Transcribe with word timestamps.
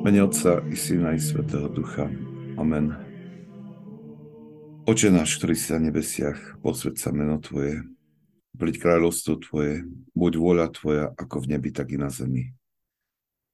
Mene 0.00 0.22
Otca 0.24 0.64
i 0.72 0.76
Syna 0.76 1.12
i 1.12 1.20
Svetého 1.20 1.68
Ducha. 1.68 2.08
Amen. 2.56 2.96
Oče 4.88 5.12
náš, 5.12 5.36
ktorý 5.36 5.52
si 5.52 5.76
na 5.76 5.92
nebesiach, 5.92 6.56
posved 6.64 6.96
sa 6.96 7.12
meno 7.12 7.36
Tvoje, 7.36 7.84
príď 8.56 8.80
kráľovstvo 8.80 9.44
Tvoje, 9.44 9.84
buď 10.16 10.32
vôľa 10.40 10.72
Tvoja, 10.72 11.12
ako 11.20 11.44
v 11.44 11.52
nebi, 11.52 11.68
tak 11.68 11.92
i 11.92 12.00
na 12.00 12.08
zemi. 12.08 12.48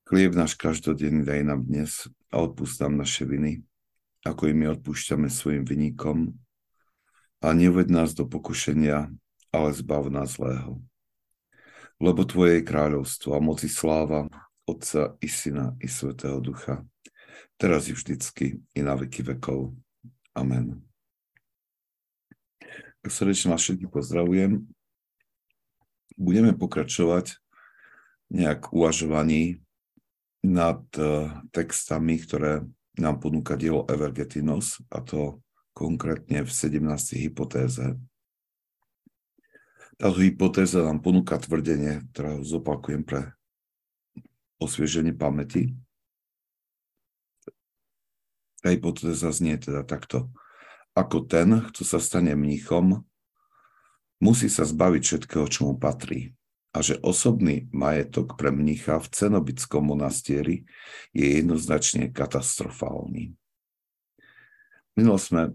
Chlieb 0.06 0.38
náš 0.38 0.54
každodenný 0.54 1.26
daj 1.26 1.42
nám 1.42 1.66
dnes 1.66 2.06
a 2.30 2.38
odpúsť 2.38 2.86
nám 2.86 3.02
naše 3.02 3.26
viny, 3.26 3.66
ako 4.22 4.46
i 4.46 4.54
my 4.54 4.70
odpúšťame 4.78 5.26
svojim 5.26 5.66
vynikom. 5.66 6.30
A 7.42 7.58
neuved 7.58 7.90
nás 7.90 8.14
do 8.14 8.22
pokušenia, 8.22 9.10
ale 9.50 9.68
zbav 9.74 10.14
nás 10.14 10.38
zlého. 10.38 10.78
Lebo 11.98 12.22
Tvoje 12.22 12.62
je 12.62 12.68
kráľovstvo 12.70 13.34
a 13.34 13.42
moci 13.42 13.66
sláva 13.66 14.30
Otca 14.66 15.14
i 15.22 15.28
Syna 15.30 15.78
i 15.78 15.86
Svetého 15.86 16.42
Ducha, 16.42 16.82
teraz 17.54 17.86
i 17.86 17.94
vždycky 17.94 18.58
i 18.74 18.80
na 18.82 18.98
veky 18.98 19.22
vekov. 19.22 19.78
Amen. 20.34 20.82
Srdečne 23.06 23.54
vás 23.54 23.62
všetkých 23.62 23.94
pozdravujem. 23.94 24.66
Budeme 26.18 26.50
pokračovať 26.58 27.38
nejak 28.34 28.74
uvažovaní 28.74 29.62
nad 30.42 30.82
uh, 30.98 31.30
textami, 31.54 32.18
ktoré 32.18 32.66
nám 32.98 33.22
ponúka 33.22 33.54
dielo 33.54 33.86
Evergetinos, 33.86 34.82
a 34.90 34.98
to 35.04 35.38
konkrétne 35.76 36.42
v 36.42 36.50
17. 36.50 36.82
hypotéze. 37.22 37.94
Táto 39.96 40.18
hypotéza 40.18 40.82
nám 40.82 41.04
ponúka 41.04 41.38
tvrdenie, 41.38 42.02
ktoré 42.10 42.40
zopakujem 42.42 43.04
pre 43.06 43.35
osvieženie 44.60 45.12
pamäti. 45.12 45.76
Tá 48.64 48.72
hypotéza 48.72 49.30
znie 49.30 49.60
teda 49.60 49.84
takto. 49.86 50.32
Ako 50.96 51.28
ten, 51.28 51.60
kto 51.70 51.84
sa 51.84 52.00
stane 52.00 52.32
mníchom, 52.32 53.04
musí 54.18 54.48
sa 54.48 54.64
zbaviť 54.64 55.02
všetkého, 55.04 55.46
čo 55.46 55.68
mu 55.68 55.74
patrí. 55.76 56.32
A 56.72 56.84
že 56.84 57.00
osobný 57.00 57.68
majetok 57.72 58.36
pre 58.36 58.52
mnícha 58.52 59.00
v 59.00 59.08
cenobickom 59.08 59.80
monastieri 59.80 60.68
je 61.12 61.40
jednoznačne 61.40 62.12
katastrofálny. 62.12 63.32
Minulo 64.96 65.20
sme 65.20 65.52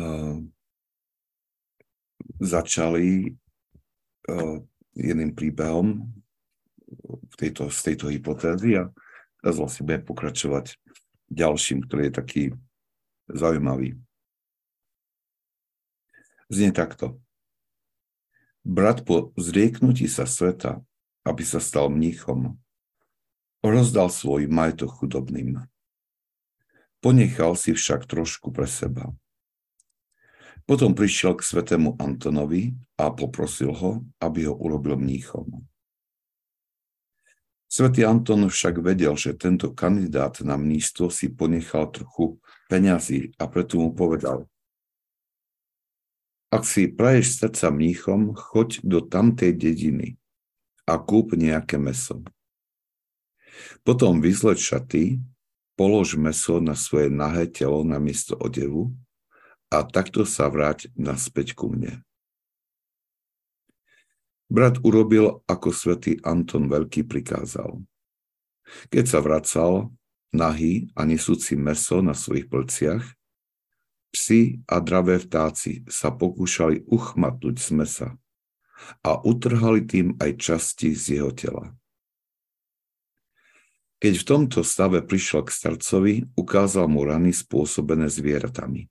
uh, 0.00 0.36
začali 2.40 3.36
uh, 4.28 4.56
jedným 4.96 5.32
príbehom 5.36 6.19
v 7.30 7.34
tejto, 7.38 7.70
z 7.70 7.80
tejto 7.92 8.10
hypotézy 8.10 8.76
a 8.76 8.90
teraz 9.40 9.56
vlastne 9.56 9.86
budem 9.86 10.02
pokračovať 10.04 10.74
ďalším, 11.30 11.86
ktorý 11.86 12.10
je 12.10 12.14
taký 12.14 12.42
zaujímavý. 13.30 13.96
Znie 16.50 16.74
takto. 16.74 17.22
Brat 18.66 19.06
po 19.06 19.30
zrieknutí 19.38 20.10
sa 20.10 20.26
sveta, 20.26 20.82
aby 21.22 21.46
sa 21.46 21.62
stal 21.62 21.88
mníchom, 21.88 22.58
rozdal 23.62 24.10
svoj 24.10 24.50
majetok 24.50 25.00
chudobným. 25.00 25.64
Ponechal 27.00 27.56
si 27.56 27.72
však 27.72 28.04
trošku 28.04 28.52
pre 28.52 28.68
seba. 28.68 29.08
Potom 30.68 30.92
prišiel 30.92 31.38
k 31.38 31.46
svetému 31.46 31.96
Antonovi 31.96 32.76
a 33.00 33.08
poprosil 33.08 33.72
ho, 33.72 34.04
aby 34.20 34.44
ho 34.44 34.54
urobil 34.54 35.00
mníchom. 35.00 35.64
Svetý 37.70 38.02
Anton 38.02 38.50
však 38.50 38.82
vedel, 38.82 39.14
že 39.14 39.38
tento 39.38 39.70
kandidát 39.70 40.42
na 40.42 40.58
mnístvo 40.58 41.06
si 41.06 41.30
ponechal 41.30 41.94
trochu 41.94 42.42
peňazí 42.66 43.30
a 43.38 43.46
preto 43.46 43.78
mu 43.78 43.94
povedal, 43.94 44.50
ak 46.50 46.66
si 46.66 46.90
praješ 46.90 47.38
srdca 47.38 47.70
mníchom, 47.70 48.34
choď 48.34 48.82
do 48.82 48.98
tamtej 48.98 49.54
dediny 49.54 50.18
a 50.82 50.98
kúp 50.98 51.38
nejaké 51.38 51.78
meso. 51.78 52.26
Potom 53.86 54.18
vyzleď 54.18 54.58
šaty, 54.58 55.22
polož 55.78 56.18
meso 56.18 56.58
na 56.58 56.74
svoje 56.74 57.06
nahé 57.06 57.46
telo 57.46 57.86
na 57.86 58.02
miesto 58.02 58.34
odevu 58.34 58.90
a 59.70 59.86
takto 59.86 60.26
sa 60.26 60.50
vráť 60.50 60.90
naspäť 60.98 61.54
ku 61.54 61.70
mne. 61.70 62.02
Brat 64.50 64.82
urobil, 64.82 65.46
ako 65.46 65.70
svätý 65.70 66.18
Anton 66.26 66.66
Veľký 66.66 67.06
prikázal. 67.06 67.78
Keď 68.90 69.04
sa 69.06 69.22
vracal, 69.22 69.94
nahý 70.34 70.90
a 70.98 71.06
nesúci 71.06 71.54
meso 71.54 72.02
na 72.02 72.18
svojich 72.18 72.50
plciach, 72.50 73.06
psi 74.10 74.58
a 74.66 74.82
dravé 74.82 75.22
vtáci 75.22 75.86
sa 75.86 76.10
pokúšali 76.10 76.82
uchmatnúť 76.90 77.56
z 77.62 77.68
mesa 77.78 78.08
a 79.06 79.22
utrhali 79.22 79.86
tým 79.86 80.18
aj 80.18 80.30
časti 80.42 80.98
z 80.98 81.22
jeho 81.22 81.30
tela. 81.30 81.70
Keď 84.02 84.14
v 84.18 84.26
tomto 84.26 84.66
stave 84.66 84.98
prišiel 85.06 85.46
k 85.46 85.54
starcovi, 85.54 86.14
ukázal 86.34 86.90
mu 86.90 87.06
rany 87.06 87.30
spôsobené 87.30 88.10
zvieratami. 88.10 88.90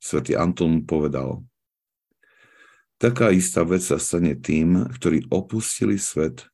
Svetý 0.00 0.32
Anton 0.32 0.80
mu 0.80 0.82
povedal– 0.88 1.44
Taká 2.96 3.28
istá 3.28 3.60
vec 3.60 3.84
sa 3.84 4.00
stane 4.00 4.32
tým, 4.40 4.88
ktorí 4.88 5.28
opustili 5.28 6.00
svet, 6.00 6.48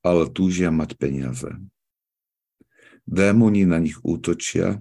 ale 0.00 0.24
túžia 0.32 0.72
mať 0.72 0.96
peniaze. 0.96 1.52
Démoni 3.04 3.68
na 3.68 3.76
nich 3.76 4.00
útočia 4.00 4.80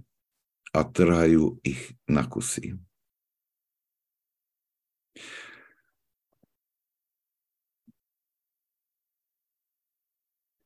a 0.72 0.80
trhajú 0.88 1.60
ich 1.68 2.00
na 2.08 2.24
kusy. 2.24 2.80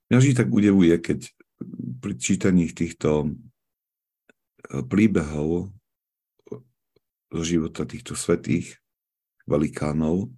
Mňa 0.09 0.17
vždy 0.17 0.34
tak 0.34 0.50
udevuje, 0.50 0.94
keď 0.97 1.19
pri 2.01 2.13
čítaní 2.17 2.69
týchto 2.69 3.29
eh, 3.29 4.81
príbehov 4.85 5.73
zo 7.29 7.44
života 7.46 7.85
týchto 7.85 8.13
svetých 8.13 8.78
velikánov. 9.50 10.30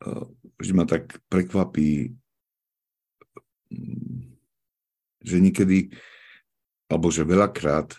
Eh, 0.00 0.24
vždy 0.56 0.72
ma 0.72 0.88
tak 0.88 1.20
prekvapí, 1.28 2.16
mm, 3.68 4.20
že 5.20 5.36
niekedy, 5.36 5.92
alebo 6.88 7.12
že 7.12 7.28
veľakrát 7.28 7.92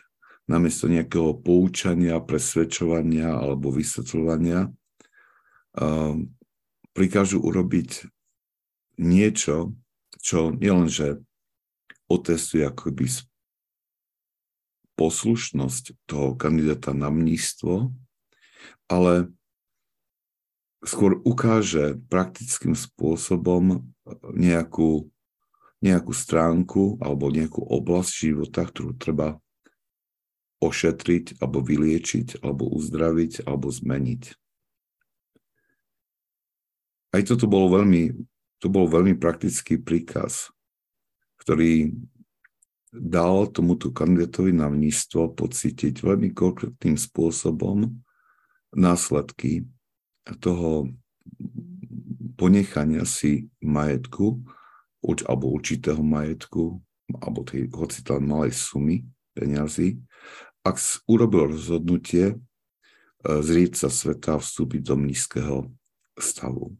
namiesto 0.49 0.89
nejakého 0.89 1.37
poučania, 1.37 2.17
presvedčovania 2.17 3.37
alebo 3.37 3.69
vysvetľovania 3.69 4.67
eh, 5.77 6.13
prikážu 6.91 7.39
urobiť 7.39 8.09
niečo, 8.97 9.77
čo 10.19 10.51
nielenže 10.51 11.21
otestuje 12.11 12.67
akoby 12.67 13.07
poslušnosť 14.99 16.05
toho 16.05 16.37
kandidáta 16.37 16.91
na 16.93 17.09
mnístvo, 17.09 17.89
ale 18.91 19.31
skôr 20.81 21.21
ukáže 21.21 22.01
praktickým 22.09 22.73
spôsobom 22.73 23.85
nejakú, 24.33 25.07
nejakú 25.81 26.13
stránku 26.13 26.97
alebo 26.97 27.29
nejakú 27.29 27.61
oblasť 27.61 28.11
života, 28.33 28.65
ktorú 28.65 28.97
treba 28.97 29.37
ošetriť 30.61 31.41
alebo 31.41 31.61
vyliečiť 31.61 32.41
alebo 32.45 32.69
uzdraviť 32.69 33.45
alebo 33.45 33.69
zmeniť. 33.69 34.23
Aj 37.11 37.21
toto 37.27 37.45
bol 37.49 37.67
veľmi, 37.67 38.13
to 38.61 38.67
bol 38.71 38.87
veľmi 38.87 39.17
praktický 39.17 39.81
príkaz, 39.81 40.53
ktorý 41.43 41.91
dal 42.91 43.49
tomuto 43.51 43.91
kandidátovi 43.91 44.55
na 44.55 44.67
mnístvo 44.67 45.31
pocítiť 45.33 46.03
veľmi 46.03 46.31
konkrétnym 46.31 46.95
spôsobom 46.95 47.89
následky 48.71 49.67
toho 50.39 50.89
ponechania 52.37 53.05
si 53.05 53.49
majetku, 53.61 54.41
alebo 55.01 55.53
určitého 55.53 56.01
majetku, 56.01 56.81
alebo 57.21 57.41
tej, 57.45 57.67
hoci 57.73 58.05
tam 58.05 58.29
malej 58.29 58.53
sumy 58.53 59.05
peňazí, 59.33 59.97
ak 60.61 60.77
urobil 61.09 61.57
rozhodnutie 61.57 62.33
e, 62.33 62.35
zrieť 63.25 63.81
sa 63.81 63.89
sveta 63.89 64.37
a 64.37 64.41
vstúpiť 64.41 64.81
do 64.85 64.95
nízkeho 64.97 65.57
stavu. 66.21 66.77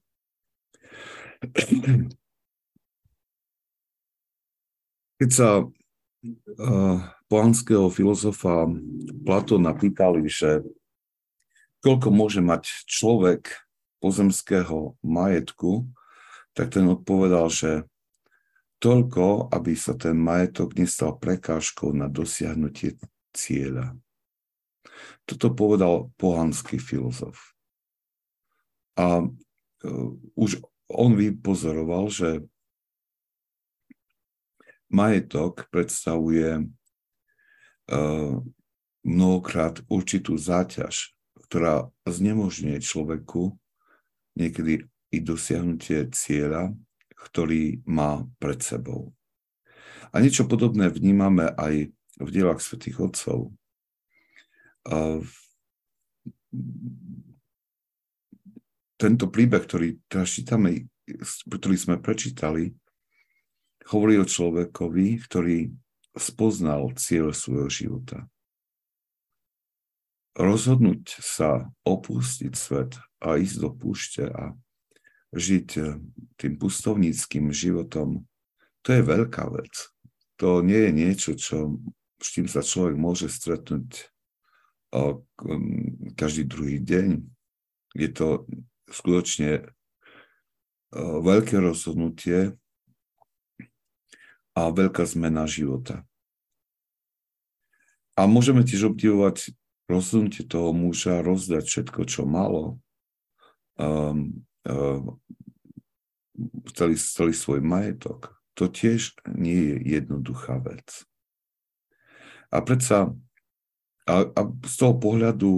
Keď 5.18 5.30
sa 5.30 5.66
uh, 5.66 6.98
pohanského 7.30 7.90
filozofa 7.94 8.70
Platóna 9.26 9.74
pýtali, 9.78 10.26
že 10.26 10.66
koľko 11.82 12.08
môže 12.14 12.42
mať 12.42 12.70
človek 12.86 13.62
pozemského 14.02 14.98
majetku, 15.06 15.90
tak 16.54 16.74
ten 16.74 16.86
odpovedal, 16.90 17.50
že 17.50 17.72
toľko, 18.82 19.54
aby 19.54 19.78
sa 19.78 19.94
ten 19.94 20.18
majetok 20.18 20.74
nestal 20.74 21.14
prekážkou 21.18 21.94
na 21.94 22.10
dosiahnutie 22.10 22.98
cieľa. 23.32 23.94
Toto 25.30 25.54
povedal 25.54 26.10
pohanský 26.18 26.82
filozof. 26.82 27.54
A 28.98 29.24
uh, 29.24 30.10
už 30.36 30.60
on 30.92 31.16
vypozoroval, 31.16 32.12
že 32.12 32.30
majetok 34.92 35.70
predstavuje 35.72 36.68
uh, 36.68 38.34
mnohokrát 39.06 39.80
určitú 39.88 40.36
záťaž, 40.36 41.16
ktorá 41.52 41.92
znemožňuje 42.08 42.80
človeku 42.80 43.52
niekedy 44.40 44.88
i 45.12 45.18
dosiahnutie 45.20 46.08
cieľa, 46.16 46.72
ktorý 47.12 47.84
má 47.84 48.24
pred 48.40 48.64
sebou. 48.64 49.12
A 50.16 50.24
niečo 50.24 50.48
podobné 50.48 50.88
vnímame 50.88 51.52
aj 51.52 51.92
v 51.92 52.30
dielach 52.32 52.64
svätých 52.64 53.04
Otcov. 53.04 53.52
Tento 58.96 59.26
príbeh, 59.28 59.64
ktorý 59.68 60.00
teraz 60.08 60.32
čítame, 60.32 60.88
ktorý 61.52 61.76
sme 61.76 62.00
prečítali, 62.00 62.72
hovorí 63.92 64.16
o 64.16 64.24
človekovi, 64.24 65.20
ktorý 65.28 65.68
spoznal 66.16 66.96
cieľ 66.96 67.36
svojho 67.36 67.68
života. 67.68 68.31
Rozhodnúť 70.32 71.20
sa 71.20 71.68
opustiť 71.84 72.54
svet 72.56 72.96
a 73.20 73.36
ísť 73.36 73.58
do 73.60 73.70
púšte 73.76 74.24
a 74.24 74.56
žiť 75.36 75.68
eh, 75.80 76.00
tým 76.40 76.54
pustovníckým 76.60 77.52
životom, 77.52 78.28
to 78.84 78.96
je 78.96 79.02
veľká 79.04 79.48
vec. 79.52 79.72
To 80.40 80.66
nie 80.66 80.90
je 80.90 80.92
niečo, 80.92 81.32
čo, 81.38 81.78
s 82.18 82.28
čím 82.34 82.50
sa 82.50 82.66
človek 82.66 82.96
môže 82.96 83.28
stretnúť 83.28 84.08
eh, 84.96 85.16
mm, 85.20 86.16
každý 86.16 86.48
druhý 86.48 86.80
deň. 86.80 87.28
Je 87.96 88.10
to 88.12 88.48
skutočne 88.88 89.52
eh, 89.60 89.68
veľké 91.00 91.60
rozhodnutie 91.60 92.56
a 94.52 94.62
veľká 94.68 95.08
zmena 95.08 95.48
života. 95.48 96.04
A 98.20 98.28
môžeme 98.28 98.68
tiež 98.68 98.92
obdivovať 98.92 99.56
rozhodnutie 99.92 100.48
toho 100.48 100.72
muža 100.72 101.20
rozdať 101.20 101.68
všetko, 101.68 102.02
čo 102.08 102.24
malo, 102.24 102.80
um, 103.76 104.42
um, 104.64 105.20
celý, 106.72 106.96
celý 106.96 107.34
svoj 107.36 107.60
majetok, 107.60 108.40
to 108.56 108.72
tiež 108.72 109.20
nie 109.28 109.76
je 109.76 109.78
jednoduchá 110.00 110.64
vec. 110.64 111.04
A 112.52 112.64
predsa 112.64 113.12
a, 114.08 114.16
a 114.28 114.42
z 114.66 114.76
toho 114.76 114.98
pohľadu 114.98 115.52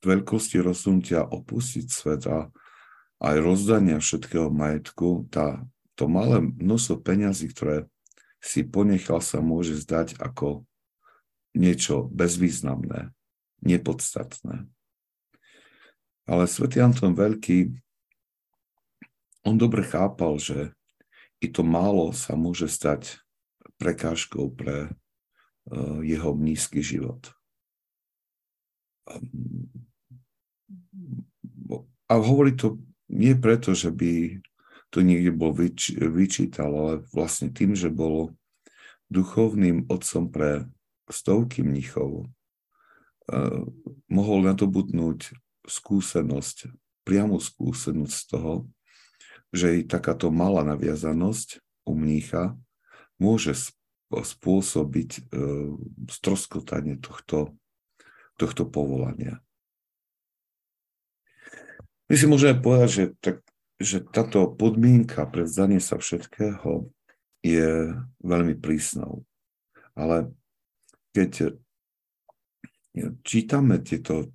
veľkosti 0.00 0.58
rozhodnutia 0.64 1.22
opustiť 1.28 1.86
svet 1.86 2.24
a 2.26 2.48
aj 3.20 3.36
rozdania 3.44 4.00
všetkého 4.00 4.48
majetku, 4.48 5.28
tá, 5.28 5.60
to 5.92 6.08
malé 6.08 6.40
množstvo 6.40 7.04
peňazí, 7.04 7.52
ktoré 7.52 7.84
si 8.40 8.64
ponechal, 8.64 9.20
sa 9.20 9.44
môže 9.44 9.76
zdať 9.76 10.16
ako 10.16 10.64
niečo 11.52 12.08
bezvýznamné, 12.08 13.12
nepodstatné. 13.60 14.68
Ale 16.30 16.44
svätý 16.46 16.78
Anton 16.78 17.16
Veľký 17.16 17.74
on 19.42 19.56
dobre 19.56 19.82
chápal, 19.82 20.36
že 20.36 20.76
i 21.40 21.48
to 21.48 21.64
málo 21.64 22.12
sa 22.12 22.36
môže 22.36 22.68
stať 22.68 23.18
prekážkou 23.80 24.52
pre 24.52 24.92
uh, 24.92 26.04
jeho 26.04 26.36
nízky 26.36 26.84
život. 26.84 27.32
A 32.06 32.12
hovorí 32.20 32.52
to 32.54 32.78
nie 33.08 33.32
preto, 33.34 33.72
že 33.72 33.90
by 33.90 34.38
to 34.92 35.00
niekde 35.00 35.32
bol 35.34 35.54
vyč, 35.54 35.94
vyčítal, 35.96 36.70
ale 36.70 36.94
vlastne 37.14 37.50
tým, 37.50 37.74
že 37.74 37.88
bol 37.90 38.34
duchovným 39.10 39.90
otcom 39.90 40.30
pre 40.30 40.66
stovky 41.10 41.66
mnichov, 41.66 42.30
mohol 44.10 44.38
nadobudnúť 44.46 45.34
skúsenosť, 45.66 46.72
priamu 47.06 47.38
skúsenosť 47.38 48.14
z 48.14 48.24
toho, 48.26 48.52
že 49.50 49.82
i 49.82 49.86
takáto 49.86 50.30
malá 50.30 50.62
naviazanosť 50.62 51.62
u 51.86 51.92
mnícha 51.94 52.54
môže 53.18 53.74
spôsobiť 54.10 55.10
e, 55.18 55.22
stroskotanie 56.10 56.98
tohto, 56.98 57.54
tohto 58.34 58.66
povolania. 58.66 59.38
My 62.10 62.14
si 62.18 62.26
môžeme 62.26 62.58
povedať, 62.58 62.90
že, 62.90 63.04
tak, 63.22 63.36
že 63.78 64.02
táto 64.02 64.50
podmienka 64.50 65.22
pre 65.30 65.46
vzdanie 65.46 65.78
sa 65.78 65.94
všetkého 65.94 66.90
je 67.46 67.94
veľmi 68.18 68.58
prísnou. 68.58 69.22
Ale 69.94 70.34
keď 71.14 71.54
čítame 73.22 73.78
tieto 73.82 74.32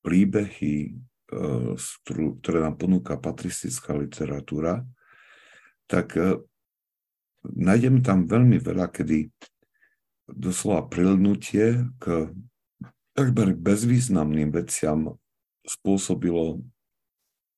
príbehy 0.00 0.96
ktoré 1.30 2.58
nám 2.66 2.74
ponúka 2.74 3.14
patristická 3.14 3.94
literatúra, 3.94 4.82
tak 5.86 6.18
e, 6.18 6.42
nájdeme 7.46 8.02
tam 8.02 8.26
veľmi 8.26 8.58
veľa, 8.58 8.90
kedy 8.90 9.30
doslova 10.30 10.86
prilnutie 10.90 11.86
k 11.98 12.30
takmer 13.14 13.54
bezvýznamným 13.54 14.54
veciam 14.54 15.18
spôsobilo 15.66 16.62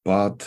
pád 0.04 0.44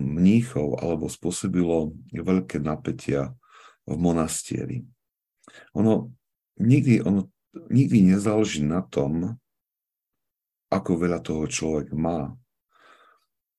mníchov 0.00 0.80
alebo 0.80 1.12
spôsobilo 1.12 1.92
veľké 2.08 2.56
napätia 2.56 3.36
v 3.84 3.96
monastieri. 4.00 4.80
Ono 5.76 6.12
nikdy, 6.56 7.04
ono 7.04 7.31
nikdy 7.52 8.16
nezáleží 8.16 8.64
na 8.64 8.80
tom, 8.84 9.36
ako 10.72 10.90
veľa 10.96 11.20
toho 11.20 11.44
človek 11.44 11.92
má, 11.92 12.32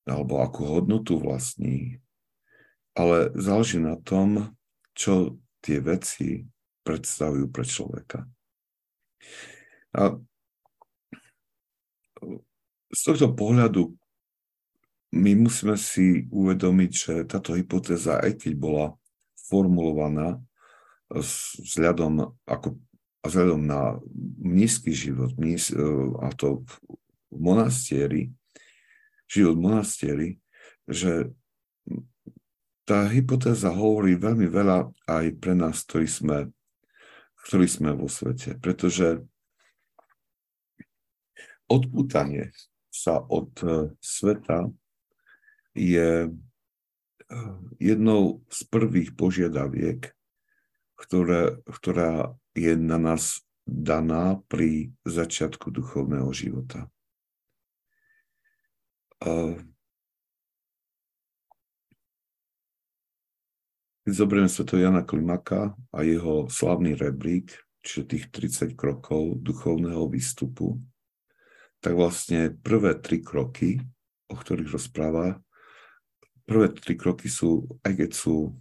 alebo 0.09 0.41
akú 0.41 0.65
hodnotu 0.65 1.21
vlastní, 1.21 2.01
ale 2.97 3.29
záleží 3.37 3.77
na 3.77 3.95
tom, 4.01 4.53
čo 4.97 5.37
tie 5.61 5.79
veci 5.79 6.45
predstavujú 6.83 7.45
pre 7.53 7.63
človeka. 7.63 8.25
A 9.93 10.17
z 12.93 13.01
tohto 13.01 13.29
pohľadu 13.33 13.93
my 15.13 15.31
musíme 15.37 15.77
si 15.77 16.25
uvedomiť, 16.33 16.91
že 16.91 17.13
táto 17.29 17.53
hypotéza, 17.53 18.17
aj 18.17 18.41
keď 18.41 18.53
bola 18.57 18.85
formulovaná 19.45 20.41
vzhľadom, 21.13 22.33
ako, 22.49 22.81
vzhľadom 23.23 23.61
na 23.63 23.97
nízky 24.43 24.91
život, 24.91 25.31
níz, 25.39 25.71
a 26.19 26.27
to 26.35 26.67
v 26.67 26.71
monastieri, 27.31 28.29
život 29.31 29.57
monastieri, 29.57 30.37
že 30.85 31.31
tá 32.83 33.07
hypotéza 33.07 33.71
hovorí 33.71 34.19
veľmi 34.19 34.47
veľa 34.51 34.91
aj 35.07 35.25
pre 35.39 35.55
nás, 35.55 35.87
ktorí 35.87 36.07
sme, 36.07 36.51
ktorí 37.47 37.65
sme 37.67 37.95
vo 37.95 38.11
svete, 38.11 38.59
pretože 38.59 39.23
odputanie 41.71 42.51
sa 42.93 43.23
od 43.23 43.49
e, 43.63 43.95
sveta 44.03 44.69
je 45.73 46.27
e, 46.27 46.29
jednou 47.79 48.43
z 48.51 48.59
prvých 48.67 49.15
požiadaviek, 49.15 50.11
ktoré, 51.03 51.59
ktorá 51.67 52.31
je 52.55 52.79
na 52.79 52.95
nás 52.95 53.43
daná 53.67 54.39
pri 54.47 54.95
začiatku 55.03 55.67
duchovného 55.71 56.31
života. 56.31 56.87
Keď 64.03 64.11
zoberieme 64.11 64.51
sveto 64.51 64.75
Jana 64.75 65.03
Klimaka 65.03 65.75
a 65.95 65.99
jeho 66.03 66.51
slavný 66.51 66.91
rebrík, 66.95 67.55
čiže 67.83 68.03
tých 68.07 68.25
30 68.31 68.75
krokov 68.75 69.39
duchovného 69.39 70.07
výstupu, 70.11 70.79
tak 71.79 71.95
vlastne 71.99 72.51
prvé 72.51 72.99
tri 72.99 73.19
kroky, 73.23 73.79
o 74.31 74.35
ktorých 74.35 74.71
rozpráva, 74.71 75.39
prvé 76.43 76.71
tri 76.75 76.99
kroky 76.99 77.31
sú, 77.31 77.67
aj 77.83 77.91
keď 77.95 78.11
sú 78.11 78.55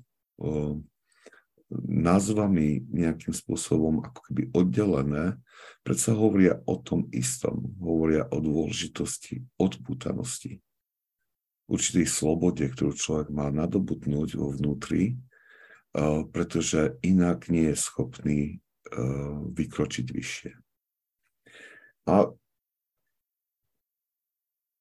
názvami 1.89 2.85
nejakým 2.93 3.33
spôsobom 3.33 4.05
ako 4.05 4.21
keby 4.29 4.43
oddelené, 4.53 5.41
predsa 5.83 6.13
hovoria 6.13 6.61
o 6.69 6.77
tom 6.77 7.09
istom. 7.11 7.73
Hovoria 7.81 8.29
o 8.29 8.39
dôležitosti 8.39 9.43
odputanosti. 9.57 10.61
určitej 11.73 12.05
slobode, 12.05 12.69
ktorú 12.69 12.93
človek 12.93 13.33
má 13.33 13.49
nadobudnúť 13.49 14.37
vo 14.37 14.53
vnútri, 14.53 15.17
uh, 15.17 16.27
pretože 16.29 17.01
inak 17.01 17.49
nie 17.49 17.73
je 17.73 17.77
schopný 17.79 18.41
uh, 18.93 19.41
vykročiť 19.49 20.07
vyššie. 20.13 20.53
A 22.13 22.29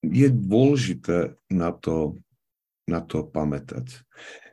je 0.01 0.27
dôležité 0.33 1.37
na 1.53 1.69
to, 1.71 2.17
na 2.89 2.99
to 3.05 3.21
pamätať. 3.23 4.01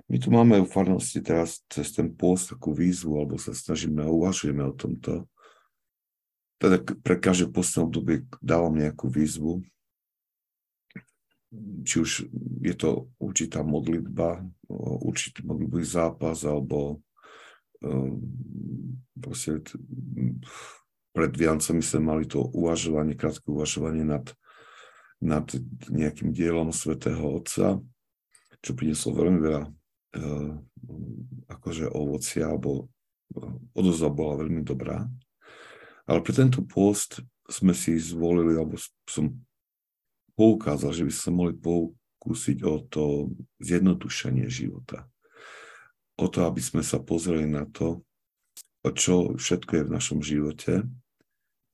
My 0.08 0.16
tu 0.16 0.32
máme 0.32 0.64
v 0.64 0.72
farnosti 0.72 1.20
teraz 1.20 1.60
cez 1.68 1.92
ten 1.92 2.08
pôst 2.08 2.48
takú 2.48 2.72
výzvu, 2.72 3.20
alebo 3.20 3.36
sa 3.36 3.52
snažíme 3.52 4.00
a 4.00 4.08
uvažujeme 4.08 4.64
o 4.64 4.72
tomto. 4.72 5.28
Teda 6.56 6.80
pre 6.80 7.20
každé 7.20 7.52
postné 7.52 7.84
obdobie 7.84 8.24
dávam 8.40 8.72
nejakú 8.72 9.12
výzvu. 9.12 9.62
Či 11.84 11.94
už 12.00 12.10
je 12.64 12.74
to 12.76 13.12
určitá 13.20 13.60
modlitba, 13.60 14.48
určitý 15.04 15.44
modlitbový 15.44 15.84
zápas, 15.84 16.44
alebo 16.44 17.04
um, 17.84 18.20
proste 19.16 19.60
pred 21.12 21.32
Viancami 21.36 21.84
sme 21.84 22.00
mali 22.00 22.24
to 22.24 22.40
uvažovanie, 22.40 23.12
krátke 23.16 23.48
uvažovanie 23.48 24.04
nad 24.08 24.24
nad 25.18 25.50
nejakým 25.90 26.30
dielom 26.30 26.70
svätého 26.70 27.18
Otca, 27.18 27.82
čo 28.62 28.70
prinieslo 28.70 29.18
veľmi 29.18 29.42
veľa 29.42 29.62
akože 31.48 31.84
ovocia, 31.92 32.48
alebo 32.48 32.88
uh, 33.36 33.54
odozva 33.76 34.08
bola 34.08 34.40
veľmi 34.44 34.64
dobrá. 34.64 35.04
Ale 36.08 36.24
pre 36.24 36.32
tento 36.32 36.64
post 36.64 37.20
sme 37.48 37.76
si 37.76 38.00
zvolili, 38.00 38.56
alebo 38.56 38.80
som 39.04 39.36
poukázal, 40.36 40.96
že 40.96 41.04
by 41.04 41.12
sa 41.12 41.30
mohli 41.34 41.54
pokúsiť 41.58 42.58
o 42.64 42.80
to 42.88 43.04
zjednodušenie 43.60 44.48
života. 44.48 45.04
O 46.16 46.26
to, 46.26 46.48
aby 46.48 46.62
sme 46.64 46.80
sa 46.80 46.98
pozreli 47.02 47.44
na 47.44 47.68
to, 47.68 48.02
čo 48.88 49.36
všetko 49.36 49.72
je 49.74 49.84
v 49.84 49.94
našom 49.94 50.20
živote 50.24 50.86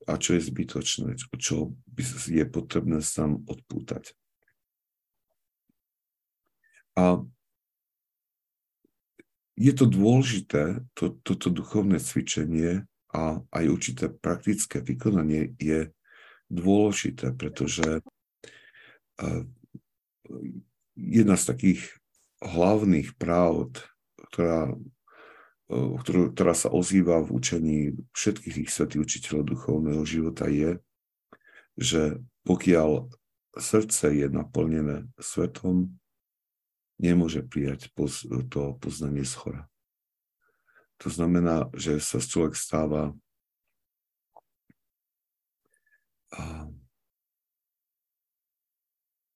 a 0.05 0.13
čo 0.19 0.35
je 0.35 0.41
zbytočné, 0.43 1.15
čo 1.39 1.73
je 2.27 2.45
potrebné 2.45 2.99
sa 2.99 3.25
odpútať. 3.25 4.11
A 6.95 7.23
je 9.55 9.71
to 9.71 9.85
dôležité, 9.87 10.83
to, 10.95 11.15
toto 11.23 11.47
duchovné 11.47 11.99
cvičenie 11.99 12.83
a 13.15 13.39
aj 13.55 13.65
určité 13.71 14.05
praktické 14.11 14.83
vykonanie 14.83 15.55
je 15.59 15.91
dôležité, 16.51 17.31
pretože 17.31 18.03
jedna 20.95 21.35
z 21.39 21.43
takých 21.47 21.81
hlavných 22.43 23.15
práv, 23.15 23.71
ktorá 24.31 24.75
ktorú, 25.73 26.29
ktorá 26.37 26.53
sa 26.53 26.69
ozýva 26.69 27.25
v 27.25 27.29
učení 27.33 27.79
všetkých 28.13 28.53
tých 28.53 28.69
svetých 28.69 29.01
učiteľov 29.01 29.49
duchovného 29.49 30.03
života 30.05 30.45
je, 30.45 30.77
že 31.73 32.21
pokiaľ 32.45 33.09
srdce 33.57 34.13
je 34.13 34.27
naplnené 34.29 35.09
svetom, 35.17 35.97
nemôže 37.01 37.43
prijať 37.43 37.91
to 38.49 38.77
poznanie 38.79 39.27
z 39.27 39.33
chora. 39.35 39.63
To 41.03 41.11
znamená, 41.11 41.67
že 41.75 41.99
sa 41.99 42.23
človek 42.23 42.55
stáva 42.55 43.11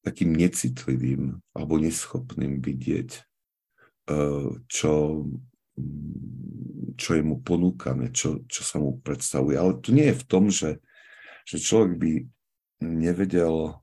takým 0.03 0.35
necitlivým 0.35 1.43
alebo 1.51 1.79
neschopným 1.79 2.63
vidieť, 2.63 3.09
e, 3.15 3.21
čo 4.67 4.93
čo 6.99 7.15
je 7.15 7.23
mu 7.23 7.39
ponúkané, 7.39 8.11
čo, 8.11 8.43
čo 8.51 8.61
sa 8.67 8.75
mu 8.83 8.99
predstavuje. 8.99 9.55
Ale 9.55 9.79
to 9.79 9.95
nie 9.95 10.11
je 10.11 10.19
v 10.19 10.27
tom, 10.27 10.51
že, 10.51 10.83
že 11.47 11.63
človek 11.63 11.95
by 11.95 12.11
nevedel, 12.83 13.79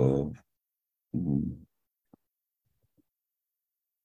uh, 0.00 0.26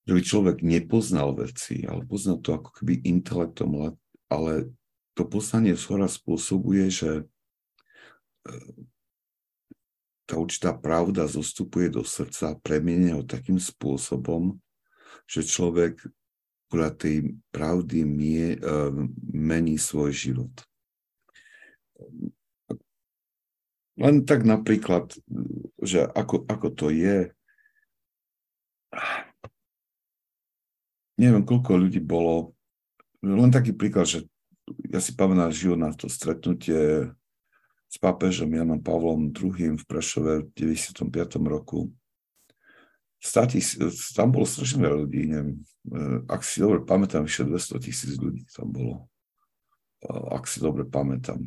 že 0.09 0.17
by 0.17 0.21
človek 0.25 0.57
nepoznal 0.65 1.37
veci, 1.37 1.85
ale 1.85 2.01
poznal 2.01 2.41
to 2.41 2.57
ako 2.57 2.81
keby 2.81 2.97
intelektom, 3.05 3.93
ale 4.25 4.73
to 5.13 5.21
poznanie 5.21 5.77
zhora 5.77 6.09
spôsobuje, 6.09 6.89
že 6.89 7.11
uh, 8.49 8.73
tá 10.25 10.33
určitá 10.41 10.73
pravda 10.73 11.29
zostupuje 11.29 11.93
do 11.93 12.01
srdca 12.01 12.57
a 12.57 12.57
premienia 12.57 13.21
ho 13.21 13.21
takým 13.21 13.61
spôsobom, 13.61 14.57
že 15.29 15.45
človek 15.45 16.01
podľa 16.73 16.89
tej 16.97 17.37
pravdy 17.53 18.01
mie, 18.01 18.57
uh, 18.65 18.89
mení 19.29 19.77
svoj 19.77 20.09
život. 20.09 20.53
Len 24.01 24.25
tak 24.25 24.41
napríklad, 24.41 25.13
že 25.77 26.01
ako, 26.01 26.49
ako 26.49 26.67
to 26.73 26.89
je, 26.89 27.29
neviem, 31.19 31.43
koľko 31.43 31.75
ľudí 31.75 31.99
bolo, 31.99 32.55
len 33.19 33.51
taký 33.51 33.75
príklad, 33.75 34.07
že 34.07 34.19
ja 34.87 35.03
si 35.03 35.11
pamätám 35.11 35.51
život 35.51 35.75
na 35.75 35.91
to 35.91 36.07
stretnutie 36.07 37.11
s 37.89 37.97
pápežom 37.99 38.47
Janom 38.47 38.79
Pavlom 38.79 39.35
II 39.35 39.75
v 39.75 39.83
Prešove 39.83 40.47
v 40.47 40.49
95. 40.55 41.11
roku 41.43 41.91
statis, 43.19 43.75
tam 44.15 44.31
bolo 44.31 44.47
strašne 44.47 44.79
veľa 44.79 44.97
ľudí, 45.03 45.21
neviem, 45.27 45.59
eh, 45.91 46.23
ak 46.31 46.41
si 46.41 46.63
dobre 46.63 46.87
pamätám, 46.87 47.27
vyše 47.27 47.43
200 47.43 47.83
tisíc 47.83 48.15
ľudí 48.15 48.47
tam 48.55 48.71
bolo, 48.71 49.11
eh, 50.07 50.25
ak 50.31 50.47
si 50.47 50.63
dobre 50.63 50.87
pamätám. 50.87 51.43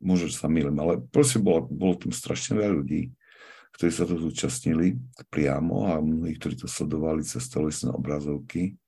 Možno, 0.00 0.32
že 0.32 0.36
sa 0.40 0.48
milím, 0.48 0.76
ale 0.80 1.00
proste 1.12 1.40
bolo, 1.40 1.68
bolo 1.68 1.96
tam 1.96 2.12
strašne 2.12 2.56
veľa 2.56 2.84
ľudí, 2.84 3.12
ktorí 3.76 3.90
sa 3.92 4.04
to 4.08 4.16
zúčastnili 4.16 4.96
priamo 5.28 5.92
a 5.92 6.00
mnohí, 6.00 6.36
ktorí 6.36 6.56
to 6.56 6.68
sledovali 6.68 7.24
cez 7.24 7.48
telesné 7.48 7.92
obrazovky. 7.92 8.80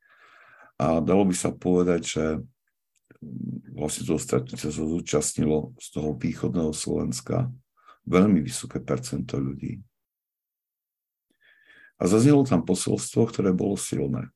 A 0.82 0.98
dalo 0.98 1.22
by 1.22 1.34
sa 1.38 1.54
povedať, 1.54 2.00
že 2.02 2.24
mm, 3.22 3.78
vlastne 3.78 4.02
toho 4.02 4.18
stretnutia 4.18 4.66
sa 4.74 4.82
zúčastnilo 4.82 5.78
z 5.78 5.86
toho 5.94 6.18
východného 6.18 6.74
Slovenska 6.74 7.46
veľmi 8.02 8.42
vysoké 8.42 8.82
percento 8.82 9.38
ľudí. 9.38 9.78
A 12.02 12.10
zaznelo 12.10 12.42
tam 12.42 12.66
posolstvo, 12.66 13.30
ktoré 13.30 13.54
bolo 13.54 13.78
silné. 13.78 14.26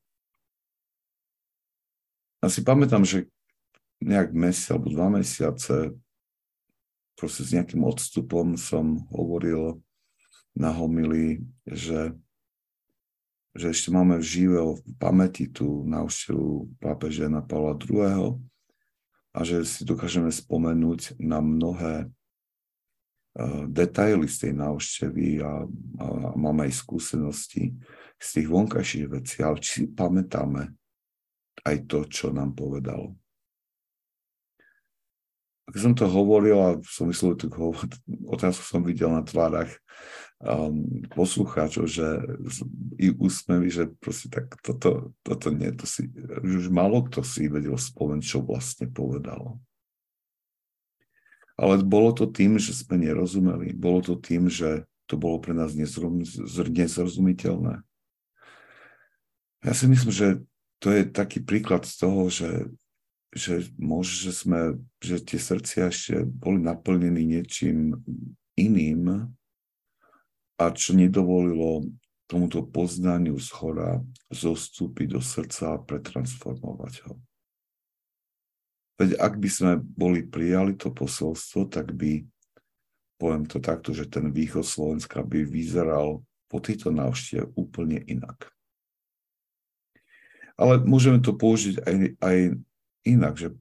A 2.39 2.47
si 2.47 2.63
pamätám, 2.63 3.03
že 3.03 3.27
nejak 3.99 4.31
mesiac 4.31 4.79
alebo 4.79 4.93
dva 4.93 5.07
mesiace 5.19 5.91
proste 7.17 7.41
s 7.43 7.49
nejakým 7.51 7.81
odstupom 7.81 8.55
som 8.55 9.03
hovoril 9.09 9.81
na 10.53 10.69
homily, 10.69 11.41
že, 11.65 12.13
že 13.57 13.73
ešte 13.73 13.89
máme 13.89 14.21
v 14.21 14.25
žive 14.25 14.61
v 14.61 14.81
pamäti 15.01 15.49
tú 15.49 15.81
návštevu 15.89 16.77
pápeža 16.77 17.25
Jana 17.25 17.41
Pavla 17.41 17.73
II. 17.73 18.37
a 19.33 19.39
že 19.41 19.65
si 19.65 19.81
dokážeme 19.81 20.29
spomenúť 20.29 21.17
na 21.17 21.41
mnohé 21.41 22.13
detaily 23.69 24.25
z 24.25 24.49
tej 24.49 24.53
návštevy 24.57 25.45
a, 25.45 25.61
a, 25.61 26.05
máme 26.33 26.65
aj 26.65 26.73
skúsenosti 26.81 27.77
z 28.17 28.27
tých 28.33 28.47
vonkajších 28.49 29.05
vecí, 29.13 29.45
ale 29.45 29.61
či 29.61 29.69
si 29.69 29.81
pamätáme 29.93 30.73
aj 31.61 31.77
to, 31.85 32.09
čo 32.09 32.33
nám 32.33 32.57
povedal. 32.57 33.13
Keď 35.69 35.79
som 35.83 35.93
to 35.93 36.07
hovoril 36.09 36.57
a 36.57 36.69
myslel, 36.81 37.37
že 37.37 37.51
otázku 38.25 38.63
som 38.63 38.81
videl 38.81 39.11
na 39.11 39.21
tvárach 39.21 39.69
um, 40.41 41.05
poslucháčov, 41.09 41.85
že 41.89 42.21
i 43.01 43.09
úsmevy, 43.13 43.69
že 43.73 43.89
proste 43.97 44.29
tak 44.29 44.53
toto, 44.61 45.13
toto 45.25 45.49
nie, 45.49 45.71
to 45.73 45.89
si, 45.89 46.05
už 46.43 46.69
málo 46.69 47.01
kto 47.05 47.23
si 47.25 47.47
vedel 47.49 47.77
spomenúť, 47.77 48.25
čo 48.25 48.41
vlastne 48.45 48.87
povedal. 48.89 49.59
Ale 51.57 51.81
bolo 51.81 52.13
to 52.13 52.29
tým, 52.29 52.61
že 52.61 52.69
sme 52.69 53.01
nerozumeli. 53.01 53.73
Bolo 53.73 54.05
to 54.05 54.13
tým, 54.13 54.45
že 54.45 54.85
to 55.09 55.17
bolo 55.17 55.41
pre 55.41 55.57
nás 55.57 55.73
nezrozumiteľné. 55.73 57.81
Ja 59.65 59.73
si 59.73 59.89
myslím, 59.89 60.13
že 60.13 60.45
to 60.77 60.93
je 60.93 61.09
taký 61.09 61.41
príklad 61.41 61.89
z 61.89 61.97
toho, 61.97 62.29
že, 62.29 62.69
že 63.33 63.73
môže, 63.81 64.13
že, 64.21 64.37
sme, 64.37 64.77
že 65.01 65.17
tie 65.17 65.41
srdcia 65.41 65.89
ešte 65.89 66.29
boli 66.29 66.61
naplnení 66.61 67.25
niečím 67.25 68.05
iným 68.53 69.33
a 70.57 70.73
čo 70.73 70.97
nedovolilo 70.97 71.85
tomuto 72.27 72.65
poznaniu 72.65 73.39
z 73.39 73.49
hora 73.61 74.03
zostúpiť 74.27 75.07
do 75.15 75.21
srdca 75.23 75.77
a 75.77 75.81
pretransformovať 75.81 76.93
ho. 77.07 77.15
Veď 78.97 79.15
ak 79.21 79.33
by 79.37 79.49
sme 79.49 79.73
boli 79.79 80.25
prijali 80.25 80.75
to 80.75 80.91
posolstvo, 80.91 81.69
tak 81.69 81.93
by, 81.93 82.25
poviem 83.21 83.45
to 83.47 83.61
takto, 83.61 83.93
že 83.93 84.09
ten 84.09 84.33
východ 84.33 84.65
Slovenska 84.65 85.23
by 85.23 85.45
vyzeral 85.45 86.25
po 86.49 86.57
tejto 86.59 86.91
návšteve 86.91 87.53
úplne 87.55 88.03
inak. 88.09 88.49
Ale 90.57 90.81
môžeme 90.83 91.21
to 91.21 91.37
použiť 91.37 91.85
aj, 91.85 91.95
aj 92.17 92.37
inak, 93.05 93.33
že 93.37 93.53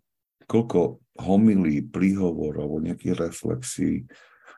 koľko 0.49 1.05
homilí, 1.21 1.85
príhovorov 1.85 2.81
alebo 2.81 2.85
nejakých 2.89 3.15
reflexí 3.21 4.09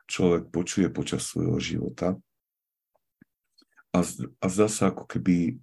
človek 0.07 0.47
počuje 0.47 0.87
počas 0.87 1.27
svojho 1.27 1.59
života 1.59 2.15
a, 3.93 3.99
a 4.41 4.45
zdá 4.49 4.67
sa, 4.69 4.93
ako 4.93 5.09
keby, 5.09 5.57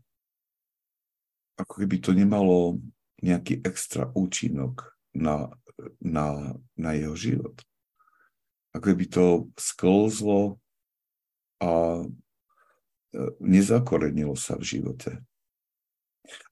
ako 1.56 1.75
keby 1.85 1.97
to 2.02 2.11
nemalo 2.12 2.83
nejaký 3.23 3.62
extra 3.64 4.11
účinok 4.12 4.92
na, 5.14 5.49
na, 6.02 6.52
na 6.76 6.90
jeho 6.92 7.16
život. 7.16 7.56
Ako 8.76 8.92
by 8.92 9.06
to 9.09 9.26
sklzlo 9.56 10.61
a 11.64 12.02
e, 12.02 12.06
nezakorenilo 13.40 14.37
sa 14.37 14.61
v 14.61 14.76
živote. 14.76 15.11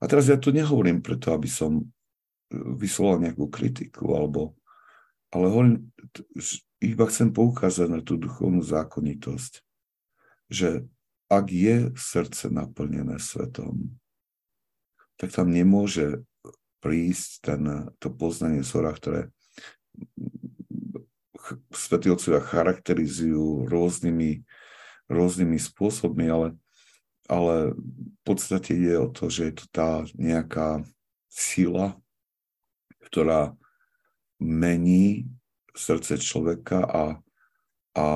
A 0.01 0.05
teraz 0.07 0.31
ja 0.31 0.39
to 0.39 0.55
nehovorím 0.55 1.03
preto, 1.05 1.35
aby 1.35 1.51
som 1.51 1.85
vysloval 2.55 3.19
nejakú 3.19 3.51
kritiku, 3.51 4.15
alebo, 4.15 4.55
ale 5.35 5.51
hovorím, 5.51 5.91
iba 6.79 7.05
chcem 7.11 7.35
poukázať 7.35 7.89
na 7.91 8.01
tú 8.01 8.15
duchovnú 8.15 8.63
zákonitosť, 8.63 9.53
že 10.49 10.87
ak 11.35 11.47
je 11.51 11.77
srdce 11.99 12.51
naplnené 12.51 13.19
svetom, 13.19 13.95
tak 15.19 15.31
tam 15.35 15.51
nemôže 15.51 16.23
prísť 16.79 17.29
ten, 17.43 17.63
to 17.99 18.13
poznanie 18.13 18.63
zhora, 18.63 18.93
ktoré 18.93 19.33
svetí 21.73 22.09
otcovia 22.09 22.41
charakterizujú 22.41 23.69
rôznymi, 23.69 24.45
rôznymi 25.13 25.59
spôsobmi, 25.61 26.27
ale 26.29 26.49
ale 27.29 27.73
v 27.73 28.21
podstate 28.25 28.77
ide 28.77 29.01
o 29.01 29.09
to, 29.09 29.33
že 29.33 29.49
je 29.49 29.55
to 29.57 29.67
tá 29.73 29.91
nejaká 30.17 30.85
sila, 31.33 31.97
ktorá 33.09 33.57
mení 34.37 35.29
srdce 35.73 36.21
človeka 36.21 36.85
a, 36.85 37.05
a 37.97 38.07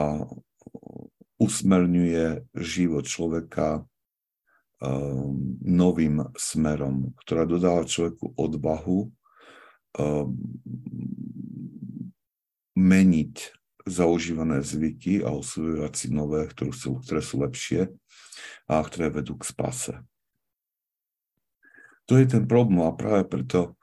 usmerňuje 1.38 2.50
život 2.58 3.06
človeka 3.06 3.86
um, 4.82 5.58
novým 5.62 6.26
smerom, 6.34 7.14
ktorá 7.22 7.46
dodáva 7.46 7.86
človeku 7.86 8.34
odvahu 8.34 9.06
um, 9.06 10.34
meniť 12.74 13.34
zaužívané 13.88 14.60
zvyky 14.60 15.24
a 15.24 15.32
osvojovať 15.32 15.92
si 15.96 16.06
nové, 16.12 16.44
ktoré 16.46 16.70
sú, 16.74 17.00
ktoré 17.00 17.20
sú 17.24 17.40
lepšie 17.40 17.88
a 18.68 18.84
ktoré 18.84 19.08
vedú 19.08 19.34
k 19.38 19.48
spase. 19.48 19.94
To 22.08 22.16
je 22.16 22.24
ten 22.28 22.44
problém 22.48 22.84
a 22.84 22.92
práve 22.92 23.24
preto 23.28 23.76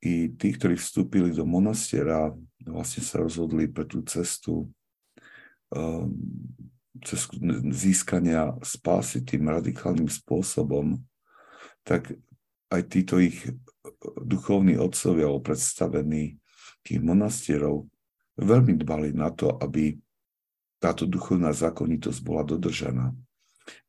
i 0.00 0.32
tí, 0.32 0.56
ktorí 0.56 0.80
vstúpili 0.80 1.30
do 1.30 1.44
monastiera, 1.44 2.32
vlastne 2.64 3.04
sa 3.04 3.20
rozhodli 3.20 3.68
pre 3.68 3.84
tú 3.84 4.00
cestu 4.08 4.72
um, 5.70 6.10
cestu 7.06 7.38
získania 7.70 8.58
spásy 8.64 9.22
tým 9.22 9.46
radikálnym 9.46 10.10
spôsobom, 10.10 10.98
tak 11.86 12.10
aj 12.70 12.82
títo 12.90 13.22
ich 13.22 13.46
duchovní 14.18 14.78
otcovia 14.78 15.30
predstavení 15.42 16.38
tých 16.82 17.00
monastierov 17.02 17.86
veľmi 18.38 18.74
dbali 18.80 19.14
na 19.14 19.30
to, 19.30 19.54
aby 19.58 19.98
táto 20.80 21.04
duchovná 21.04 21.52
zákonitosť 21.52 22.20
bola 22.24 22.42
dodržaná 22.42 23.12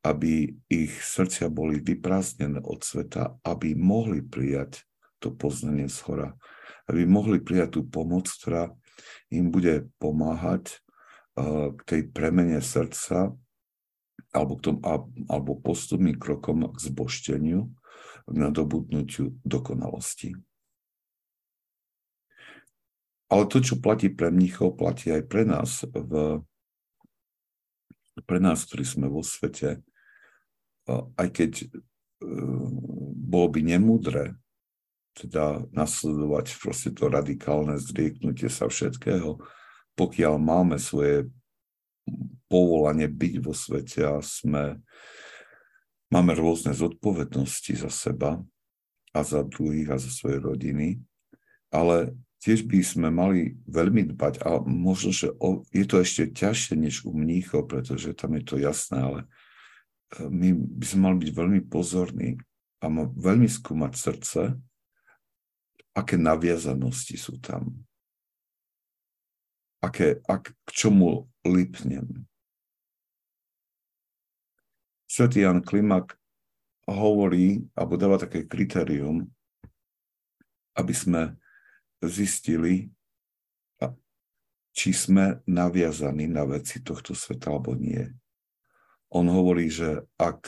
aby 0.01 0.57
ich 0.69 0.93
srdcia 1.01 1.49
boli 1.49 1.81
vyprázdnené 1.81 2.61
od 2.61 2.81
sveta, 2.81 3.37
aby 3.45 3.73
mohli 3.77 4.21
prijať 4.25 4.85
to 5.21 5.33
poznanie 5.33 5.85
z 5.85 6.01
hora, 6.09 6.29
aby 6.89 7.05
mohli 7.05 7.37
prijať 7.41 7.79
tú 7.79 7.81
pomoc, 7.85 8.25
ktorá 8.29 8.73
im 9.29 9.53
bude 9.53 9.89
pomáhať 10.01 10.81
k 11.77 11.82
tej 11.86 12.01
premene 12.12 12.62
srdca 12.62 13.34
alebo, 14.32 14.54
k 14.60 14.62
tomu, 14.71 14.80
alebo 15.27 15.60
postupným 15.60 16.15
krokom 16.15 16.71
k 16.71 16.77
zbošteniu, 16.80 17.67
k 18.25 18.36
nadobudnutiu 18.36 19.36
dokonalosti. 19.43 20.38
Ale 23.32 23.47
to, 23.47 23.63
čo 23.63 23.80
platí 23.80 24.12
pre 24.12 24.27
mníchov, 24.32 24.75
platí 24.75 25.12
aj 25.12 25.23
pre 25.27 25.43
nás 25.47 25.88
v 25.88 26.43
pre 28.27 28.39
nás, 28.43 28.67
ktorí 28.67 28.84
sme 28.84 29.08
vo 29.08 29.23
svete, 29.23 29.80
aj 31.15 31.27
keď 31.32 31.51
e, 31.63 31.65
bolo 33.15 33.47
by 33.47 33.62
nemudré 33.63 34.36
teda 35.12 35.67
nasledovať 35.75 36.56
proste 36.60 36.89
to 36.95 37.12
radikálne 37.12 37.75
zrieknutie 37.75 38.47
sa 38.47 38.71
všetkého, 38.71 39.39
pokiaľ 40.01 40.41
máme 40.41 40.81
svoje 40.81 41.29
povolanie 42.49 43.05
byť 43.05 43.33
vo 43.37 43.53
svete 43.53 44.01
a 44.01 44.17
sme, 44.25 44.81
máme 46.09 46.33
rôzne 46.33 46.73
zodpovednosti 46.73 47.77
za 47.77 47.93
seba 47.93 48.41
a 49.13 49.19
za 49.21 49.45
druhých 49.45 49.93
a 49.93 50.01
za 50.01 50.09
svoje 50.09 50.41
rodiny, 50.41 50.97
ale 51.69 52.17
tiež 52.41 52.65
by 52.65 52.81
sme 52.81 53.13
mali 53.13 53.61
veľmi 53.69 54.17
dbať 54.17 54.41
a 54.41 54.65
možno, 54.65 55.13
že 55.13 55.29
o, 55.37 55.61
je 55.69 55.85
to 55.85 56.01
ešte 56.01 56.33
ťažšie 56.33 56.73
než 56.81 57.05
u 57.05 57.13
mníchov, 57.13 57.69
pretože 57.69 58.17
tam 58.17 58.33
je 58.41 58.43
to 58.43 58.55
jasné, 58.57 58.97
ale 58.97 59.19
e, 60.17 60.25
my 60.25 60.49
by 60.57 60.85
sme 60.89 61.01
mali 61.05 61.15
byť 61.21 61.31
veľmi 61.37 61.61
pozorní 61.69 62.41
a 62.81 62.89
veľmi 63.13 63.45
skúmať 63.45 63.93
srdce, 63.93 64.41
aké 65.93 66.17
naviazanosti 66.17 67.21
sú 67.21 67.37
tam. 67.37 67.85
Aké, 69.81 70.21
ak, 70.29 70.53
k 70.53 70.69
čomu 70.69 71.25
lipnem. 71.41 72.29
Svetý 75.09 75.43
Jan 75.43 75.65
Klimak 75.65 76.15
hovorí, 76.85 77.65
alebo 77.73 77.97
dáva 77.97 78.21
také 78.21 78.45
kritérium, 78.45 79.25
aby 80.77 80.93
sme 80.93 81.35
zistili, 81.99 82.93
či 84.71 84.95
sme 84.95 85.43
naviazaní 85.43 86.31
na 86.31 86.47
veci 86.47 86.79
tohto 86.79 87.11
sveta 87.11 87.51
alebo 87.51 87.75
nie. 87.75 88.07
On 89.11 89.27
hovorí, 89.27 89.67
že 89.67 90.07
ak 90.15 90.47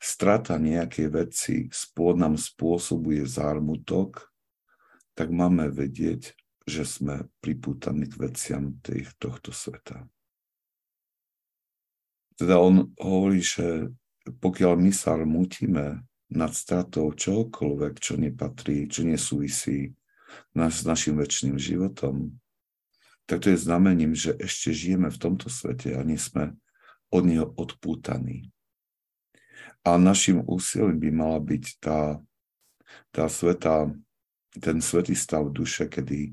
strata 0.00 0.56
nejakej 0.56 1.06
veci 1.12 1.56
spôd 1.68 2.16
nám 2.16 2.40
spôsobuje 2.40 3.28
zármutok, 3.28 4.32
tak 5.12 5.28
máme 5.28 5.68
vedieť, 5.68 6.32
že 6.66 6.86
sme 6.86 7.26
pripútaní 7.42 8.06
k 8.06 8.18
veciam 8.18 8.78
tých, 8.82 9.10
tohto 9.18 9.50
sveta. 9.50 10.06
Teda 12.38 12.58
on 12.62 12.90
hovorí, 12.98 13.42
že 13.42 13.90
pokiaľ 14.26 14.78
my 14.78 14.92
sa 14.94 15.18
rmutíme 15.18 16.00
nad 16.32 16.52
stratou 16.54 17.12
čohokoľvek, 17.12 17.94
čo 18.00 18.16
nepatrí, 18.16 18.88
čo 18.88 19.04
nesúvisí 19.04 19.92
s 20.56 20.80
našim 20.88 21.18
väčšným 21.20 21.60
životom, 21.60 22.32
tak 23.28 23.44
to 23.44 23.52
je 23.52 23.58
znamením, 23.60 24.16
že 24.16 24.34
ešte 24.40 24.72
žijeme 24.72 25.12
v 25.12 25.20
tomto 25.20 25.52
svete 25.52 25.94
a 25.94 26.00
nie 26.02 26.18
sme 26.18 26.56
od 27.12 27.22
neho 27.28 27.46
odpútaní. 27.54 28.48
A 29.84 29.98
našim 29.98 30.40
úsilím 30.46 30.98
by 30.98 31.10
mala 31.10 31.38
byť 31.42 31.64
tá, 31.82 32.22
tá 33.10 33.24
sveta, 33.26 33.90
ten 34.56 34.78
svetý 34.80 35.12
stav 35.12 35.50
duše, 35.50 35.90
kedy, 35.90 36.32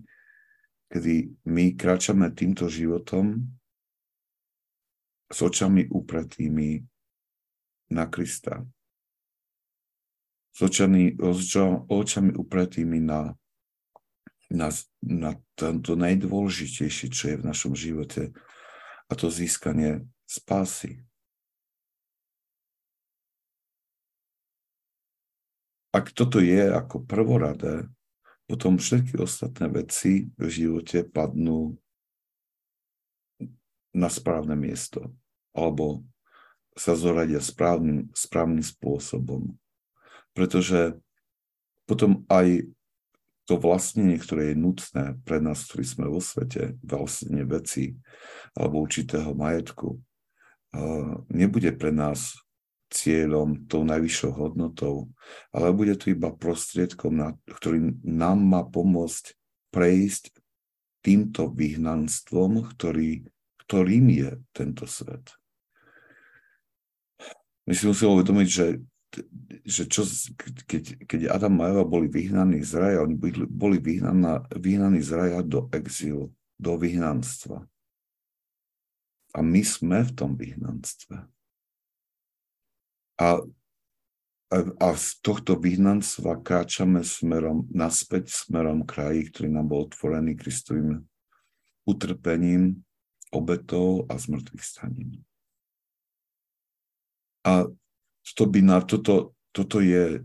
kedy 0.90 1.30
my 1.46 1.78
kráčame 1.78 2.34
týmto 2.34 2.66
životom 2.66 3.46
s 5.30 5.38
očami 5.40 5.86
upratými 5.88 6.82
na 7.94 8.10
Krista. 8.10 8.66
S 10.50 10.60
očami, 10.60 11.16
očami 11.88 12.32
upratými 12.34 13.00
na 13.06 13.34
na, 14.50 14.74
na 15.06 15.38
to 15.54 15.94
najdôležitejšie, 15.94 17.08
čo 17.14 17.24
je 17.34 17.36
v 17.38 17.48
našom 17.48 17.78
živote, 17.78 18.34
a 19.10 19.14
to 19.14 19.30
získanie 19.30 20.10
spásy. 20.26 21.06
Ak 25.90 26.14
toto 26.14 26.38
je 26.38 26.70
ako 26.70 27.02
prvoradé, 27.02 27.90
potom 28.50 28.82
všetky 28.82 29.22
ostatné 29.22 29.70
veci 29.70 30.34
v 30.34 30.48
živote 30.50 31.06
padnú 31.06 31.78
na 33.94 34.10
správne 34.10 34.58
miesto 34.58 35.14
alebo 35.54 36.02
sa 36.74 36.98
zoradia 36.98 37.38
správnym, 37.38 38.10
správnym 38.18 38.66
spôsobom. 38.66 39.54
Pretože 40.34 40.98
potom 41.86 42.26
aj 42.26 42.66
to 43.46 43.58
vlastnenie, 43.58 44.18
ktoré 44.18 44.54
je 44.54 44.62
nutné 44.62 45.06
pre 45.26 45.42
nás, 45.42 45.66
ktorí 45.70 45.86
sme 45.86 46.06
vo 46.10 46.22
svete, 46.22 46.78
vlastne 46.86 47.46
veci 47.46 47.98
alebo 48.58 48.82
určitého 48.82 49.34
majetku, 49.34 49.98
nebude 51.34 51.74
pre 51.74 51.90
nás 51.90 52.38
cieľom, 52.90 53.70
tou 53.70 53.86
najvyššou 53.86 54.32
hodnotou, 54.34 55.14
ale 55.54 55.70
bude 55.74 55.94
to 55.96 56.10
iba 56.10 56.34
prostriedkom, 56.34 57.14
na, 57.14 57.30
ktorý 57.46 57.94
nám 58.02 58.42
má 58.42 58.62
pomôcť 58.66 59.38
prejsť 59.70 60.34
týmto 61.06 61.54
vyhnanstvom, 61.54 62.66
ktorý, 62.76 63.24
ktorým 63.66 64.06
je 64.10 64.32
tento 64.52 64.90
svet. 64.90 65.38
My 67.70 67.78
si 67.78 67.86
musíme 67.86 68.18
uvedomiť, 68.18 68.48
že, 68.50 68.68
že 69.62 69.86
čo, 69.86 70.02
keď, 70.66 71.06
keď 71.06 71.30
Adam 71.30 71.62
a 71.62 71.70
Eva 71.70 71.86
boli 71.86 72.10
vyhnaní 72.10 72.66
z 72.66 72.74
raja, 72.82 73.06
oni 73.06 73.14
boli 73.46 73.78
vyhnaná, 73.78 74.50
vyhnaní 74.58 75.06
z 75.06 75.12
raja 75.14 75.40
do 75.46 75.70
exílu, 75.70 76.34
do 76.58 76.74
vyhnanstva. 76.82 77.70
A 79.38 79.40
my 79.46 79.62
sme 79.62 80.02
v 80.02 80.12
tom 80.18 80.34
vyhnanstve. 80.34 81.30
A, 83.20 83.44
a, 84.50 84.58
a 84.80 84.88
z 84.96 85.08
tohto 85.20 85.60
vyhnanstva 85.60 86.40
kráčame 86.40 87.04
smerom, 87.04 87.68
naspäť 87.70 88.32
smerom 88.32 88.88
kraji, 88.88 89.28
ktorý 89.28 89.48
nám 89.52 89.68
bol 89.68 89.92
otvorený 89.92 90.40
Kristovým 90.40 91.04
utrpením, 91.84 92.80
obetou 93.30 94.08
a 94.10 94.18
zmrtvých 94.18 94.64
staním. 94.64 95.22
A 97.46 97.68
to 98.36 98.44
by 98.46 98.64
na 98.64 98.80
toto, 98.82 99.36
toto 99.52 99.84
je, 99.84 100.22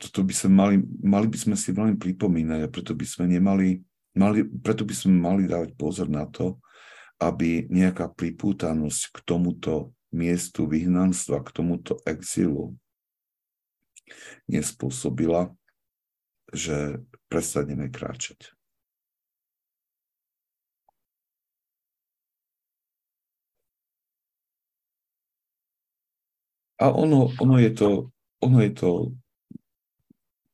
toto 0.00 0.20
by 0.24 0.34
sme 0.34 0.52
mali, 0.52 0.74
mali 1.04 1.26
by 1.28 1.38
sme 1.38 1.56
si 1.56 1.70
veľmi 1.72 2.00
pripomínať 2.00 2.60
a 2.64 2.72
preto 2.72 2.92
by 2.96 3.06
sme 3.06 3.24
nemali, 3.28 3.78
mali, 4.16 4.44
preto 4.46 4.82
by 4.82 4.94
sme 4.94 5.14
mali 5.16 5.42
dávať 5.44 5.76
pozor 5.76 6.08
na 6.08 6.24
to, 6.26 6.58
aby 7.18 7.66
nejaká 7.66 8.08
pripútanosť 8.14 9.00
k 9.10 9.16
tomuto 9.26 9.92
miestu 10.12 10.64
vyhnanstva, 10.64 11.44
k 11.44 11.52
tomuto 11.52 12.00
exilu 12.08 12.76
nespôsobila, 14.48 15.52
že 16.52 17.04
prestaneme 17.28 17.92
kráčať. 17.92 18.56
A 26.78 26.94
ono, 26.94 27.34
ono 27.42 27.58
je 27.58 27.74
to, 27.74 27.90
ono 28.38 28.62
je 28.62 28.70
to 28.70 28.90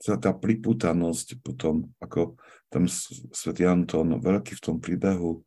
tá 0.05 0.33
priputanosť 0.37 1.41
potom, 1.41 1.89
ako 2.01 2.37
tam 2.69 2.89
svätý 3.33 3.65
Anton 3.65 4.21
veľký 4.21 4.57
v 4.57 4.65
tom 4.65 4.77
príbehu, 4.81 5.45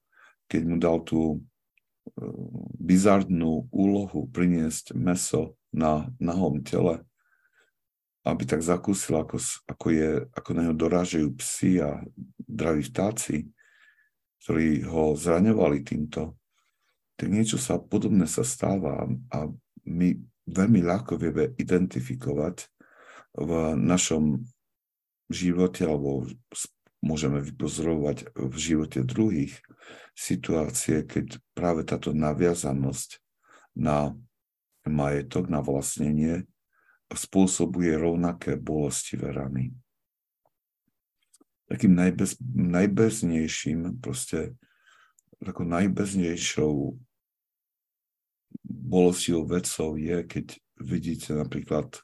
keď 0.50 0.62
mu 0.66 0.76
dal 0.82 1.02
tú 1.06 1.42
bizarnú 2.78 3.68
úlohu 3.72 4.30
priniesť 4.32 4.96
meso 4.96 5.58
na 5.74 6.08
nahom 6.18 6.64
tele, 6.64 7.04
aby 8.28 8.44
tak 8.44 8.64
zakúsil, 8.64 9.20
ako, 9.24 9.40
ako, 9.68 9.88
je, 9.92 10.12
ako 10.36 10.50
na 10.56 10.62
ňo 10.68 10.74
dorážajú 10.76 11.28
psi 11.40 11.84
a 11.84 12.04
draví 12.44 12.84
vtáci, 12.84 13.48
ktorí 14.44 14.84
ho 14.88 15.16
zraňovali 15.16 15.84
týmto, 15.84 16.36
tak 17.18 17.28
niečo 17.34 17.58
sa 17.58 17.82
podobné 17.82 18.30
sa 18.30 18.46
stáva 18.46 19.10
a 19.34 19.38
my 19.88 20.08
veľmi 20.48 20.82
ľahko 20.86 21.18
vieme 21.20 21.52
identifikovať 21.58 22.68
v 23.38 23.52
našom 23.76 24.44
živote 25.28 25.84
alebo 25.84 26.24
môžeme 27.02 27.40
vypozorovať 27.42 28.34
v 28.34 28.56
živote 28.58 29.06
druhých 29.06 29.62
situácie, 30.18 31.06
keď 31.06 31.38
práve 31.54 31.86
táto 31.86 32.12
naviazanosť 32.14 33.22
na 33.78 34.18
majetok, 34.88 35.52
na 35.52 35.62
vlastnenie 35.62 36.50
spôsobuje 37.14 37.96
rovnaké 37.96 38.60
bolestivé 38.60 39.32
rany. 39.32 39.72
Takým 41.68 41.96
najbez, 41.96 42.40
najbeznejším, 42.56 44.00
proste 44.00 44.56
takou 45.44 45.68
najbeznejšou 45.68 46.96
bolestivou 48.64 49.44
vecou 49.46 50.00
je, 50.00 50.24
keď 50.24 50.46
vidíte 50.80 51.36
napríklad 51.36 52.02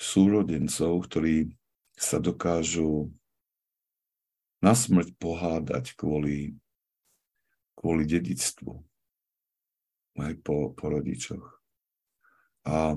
súrodencov, 0.00 1.04
ktorí 1.06 1.52
sa 1.94 2.18
dokážu 2.18 3.12
na 4.62 4.72
smrť 4.72 5.18
pohádať 5.18 5.98
kvôli, 5.98 6.54
kvôli 7.74 8.06
dedictvu 8.06 8.78
aj 10.16 10.34
po, 10.44 10.70
po 10.72 10.84
rodičoch. 10.86 11.44
A 12.62 12.96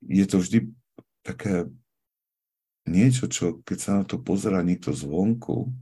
je 0.00 0.24
to 0.24 0.40
vždy 0.40 0.72
také 1.20 1.68
niečo, 2.88 3.28
čo 3.28 3.60
keď 3.60 3.78
sa 3.78 3.90
na 4.00 4.04
to 4.08 4.16
pozera 4.20 4.64
niekto 4.64 4.96
zvonku, 4.96 5.72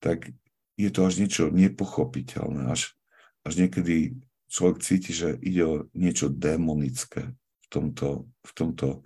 tak 0.00 0.32
je 0.80 0.88
to 0.88 1.04
až 1.04 1.20
niečo 1.20 1.44
nepochopiteľné. 1.52 2.72
Až, 2.72 2.96
až 3.44 3.52
niekedy 3.60 4.16
človek 4.48 4.80
cíti, 4.80 5.12
že 5.12 5.36
ide 5.44 5.62
o 5.64 5.74
niečo 5.92 6.32
démonické 6.32 7.36
v 7.36 7.66
tomto, 7.68 8.28
v 8.42 8.52
tomto 8.56 9.04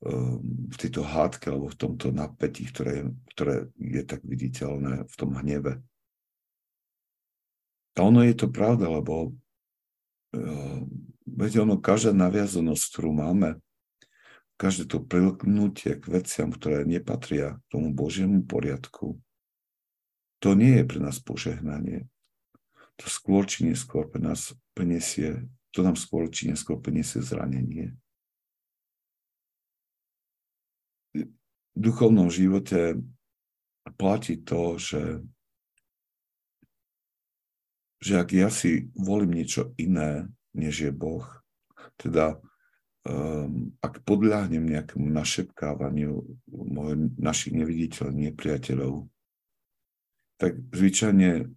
v 0.00 0.76
tejto 0.80 1.04
hádke 1.04 1.52
alebo 1.52 1.68
v 1.68 1.76
tomto 1.76 2.08
napätí, 2.08 2.64
ktoré, 2.64 3.12
ktoré 3.36 3.68
je 3.76 4.02
tak 4.04 4.24
viditeľné 4.24 5.04
v 5.04 5.14
tom 5.14 5.36
hneve. 5.36 5.84
A 7.96 8.08
ono 8.08 8.24
je 8.24 8.32
to 8.32 8.48
pravda, 8.48 8.88
lebo 8.88 9.36
uh, 10.32 10.80
viete, 11.28 11.60
ono, 11.60 11.76
každá 11.76 12.16
naviazanosť, 12.16 12.84
ktorú 12.96 13.12
máme, 13.12 13.60
každé 14.56 14.88
to 14.88 15.04
prilknutie 15.04 16.00
k 16.00 16.04
veciam, 16.08 16.48
ktoré 16.48 16.88
nepatria 16.88 17.60
tomu 17.68 17.92
Božiemu 17.92 18.40
poriadku, 18.48 19.20
to 20.40 20.56
nie 20.56 20.80
je 20.80 20.84
pre 20.88 20.96
nás 20.96 21.20
požehnanie. 21.20 22.08
To 22.96 23.04
skôr 23.08 23.44
či 23.44 23.68
neskôr 23.68 24.08
pre 24.08 24.24
nás 24.24 24.56
prinesie, 24.72 25.44
to 25.76 25.84
nám 25.84 26.00
skôr 26.00 26.24
či 26.32 26.48
neskôr 26.48 26.80
prinesie 26.80 27.20
zranenie. 27.20 27.92
Duchovnom 31.76 32.30
živote 32.30 32.98
platí 33.96 34.40
to, 34.42 34.78
že, 34.78 35.24
že 38.00 38.12
ak 38.20 38.28
ja 38.32 38.48
si 38.52 38.90
volím 38.94 39.40
niečo 39.40 39.74
iné, 39.80 40.28
než 40.54 40.88
je 40.88 40.92
Boh, 40.92 41.26
teda 41.96 42.38
um, 43.06 43.72
ak 43.80 44.02
podľahnem 44.02 44.64
nejakému 44.66 45.08
našepkávaniu 45.10 46.22
môj, 46.50 47.12
našich 47.16 47.54
neviditeľných 47.54 48.34
nepriateľov, 48.34 49.06
tak 50.40 50.56
zvyčajne 50.72 51.52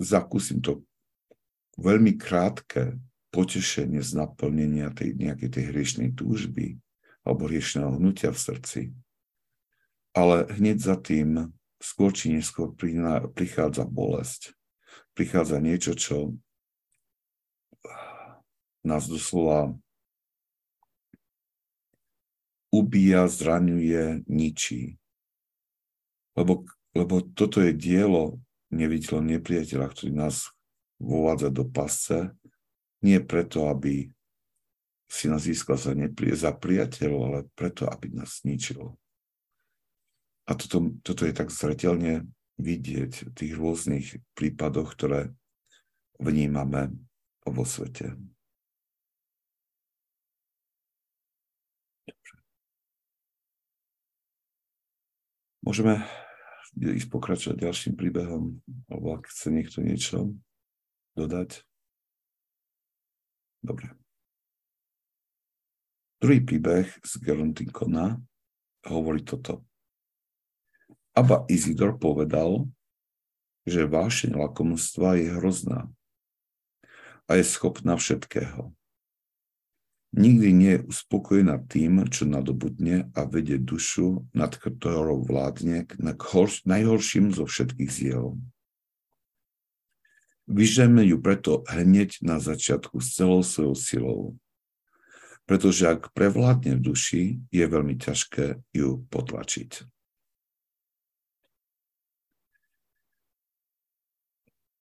zakúsim 0.00 0.64
to 0.64 0.84
veľmi 1.76 2.16
krátke 2.16 2.96
potešenie 3.28 4.00
z 4.00 4.16
naplnenia 4.16 4.88
tej 4.96 5.12
nejakej 5.12 5.48
tej 5.52 5.64
hriešnej 5.68 6.10
túžby, 6.16 6.80
alebo 7.26 7.50
riešného 7.50 7.98
hnutia 7.98 8.30
v 8.30 8.38
srdci. 8.38 8.80
Ale 10.14 10.46
hneď 10.54 10.78
za 10.78 10.96
tým 10.96 11.50
skôr 11.82 12.14
či 12.14 12.32
neskôr 12.32 12.72
prichádza 13.34 13.84
bolesť. 13.84 14.54
Prichádza 15.12 15.58
niečo, 15.58 15.92
čo 15.98 16.38
nás 18.86 19.10
doslova 19.10 19.74
ubíja, 22.70 23.26
zraňuje, 23.26 24.24
ničí. 24.30 24.96
Lebo, 26.38 26.68
lebo 26.94 27.24
toto 27.34 27.58
je 27.64 27.72
dielo 27.74 28.38
neviditeľného 28.70 29.40
nepriateľa, 29.40 29.86
ktorý 29.90 30.12
nás 30.14 30.52
vovádza 31.00 31.48
do 31.52 31.64
pasce, 31.64 32.32
nie 33.04 33.20
preto, 33.20 33.68
aby 33.68 34.08
si 35.06 35.30
nás 35.30 35.46
získal 35.46 35.78
za, 35.78 35.94
nepri- 35.94 36.34
za 36.34 36.50
priateľov, 36.50 37.20
ale 37.22 37.40
preto, 37.54 37.86
aby 37.86 38.10
nás 38.10 38.42
zničil. 38.42 38.94
A 40.46 40.52
toto, 40.54 40.94
toto 41.02 41.26
je 41.26 41.34
tak 41.34 41.50
zretelne 41.50 42.26
vidieť 42.58 43.30
v 43.30 43.32
tých 43.34 43.52
rôznych 43.54 44.06
prípadoch, 44.38 44.94
ktoré 44.94 45.34
vnímame 46.18 46.94
vo 47.46 47.64
svete. 47.66 48.14
Môžeme 55.66 56.06
ísť 56.78 57.10
pokračovať 57.10 57.56
ďalším 57.58 57.94
príbehom, 57.98 58.62
alebo 58.86 59.18
ak 59.18 59.26
chce 59.26 59.50
niekto 59.50 59.82
niečo 59.82 60.30
dodať. 61.18 61.66
Dobre. 63.66 64.05
Druhý 66.26 66.42
príbeh 66.42 66.90
z 67.06 67.22
Gerontinkona 67.22 68.18
hovorí 68.82 69.22
toto. 69.22 69.62
Aba 71.14 71.46
Izidor 71.46 72.02
povedal, 72.02 72.66
že 73.62 73.86
vášeň 73.86 74.34
lakomstva 74.34 75.22
je 75.22 75.30
hrozná 75.38 75.86
a 77.30 77.38
je 77.38 77.46
schopná 77.46 77.94
všetkého. 77.94 78.74
Nikdy 80.18 80.48
nie 80.50 80.72
je 80.74 80.84
uspokojená 80.90 81.62
tým, 81.70 82.10
čo 82.10 82.26
nadobudne 82.26 83.06
a 83.14 83.22
vedie 83.22 83.62
dušu, 83.62 84.26
nad 84.34 84.50
ktorou 84.50 85.22
vládne 85.22 85.86
k 85.86 85.94
najhorším 86.66 87.38
zo 87.38 87.46
všetkých 87.46 87.90
ziel. 87.94 88.34
Vyžeme 90.50 91.06
ju 91.06 91.22
preto 91.22 91.62
hneď 91.70 92.18
na 92.18 92.42
začiatku 92.42 92.98
s 92.98 93.14
celou 93.14 93.46
svojou 93.46 93.78
silou. 93.78 94.22
Pretože 95.46 95.86
ak 95.86 96.10
prevládne 96.10 96.74
v 96.78 96.84
duši, 96.90 97.22
je 97.54 97.64
veľmi 97.64 97.94
ťažké 97.94 98.66
ju 98.74 99.06
potlačiť. 99.06 99.86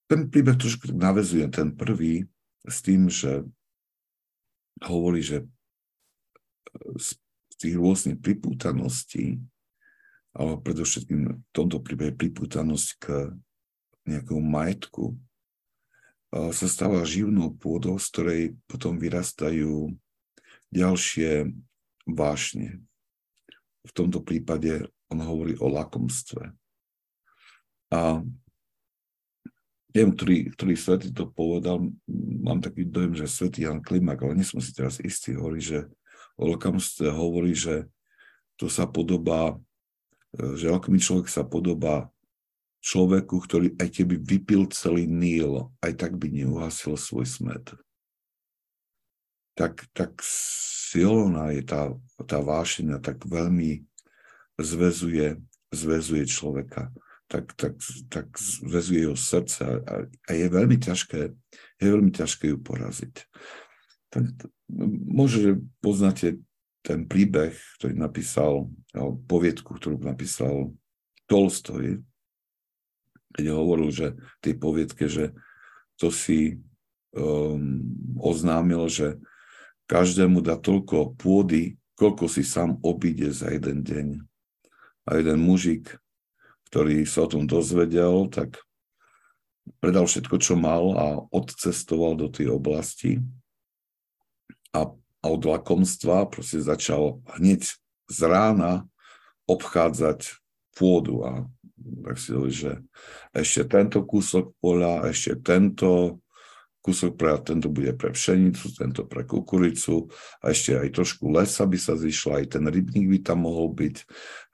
Ten 0.09 0.29
príbeh 0.29 0.57
trošku 0.57 0.89
navezuje 0.93 1.45
ten 1.53 1.69
prvý 1.73 2.25
s 2.65 2.81
tým, 2.81 3.09
že 3.09 3.45
hovorí, 4.81 5.21
že 5.21 5.45
z 6.97 7.17
tých 7.61 7.77
rôznych 7.77 8.17
pripútaností, 8.21 9.41
ale 10.35 10.59
predovšetkým 10.61 11.21
v 11.29 11.51
tomto 11.53 11.79
príbehe 11.79 12.11
pripútanosť 12.11 12.87
k 12.99 13.05
nejakému 14.05 14.41
majetku, 14.41 15.13
sa 16.29 16.67
stáva 16.67 17.05
živnou 17.07 17.55
pôdou, 17.55 17.95
z 17.95 18.05
ktorej 18.11 18.41
potom 18.67 18.99
vyrastajú 18.99 19.95
ďalšie 20.75 21.55
vášne. 22.03 22.83
V 23.87 23.91
tomto 23.95 24.19
prípade 24.19 24.85
on 25.07 25.23
hovorí 25.23 25.55
o 25.61 25.71
lakomstve. 25.71 26.51
A 27.93 28.19
neviem, 29.95 30.11
ktorý, 30.11 30.37
ktorý 30.51 30.73
svetý 30.75 31.07
to 31.15 31.31
povedal, 31.31 31.79
mám 32.43 32.59
taký 32.59 32.83
dojem, 32.83 33.15
že 33.15 33.31
svetý 33.31 33.63
Jan 33.63 33.79
Klimak, 33.79 34.19
ale 34.19 34.35
nie 34.35 34.43
som 34.43 34.59
si 34.59 34.75
teraz 34.75 34.99
istý, 34.99 35.39
hovorí, 35.39 35.63
že 35.63 35.87
o 36.35 36.51
lakomstve 36.51 37.07
hovorí, 37.13 37.55
že 37.55 37.87
to 38.59 38.67
sa 38.67 38.83
podobá, 38.83 39.55
že 40.35 40.67
lakomý 40.67 40.99
človek 40.99 41.31
sa 41.31 41.47
podobá 41.47 42.11
človeku, 42.83 43.39
ktorý 43.39 43.67
aj 43.79 43.89
keby 43.89 44.15
vypil 44.19 44.67
celý 44.69 45.07
Níl, 45.07 45.71
aj 45.79 45.93
tak 45.95 46.19
by 46.19 46.27
neuhasil 46.29 46.99
svoj 46.99 47.25
smet. 47.25 47.71
Tak, 49.55 49.87
tak 49.95 50.19
silná 50.95 51.55
je 51.55 51.63
tá, 51.63 51.95
tá 52.27 52.43
vášeň 52.43 52.99
tak 52.99 53.23
veľmi 53.23 53.87
zvezuje, 54.59 55.39
zvezuje 55.71 56.23
človeka, 56.27 56.91
tak, 57.27 57.55
tak, 57.55 57.79
tak 58.11 58.27
zvezuje 58.35 59.07
jeho 59.07 59.17
srdce 59.17 59.63
a, 59.63 60.05
a 60.07 60.31
je 60.31 60.47
veľmi 60.51 60.77
ťažké, 60.77 61.21
je 61.79 61.87
veľmi 61.87 62.11
ťažké 62.11 62.51
ju 62.51 62.57
poraziť. 62.59 63.15
Tak, 64.11 64.23
možno, 65.07 65.37
že 65.39 65.51
poznáte 65.79 66.39
ten 66.85 67.09
príbeh, 67.09 67.57
ktorý 67.81 67.97
napísal, 67.97 68.69
alebo 68.93 69.17
poviedku, 69.25 69.73
ktorú 69.73 69.97
napísal 70.05 70.75
Tolstoj, 71.25 72.05
keď 73.33 73.45
hovoril, 73.51 73.89
že 73.89 74.13
tej 74.39 74.55
poviedke, 74.55 75.09
že 75.09 75.33
to 75.97 76.13
si 76.13 76.61
um, 77.17 77.81
oznámil, 78.21 78.85
že 78.87 79.17
každému 79.85 80.41
dá 80.41 80.57
toľko 80.57 81.17
pôdy, 81.17 81.77
koľko 81.95 82.25
si 82.27 82.43
sám 82.43 82.77
obíde 82.81 83.31
za 83.31 83.53
jeden 83.53 83.85
deň. 83.85 84.07
A 85.05 85.21
jeden 85.21 85.39
mužik, 85.41 85.95
ktorý 86.69 87.05
sa 87.05 87.25
o 87.25 87.31
tom 87.31 87.45
dozvedel, 87.45 88.27
tak 88.33 88.59
predal 89.79 90.09
všetko, 90.09 90.35
čo 90.41 90.53
mal 90.57 90.83
a 90.97 91.05
odcestoval 91.29 92.17
do 92.17 92.27
tej 92.29 92.53
oblasti 92.53 93.21
a, 94.75 94.91
a 94.91 95.25
od 95.25 95.41
lakomstva 95.47 96.27
proste 96.27 96.59
začal 96.59 97.23
hneď 97.39 97.65
z 98.11 98.19
rána 98.27 98.85
obchádzať 99.47 100.37
pôdu 100.75 101.23
a 101.23 101.47
tak 101.75 102.17
si 102.17 102.29
dali, 102.33 102.51
že 102.51 102.71
ešte 103.31 103.61
tento 103.69 104.01
kúsok 104.03 104.57
poľa, 104.57 105.07
ešte 105.09 105.37
tento 105.39 106.19
kúsok 106.85 107.17
pre, 107.17 107.33
tento 107.41 107.73
bude 107.73 107.89
pre 107.97 108.13
pšenicu, 108.13 108.77
tento 108.77 109.01
pre 109.09 109.25
kukuricu 109.25 110.05
a 110.45 110.53
ešte 110.53 110.77
aj 110.77 110.93
trošku 110.93 111.33
lesa 111.33 111.65
by 111.65 111.77
sa 111.81 111.97
zišla, 111.97 112.45
aj 112.45 112.45
ten 112.53 112.65
rybník 112.69 113.09
by 113.09 113.19
tam 113.25 113.49
mohol 113.49 113.73
byť. 113.73 113.95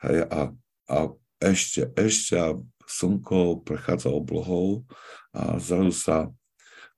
Hej, 0.08 0.18
a, 0.32 0.42
a 0.88 0.98
ešte, 1.44 1.92
ešte 2.00 2.40
slnko 2.88 3.68
prechádza 3.68 4.08
oblohou 4.08 4.88
a 5.36 5.60
zrazu 5.60 5.92
sa 5.92 6.18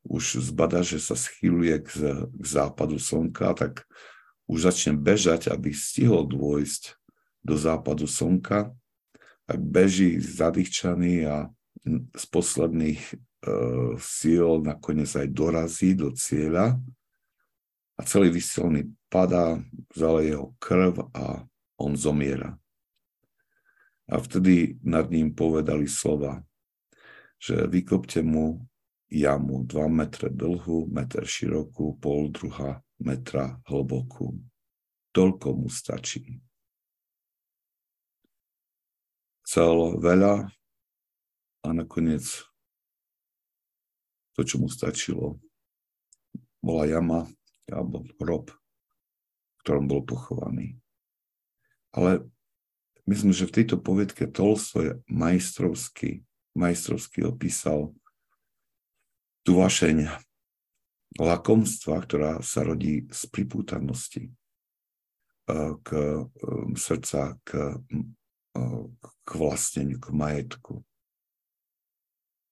už 0.05 0.45
zbada, 0.53 0.85
že 0.85 1.01
sa 1.01 1.17
schýluje 1.17 1.81
k, 1.81 1.89
k 2.29 2.45
západu 2.45 3.01
slnka, 3.01 3.57
tak 3.57 3.89
už 4.45 4.69
začne 4.69 4.93
bežať, 4.93 5.49
aby 5.49 5.73
stihol 5.73 6.29
dôjsť 6.29 6.93
do 7.41 7.57
západu 7.57 8.05
slnka 8.05 8.69
tak 9.47 9.59
beží 9.59 10.19
zadýchčaný 10.19 11.27
a 11.27 11.37
z 12.15 12.23
posledných 12.31 13.01
síl 13.99 14.63
nakoniec 14.63 15.09
aj 15.13 15.27
dorazí 15.31 15.93
do 15.93 16.11
cieľa 16.15 16.79
a 17.95 18.01
celý 18.07 18.33
vysielný 18.33 18.89
padá, 19.11 19.59
vzala 19.93 20.23
jeho 20.23 20.55
krv 20.57 21.11
a 21.13 21.43
on 21.77 21.93
zomiera. 21.93 22.55
A 24.07 24.19
vtedy 24.19 24.79
nad 24.83 25.07
ním 25.11 25.31
povedali 25.31 25.87
slova, 25.87 26.43
že 27.39 27.67
vykopte 27.67 28.23
mu 28.23 28.63
jamu 29.11 29.63
2 29.67 29.91
metre 29.91 30.31
dlhú, 30.31 30.89
meter 30.89 31.27
širokú, 31.27 31.99
pol 31.99 32.33
druha 32.33 32.81
metra 32.99 33.59
hlbokú. 33.67 34.39
Toľko 35.13 35.47
mu 35.53 35.69
stačí 35.69 36.41
chcel 39.53 40.01
veľa 40.01 40.49
a 41.61 41.67
nakoniec 41.69 42.25
to, 44.33 44.41
čo 44.43 44.61
mu 44.61 44.67
stačilo, 44.69 45.37
bola 46.63 46.87
jama 46.89 47.21
alebo 47.69 48.03
hrob, 48.19 48.51
v 48.51 49.59
ktorom 49.63 49.85
bol 49.87 50.03
pochovaný. 50.03 50.77
Ale 51.93 52.25
myslím, 53.07 53.31
že 53.31 53.47
v 53.47 53.55
tejto 53.61 53.79
poviedke 53.79 54.27
Tolstoj 54.27 54.99
majstrovsky, 55.07 56.25
majstrovsky 56.57 57.23
opísal 57.23 57.93
tú 59.43 59.59
vašeň 59.59 60.09
lakomstva, 61.19 62.01
ktorá 62.01 62.31
sa 62.41 62.65
rodí 62.65 63.05
z 63.13 63.21
pripútanosti 63.29 64.33
eh, 64.33 65.71
k 65.83 65.89
eh, 65.93 66.25
srdca, 66.73 67.37
k 67.45 67.77
k 69.23 69.29
vlastneniu, 69.35 69.97
k 69.99 70.07
majetku. 70.13 70.85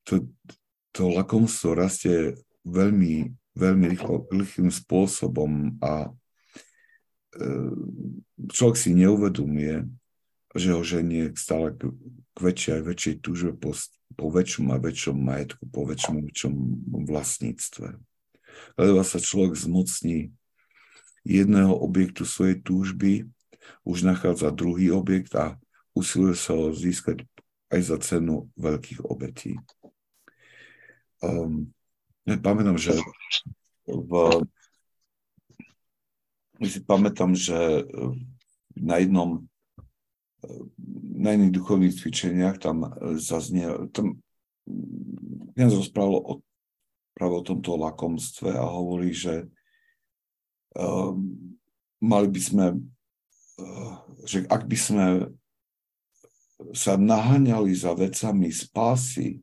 To, 0.10 0.13
to 0.91 1.12
lakomstvo 1.12 1.75
rastie 1.75 2.36
veľmi, 2.67 3.32
veľmi 3.56 3.86
rýchlo, 3.95 4.27
rýchlým 4.30 4.71
spôsobom 4.71 5.80
a 5.80 6.12
e, 7.36 7.41
človek 8.51 8.77
si 8.77 8.91
neuvedomuje, 8.95 9.88
že 10.51 10.75
ho 10.75 10.84
ženie 10.84 11.32
stále 11.39 11.71
k, 11.75 11.89
k 12.36 12.38
väčšej 12.38 12.73
a 12.75 12.86
väčšej 12.86 13.15
túžbe 13.23 13.51
po, 13.56 13.71
po 14.19 14.27
väčšom 14.27 14.67
a 14.71 14.77
väčšom 14.77 15.15
majetku, 15.15 15.63
po 15.71 15.88
väčšom 15.88 16.15
a 16.19 16.23
väčšom 16.27 16.54
vlastníctve. 17.08 17.88
Lebo 18.75 18.99
sa 19.08 19.19
človek 19.23 19.56
zmocní 19.56 20.36
jedného 21.23 21.71
objektu 21.71 22.27
svojej 22.27 22.60
túžby, 22.60 23.32
už 23.86 24.04
nachádza 24.04 24.51
druhý 24.51 24.91
objekt 24.91 25.32
a 25.38 25.56
usiluje 25.95 26.36
sa 26.36 26.58
ho 26.58 26.73
získať 26.75 27.23
aj 27.71 27.82
za 27.88 27.97
cenu 28.04 28.51
veľkých 28.60 29.06
obetí. 29.08 29.56
Um, 31.22 31.70
ja 32.26 32.38
pamätám, 32.38 32.78
že 32.78 32.98
v, 33.86 34.12
ja 36.62 36.68
si 36.70 36.82
pamätám, 36.86 37.34
že 37.34 37.86
na 38.78 39.02
jednom 39.02 39.46
na 41.22 41.38
iných 41.38 41.54
duchovných 41.54 41.94
cvičeniach 41.94 42.58
tam 42.58 42.90
zaznie, 43.22 43.70
tam 43.94 44.18
ja 45.54 45.70
rozprával 45.70 46.18
o, 46.18 46.34
práve 47.14 47.34
o 47.38 47.46
tomto 47.46 47.78
lakomstve 47.78 48.50
a 48.58 48.66
hovorí, 48.66 49.14
že 49.14 49.46
um, 50.74 51.38
mali 52.02 52.28
by 52.32 52.42
sme, 52.42 52.66
uh, 53.62 53.94
že 54.26 54.50
ak 54.50 54.66
by 54.66 54.78
sme 54.78 55.06
sa 56.74 56.98
naháňali 56.98 57.74
za 57.74 57.94
vecami 57.94 58.50
spásy 58.54 59.42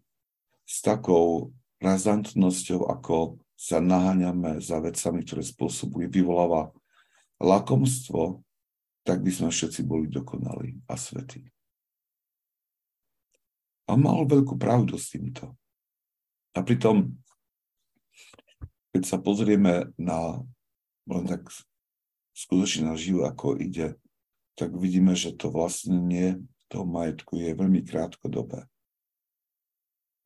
s 0.67 0.83
takou 0.83 1.55
razantnosťou, 1.79 2.87
ako 2.91 3.39
sa 3.59 3.83
naháňame 3.83 4.63
za 4.63 4.79
vecami, 4.79 5.27
ktoré 5.27 5.43
spôsobujú, 5.43 6.07
vyvoláva 6.11 6.71
lakomstvo, 7.43 8.43
tak 9.03 9.23
by 9.23 9.31
sme 9.31 9.49
všetci 9.51 9.87
boli 9.87 10.07
dokonali 10.11 10.79
a 10.87 10.95
svetí. 10.95 11.49
A 13.89 13.97
mal 13.97 14.29
veľkú 14.29 14.61
pravdu 14.61 15.01
s 15.01 15.11
týmto. 15.11 15.57
A 16.53 16.61
pritom 16.61 17.19
keď 18.99 19.03
sa 19.05 19.19
pozrieme 19.21 19.95
na 19.95 20.43
len 21.07 21.25
tak 21.25 21.47
skutočne 22.35 22.91
na 22.91 22.99
život, 22.99 23.31
ako 23.31 23.55
ide, 23.55 23.95
tak 24.59 24.75
vidíme, 24.75 25.15
že 25.15 25.39
to 25.39 25.55
vlastnenie 25.55 26.43
toho 26.67 26.83
majetku 26.83 27.39
je 27.39 27.55
veľmi 27.55 27.87
krátkodobé. 27.87 28.67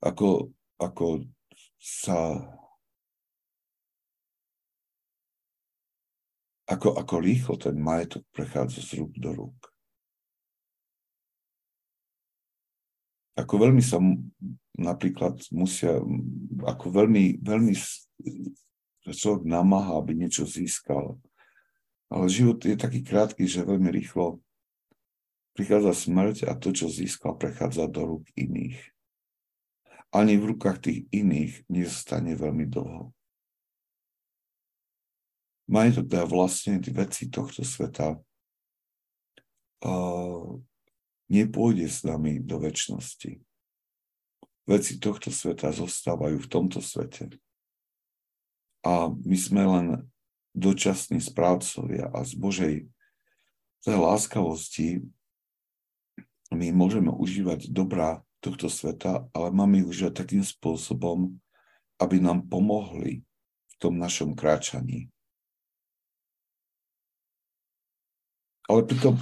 Ako, 0.02 0.50
ako 0.80 1.28
sa 1.82 2.38
ako, 6.70 6.94
ako 6.94 7.14
rýchlo 7.18 7.58
ten 7.58 7.74
majetok 7.74 8.22
prechádza 8.30 8.86
z 8.86 9.02
rúk 9.02 9.12
do 9.18 9.30
rúk. 9.34 9.58
Ako 13.34 13.58
veľmi 13.58 13.82
sa 13.82 13.98
napríklad 14.78 15.42
musia, 15.50 15.98
ako 16.62 16.86
veľmi, 17.02 17.42
veľmi 17.42 17.74
človek 19.02 19.42
namáha, 19.42 19.98
aby 19.98 20.14
niečo 20.14 20.46
získal. 20.46 21.18
Ale 22.12 22.28
život 22.28 22.62
je 22.62 22.78
taký 22.78 23.02
krátky, 23.02 23.48
že 23.48 23.66
veľmi 23.66 23.88
rýchlo 23.90 24.38
prichádza 25.56 26.08
smrť 26.08 26.36
a 26.46 26.54
to, 26.54 26.70
čo 26.70 26.92
získal, 26.92 27.34
prechádza 27.34 27.88
do 27.88 28.06
rúk 28.06 28.24
iných. 28.36 28.91
Ani 30.12 30.36
v 30.36 30.52
rukách 30.52 30.78
tých 30.84 31.08
iných 31.08 31.64
nezostane 31.72 32.36
veľmi 32.36 32.68
dlho 32.68 33.12
majetok 35.72 36.04
teda 36.12 36.28
vlastne 36.28 36.76
veci 36.92 37.32
tohto 37.32 37.64
sveta 37.64 38.20
uh, 39.80 40.46
nepôjde 41.32 41.88
s 41.88 42.04
nami 42.04 42.44
do 42.44 42.60
väčšnosti. 42.60 43.40
Veci 44.68 44.92
tohto 45.00 45.32
sveta 45.32 45.72
zostávajú 45.72 46.38
v 46.38 46.50
tomto 46.50 46.84
svete. 46.84 47.32
A 48.84 49.08
my 49.10 49.36
sme 49.38 49.62
len 49.64 49.86
dočasní 50.52 51.24
správcovia 51.24 52.12
a 52.12 52.20
z 52.22 52.32
Božej 52.36 52.74
tej 53.82 53.96
láskavosti 53.96 55.02
my 56.52 56.68
môžeme 56.70 57.08
užívať 57.08 57.72
dobrá 57.72 58.20
tohto 58.42 58.66
sveta, 58.66 59.30
ale 59.30 59.48
máme 59.54 59.80
ich 59.80 59.88
užívať 59.88 60.26
takým 60.26 60.42
spôsobom, 60.42 61.38
aby 62.02 62.18
nám 62.18 62.42
pomohli 62.50 63.22
v 63.70 63.74
tom 63.78 63.94
našom 64.02 64.34
kráčaní. 64.34 65.06
Ale 68.66 68.82
pritom 68.82 69.14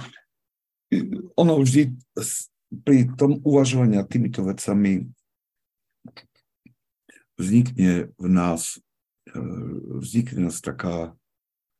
ono 1.37 1.61
vždy 1.61 1.93
pri 2.83 3.13
tom 3.15 3.39
uvažovaní 3.45 4.01
týmito 4.09 4.41
vecami 4.41 5.05
vznikne 7.37 8.13
v 8.15 8.27
nás, 8.27 8.79
e, 9.27 9.39
vznikne 10.01 10.49
nás 10.49 10.61
taká, 10.61 11.15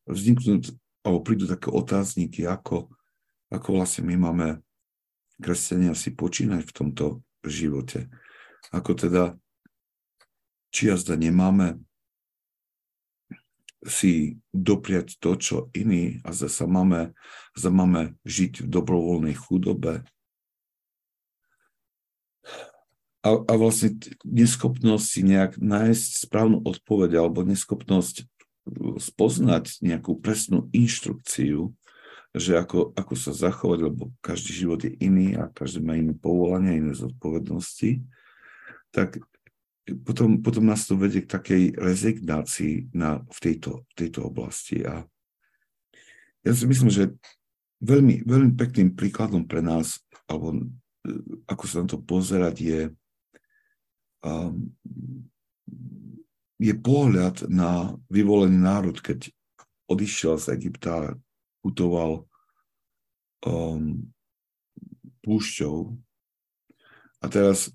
vzniknú, 0.09 0.61
alebo 1.05 1.19
prídu 1.21 1.45
také 1.45 1.69
otázniky, 1.69 2.45
ako, 2.49 2.89
ako 3.53 3.67
vlastne 3.77 4.09
my 4.09 4.15
máme 4.17 4.47
kresťania 5.41 5.97
si 5.97 6.13
počínať 6.13 6.61
v 6.65 6.75
tomto 6.75 7.05
živote. 7.49 8.11
Ako 8.69 8.93
teda, 8.93 9.37
či 10.69 10.91
jazda 10.91 11.17
nemáme 11.17 11.81
si 13.81 14.37
dopriať 14.53 15.17
to, 15.17 15.33
čo 15.41 15.55
iní 15.73 16.21
a 16.21 16.29
zase 16.37 16.69
máme, 16.69 17.17
zase 17.57 17.71
máme 17.73 18.13
žiť 18.21 18.65
v 18.65 18.67
dobrovoľnej 18.69 19.33
chudobe. 19.33 20.05
A, 23.21 23.29
a 23.37 23.53
vlastne 23.57 23.97
neschopnosť 24.25 25.05
si 25.05 25.21
nejak 25.25 25.57
nájsť 25.61 26.25
správnu 26.25 26.61
odpoveď 26.65 27.21
alebo 27.21 27.45
neschopnosť 27.45 28.25
spoznať 29.01 29.81
nejakú 29.81 30.17
presnú 30.21 30.69
inštrukciu, 30.73 31.73
že 32.31 32.55
ako, 32.55 32.95
ako 32.95 33.13
sa 33.19 33.35
zachovať, 33.35 33.79
lebo 33.91 34.11
každý 34.23 34.63
život 34.63 34.79
je 34.79 34.95
iný 35.03 35.35
a 35.35 35.51
každý 35.51 35.83
má 35.83 35.99
iné 35.99 36.15
povolania, 36.15 36.79
iné 36.79 36.95
zodpovednosti, 36.95 37.99
tak 38.91 39.19
potom, 40.07 40.39
potom 40.39 40.63
nás 40.63 40.87
to 40.87 40.95
vedie 40.95 41.25
k 41.25 41.31
takej 41.31 41.63
rezignácii 41.75 42.95
na, 42.95 43.19
v, 43.27 43.39
tejto, 43.41 43.83
v 43.91 43.93
tejto 43.97 44.31
oblasti. 44.31 44.85
A 44.87 45.03
ja 46.47 46.51
si 46.55 46.63
myslím, 46.63 46.87
že 46.87 47.11
veľmi, 47.83 48.23
veľmi 48.23 48.53
pekným 48.55 48.95
príkladom 48.95 49.43
pre 49.43 49.59
nás, 49.59 49.99
alebo 50.29 50.55
e, 50.55 50.59
ako 51.49 51.63
sa 51.67 51.83
na 51.83 51.87
to 51.89 51.99
pozerať, 51.99 52.55
je, 52.61 52.81
um, 54.23 54.71
je 56.61 56.73
pohľad 56.77 57.49
na 57.49 57.97
vyvolený 58.07 58.55
národ, 58.55 58.95
keď 59.01 59.33
odišiel 59.89 60.39
z 60.39 60.55
Egypta, 60.55 61.17
putoval 61.61 62.25
um, 63.45 64.09
púšťou 65.21 65.93
a 67.21 67.25
teraz 67.29 67.69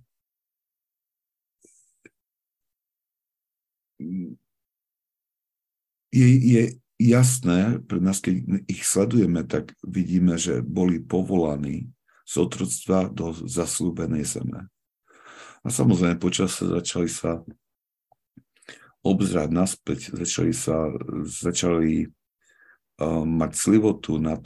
je, 6.13 6.29
je 6.29 6.63
jasné, 6.99 7.79
pre 7.85 8.01
nás, 8.01 8.19
keď 8.19 8.67
ich 8.67 8.83
sledujeme, 8.85 9.45
tak 9.45 9.73
vidíme, 9.85 10.41
že 10.41 10.65
boli 10.65 11.01
povolaní 11.01 11.93
z 12.27 12.35
otroctva 12.43 13.13
do 13.13 13.31
zaslúbenej 13.33 14.27
zeme. 14.27 14.67
A 15.63 15.69
samozrejme, 15.71 16.19
počas 16.19 16.59
začali 16.59 17.11
sa 17.11 17.43
obzrať 19.07 19.49
naspäť, 19.55 19.99
začali 20.19 20.51
sa, 20.51 20.91
začali 21.23 22.11
mať 23.05 23.53
slivotu 23.53 24.17
nad 24.17 24.41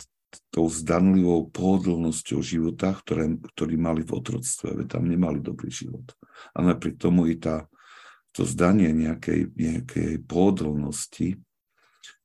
tou 0.51 0.71
zdanlivou 0.71 1.51
pohodlnosťou 1.51 2.41
života, 2.43 2.95
ktoré, 2.95 3.35
ktorý 3.55 3.75
mali 3.75 4.03
v 4.07 4.15
otroctve, 4.15 4.83
veď 4.83 4.87
tam 4.99 5.05
nemali 5.11 5.43
dobrý 5.43 5.71
život. 5.71 6.07
A 6.55 6.63
napriek 6.63 6.99
tomu 6.99 7.27
i 7.31 7.35
tá 7.39 7.67
to 8.31 8.47
zdanie 8.47 8.95
nejakej, 8.95 9.51
nejakej 9.59 10.23
pohodlnosti 10.23 11.43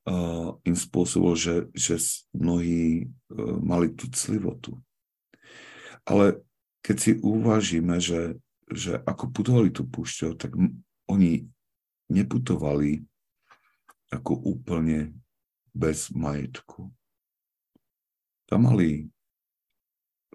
uh, 0.05 0.53
im 0.61 0.77
spôsobilo, 0.77 1.33
že, 1.33 1.65
že 1.73 1.97
mnohí 2.29 3.09
uh, 3.09 3.57
mali 3.57 3.89
tú 3.97 4.05
clivotu. 4.13 4.77
Ale 6.05 6.45
keď 6.85 6.97
si 7.01 7.11
uvažíme, 7.17 7.97
že, 7.97 8.38
že 8.69 9.01
ako 9.01 9.33
putovali 9.33 9.73
tú 9.73 9.81
púšťou, 9.89 10.38
tak 10.38 10.53
oni 11.09 11.49
neputovali 12.13 13.01
ako 14.13 14.38
úplne 14.45 15.17
bez 15.75 16.07
majetku. 16.15 16.88
Tam 18.47 18.71
mali 18.71 19.11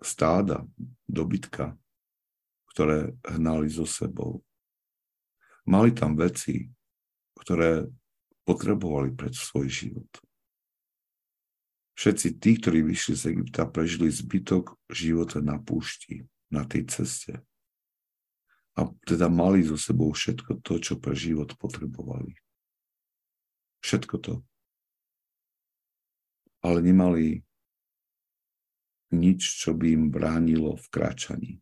stáda, 0.05 0.69
dobytka, 1.09 1.73
ktoré 2.77 3.17
hnali 3.25 3.73
so 3.73 3.89
sebou. 3.89 4.45
Mali 5.65 5.97
tam 5.97 6.13
veci, 6.13 6.69
ktoré 7.41 7.89
potrebovali 8.45 9.17
pre 9.17 9.33
svoj 9.33 9.69
život. 9.69 10.11
Všetci 11.97 12.29
tí, 12.41 12.57
ktorí 12.57 12.81
vyšli 12.81 13.15
z 13.17 13.25
Egypta, 13.37 13.69
prežili 13.69 14.09
zbytok 14.09 14.77
života 14.89 15.45
na 15.45 15.61
púšti, 15.61 16.25
na 16.49 16.65
tej 16.65 16.89
ceste. 16.89 17.45
A 18.73 18.89
teda 19.05 19.29
mali 19.29 19.61
so 19.61 19.77
sebou 19.77 20.09
všetko 20.17 20.65
to, 20.65 20.81
čo 20.81 20.97
pre 20.97 21.13
život 21.13 21.53
potrebovali. 21.61 22.33
Všetko 23.85 24.17
to. 24.21 24.35
Ale 26.61 26.85
nemali 26.85 27.41
nič, 29.11 29.65
čo 29.65 29.75
by 29.75 29.87
im 29.91 30.05
bránilo 30.13 30.79
v 30.79 30.87
kráčaní. 30.93 31.53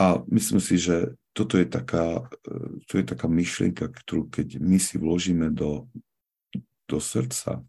A 0.00 0.24
myslím 0.32 0.60
si, 0.60 0.80
že 0.80 1.14
toto 1.36 1.60
je 1.60 1.68
taká, 1.68 2.28
to 2.88 2.92
je 2.96 3.04
taká 3.04 3.28
myšlienka, 3.28 3.88
ktorú 3.88 4.28
keď 4.32 4.60
my 4.60 4.80
si 4.80 4.96
vložíme 4.96 5.52
do, 5.52 5.88
do 6.88 6.98
srdca, 7.00 7.64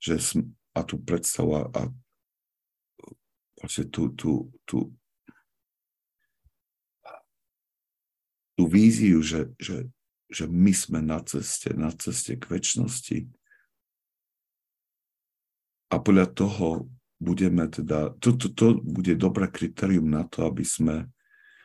že 0.00 0.16
sm, 0.16 0.52
a 0.74 0.80
tu 0.82 0.98
predstava 0.98 1.70
a 1.70 1.88
vlastne 3.60 3.88
tú, 3.88 4.10
tú, 4.12 4.50
tú, 4.66 4.90
tú 8.58 8.64
víziu, 8.66 9.22
že, 9.22 9.54
že, 9.56 9.88
že 10.28 10.44
my 10.50 10.72
sme 10.74 11.00
na 11.00 11.22
ceste, 11.22 11.72
na 11.72 11.94
ceste 11.94 12.36
k 12.36 12.44
väčšnosti. 12.44 13.18
A 15.94 16.02
podľa 16.02 16.26
toho 16.34 16.90
budeme 17.22 17.70
teda, 17.70 18.18
to, 18.18 18.34
to, 18.34 18.50
to 18.50 18.66
bude 18.82 19.14
dobré 19.14 19.46
kritérium 19.46 20.10
na 20.10 20.26
to, 20.26 20.50
aby 20.50 20.66
sme 20.66 21.06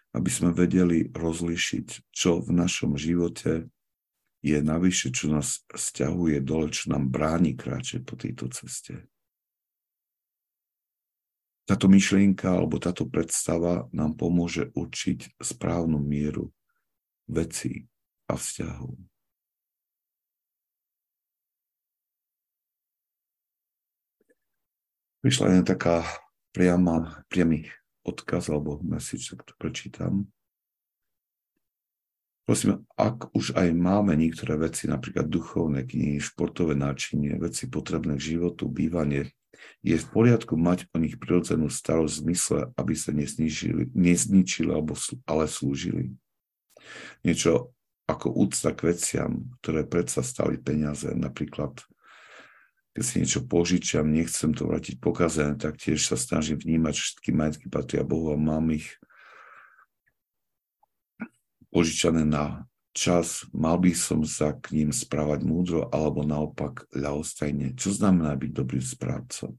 aby 0.09 0.29
sme 0.29 0.49
vedeli 0.49 1.05
rozlišiť, 1.13 2.09
čo 2.09 2.41
v 2.41 2.49
našom 2.49 2.97
živote 2.97 3.69
je 4.41 4.57
navyše, 4.63 5.13
čo 5.13 5.29
nás 5.29 5.61
stiahuje 5.69 6.41
dole, 6.41 6.73
čo 6.73 6.89
nám 6.89 7.11
bráni 7.11 7.53
kráčať 7.53 8.01
po 8.01 8.17
tejto 8.17 8.49
ceste. 8.49 9.05
Táto 11.69 11.85
myšlienka 11.85 12.49
alebo 12.49 12.81
táto 12.81 13.05
predstava 13.05 13.85
nám 13.93 14.17
pomôže 14.17 14.73
určiť 14.73 15.37
správnu 15.37 16.01
mieru 16.01 16.49
vecí 17.29 17.85
a 18.25 18.33
vzťahov. 18.33 18.97
Prišla 25.19 25.45
len 25.51 25.67
taká 25.67 26.07
priama, 26.55 27.23
priamy 27.27 27.67
odkaz 28.07 28.47
alebo 28.47 28.79
message, 28.79 29.35
tak 29.35 29.43
to 29.43 29.53
prečítam. 29.59 30.31
Prosím, 32.49 32.81
ak 32.97 33.29
už 33.37 33.53
aj 33.53 33.69
máme 33.77 34.17
niektoré 34.17 34.57
veci, 34.57 34.89
napríklad 34.89 35.29
duchovné 35.29 35.85
knihy, 35.85 36.17
športové 36.17 36.73
náčinie, 36.73 37.37
veci 37.37 37.69
potrebné 37.69 38.17
k 38.17 38.33
životu, 38.33 38.65
bývanie, 38.65 39.29
je 39.85 39.93
v 39.99 40.07
poriadku 40.09 40.57
mať 40.57 40.89
o 40.89 40.97
nich 40.97 41.19
prirodzenú 41.21 41.69
starosť 41.69 42.09
v 42.09 42.21
zmysle, 42.25 42.59
aby 42.73 42.93
sa 42.97 43.11
nezničili, 43.13 43.93
nezničili 43.93 44.71
alebo, 44.73 44.97
ale 45.29 45.45
slúžili. 45.45 46.15
Niečo 47.21 47.75
ako 48.09 48.33
úcta 48.33 48.73
k 48.73 48.97
veciam, 48.97 49.53
ktoré 49.61 49.85
predsa 49.85 50.25
stali 50.25 50.57
peniaze, 50.57 51.13
napríklad 51.13 51.77
keď 52.99 53.07
si 53.07 53.23
niečo 53.23 53.47
požičiam, 53.47 54.11
nechcem 54.11 54.51
to 54.51 54.67
vrátiť 54.67 54.99
pokazené, 54.99 55.55
tak 55.55 55.79
tiež 55.79 56.03
sa 56.03 56.19
snažím 56.19 56.59
vnímať, 56.59 56.99
že 56.99 57.05
všetky 57.07 57.31
majetky 57.31 57.71
patria 57.71 58.03
Bohu 58.03 58.35
a 58.35 58.35
mám 58.35 58.75
ich 58.75 58.99
požičané 61.71 62.27
na 62.27 62.67
čas, 62.91 63.47
mal 63.55 63.79
by 63.79 63.95
som 63.95 64.27
sa 64.27 64.51
k 64.51 64.75
ním 64.75 64.91
správať 64.91 65.47
múdro 65.47 65.87
alebo 65.95 66.27
naopak 66.27 66.91
ľahostajne. 66.91 67.79
Čo 67.79 67.95
znamená 67.95 68.35
byť 68.35 68.51
dobrým 68.51 68.83
správcom? 68.83 69.55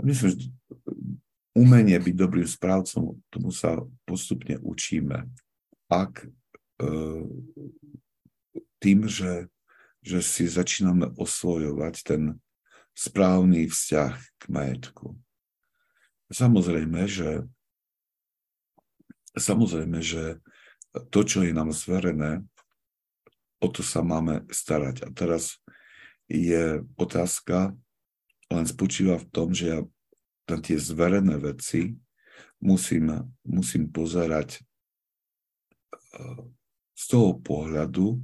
Myslím, 0.00 0.28
že 0.32 0.48
umenie 1.52 2.00
byť 2.00 2.14
dobrým 2.16 2.48
správcom, 2.48 3.20
tomu 3.28 3.52
sa 3.52 3.84
postupne 4.08 4.56
učíme. 4.64 5.28
Ak 5.92 6.24
e, 6.24 6.28
tým, 8.80 9.04
že, 9.12 9.52
že 10.02 10.18
si 10.20 10.50
začíname 10.50 11.14
osvojovať 11.14 11.94
ten 12.02 12.22
správny 12.92 13.70
vzťah 13.70 14.12
k 14.38 14.42
majetku. 14.50 15.16
Samozrejme, 16.28 17.06
že 17.06 17.46
samozrejme, 19.38 19.98
že 20.04 20.42
to, 21.08 21.20
čo 21.24 21.40
je 21.46 21.56
nám 21.56 21.72
zverené, 21.72 22.44
o 23.62 23.68
to 23.70 23.80
sa 23.80 24.04
máme 24.04 24.44
starať. 24.52 25.06
A 25.06 25.08
teraz 25.14 25.62
je 26.28 26.84
otázka, 26.98 27.72
len 28.52 28.66
spočíva 28.68 29.16
v 29.16 29.28
tom, 29.32 29.48
že 29.56 29.64
ja 29.72 29.80
na 30.50 30.58
tie 30.60 30.76
zverené 30.76 31.40
veci 31.40 31.96
musím, 32.60 33.32
musím 33.46 33.88
pozerať 33.88 34.60
eh, 34.60 36.42
z 36.92 37.04
toho 37.08 37.40
pohľadu, 37.40 38.20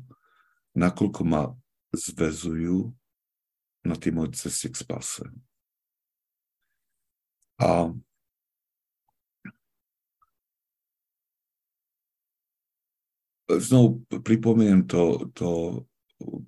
nakoľko 0.77 1.23
ma 1.25 1.57
zvezujú 1.93 2.93
na 3.87 3.95
tým 3.97 4.21
môj 4.21 4.37
ceste 4.37 4.69
k 4.69 4.77
spase. 4.77 5.25
A 7.59 7.91
znovu 13.57 14.05
pripomeniem 14.23 14.85
to, 14.85 15.33
to 15.33 15.83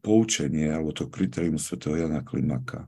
poučenie 0.05 0.69
alebo 0.69 0.93
to 0.93 1.09
kritérium 1.09 1.57
svätého 1.57 1.97
Jana 1.97 2.21
Klimaka. 2.21 2.87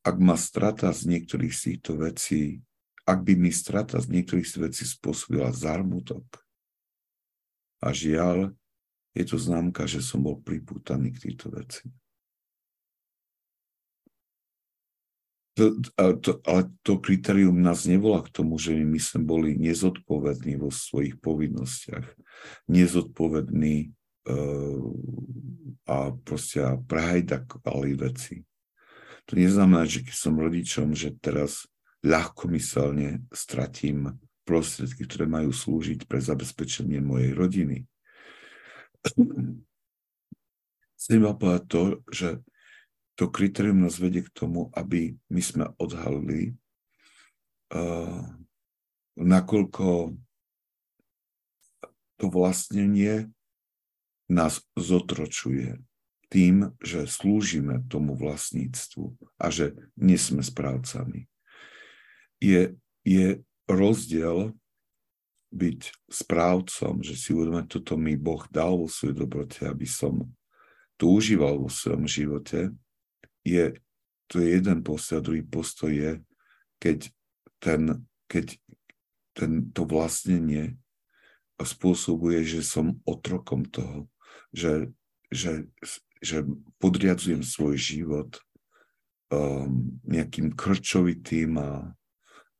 Ak 0.00 0.16
ma 0.16 0.34
strata 0.34 0.88
z 0.96 1.12
niektorých 1.12 1.52
z 1.52 1.60
týchto 1.60 2.00
vecí, 2.00 2.64
ak 3.04 3.20
by 3.20 3.36
mi 3.36 3.52
strata 3.52 4.00
z 4.00 4.08
niektorých 4.08 4.48
z 4.48 4.56
vecí 4.64 4.84
spôsobila 4.88 5.52
zármutok 5.52 6.24
a 7.84 7.92
žiaľ, 7.92 8.56
je 9.14 9.24
to 9.26 9.36
známka, 9.36 9.86
že 9.90 10.02
som 10.02 10.22
bol 10.22 10.38
pripútaný 10.38 11.10
k 11.14 11.30
týchto 11.30 11.50
veci. 11.50 11.90
To, 15.58 15.76
to, 16.22 16.40
ale 16.46 16.72
to 16.86 17.02
kritérium 17.02 17.58
nás 17.58 17.84
nevolá 17.84 18.24
k 18.24 18.32
tomu, 18.32 18.56
že 18.56 18.72
my 18.72 18.96
sme 18.96 19.26
boli 19.26 19.50
nezodpovední 19.60 20.56
vo 20.56 20.72
svojich 20.72 21.20
povinnostiach, 21.20 22.06
nezodpovední 22.70 23.92
uh, 24.30 24.88
a 25.90 26.14
proste 26.22 26.64
prehajdakovali 26.86 27.92
veci. 27.98 28.46
To 29.28 29.36
neznamená, 29.36 29.84
že 29.84 30.06
keď 30.06 30.16
som 30.16 30.38
rodičom, 30.38 30.94
že 30.96 31.18
teraz 31.18 31.66
ľahkomyselne 32.06 33.26
stratím 33.34 34.16
prostriedky, 34.48 35.04
ktoré 35.04 35.28
majú 35.28 35.52
slúžiť 35.52 36.08
pre 36.08 36.22
zabezpečenie 36.22 37.04
mojej 37.04 37.36
rodiny. 37.36 37.84
Chcem 41.00 41.18
vám 41.24 41.36
povedať 41.40 41.64
to, 41.68 41.82
že 42.12 42.28
to 43.16 43.28
kritérium 43.32 43.84
nás 43.84 43.96
vedie 44.00 44.24
k 44.24 44.32
tomu, 44.32 44.68
aby 44.76 45.16
my 45.28 45.42
sme 45.44 45.64
odhalili, 45.76 46.56
uh, 47.72 48.24
nakoľko 49.16 50.16
to 52.20 52.26
vlastnenie 52.28 53.32
nás 54.28 54.60
zotročuje 54.76 55.80
tým, 56.30 56.76
že 56.78 57.10
slúžime 57.10 57.82
tomu 57.90 58.14
vlastníctvu 58.14 59.18
a 59.40 59.50
že 59.50 59.74
nie 59.98 60.14
sme 60.14 60.44
správcami. 60.44 61.26
Je, 62.38 62.78
je 63.02 63.42
rozdiel 63.66 64.54
byť 65.50 65.80
správcom, 66.06 67.02
že 67.02 67.14
si 67.18 67.34
uvedomať, 67.34 67.66
toto 67.66 67.98
mi 67.98 68.14
Boh 68.14 68.46
dal 68.50 68.78
vo 68.78 68.86
svojej 68.86 69.18
dobrote, 69.18 69.66
aby 69.66 69.86
som 69.86 70.30
to 70.94 71.10
užíval 71.10 71.58
vo 71.58 71.70
svojom 71.70 72.06
živote 72.06 72.70
je, 73.44 73.74
to 74.28 74.40
je 74.40 74.46
jeden 74.60 74.84
postoj, 74.84 75.18
a 75.18 75.24
druhý 75.24 75.42
postoj 75.42 75.90
je, 75.90 76.12
keď, 76.78 76.98
ten, 77.58 78.06
keď 78.28 78.56
ten, 79.34 79.72
to 79.72 79.84
vlastnenie 79.84 80.76
spôsobuje, 81.60 82.44
že 82.44 82.64
som 82.64 83.00
otrokom 83.04 83.68
toho, 83.68 84.08
že, 84.54 84.88
že, 85.28 85.68
že 86.24 86.44
podriadzujem 86.80 87.44
svoj 87.44 87.76
život 87.76 88.30
um, 89.28 90.00
nejakým 90.08 90.56
krčovitým 90.56 91.60
a, 91.60 91.92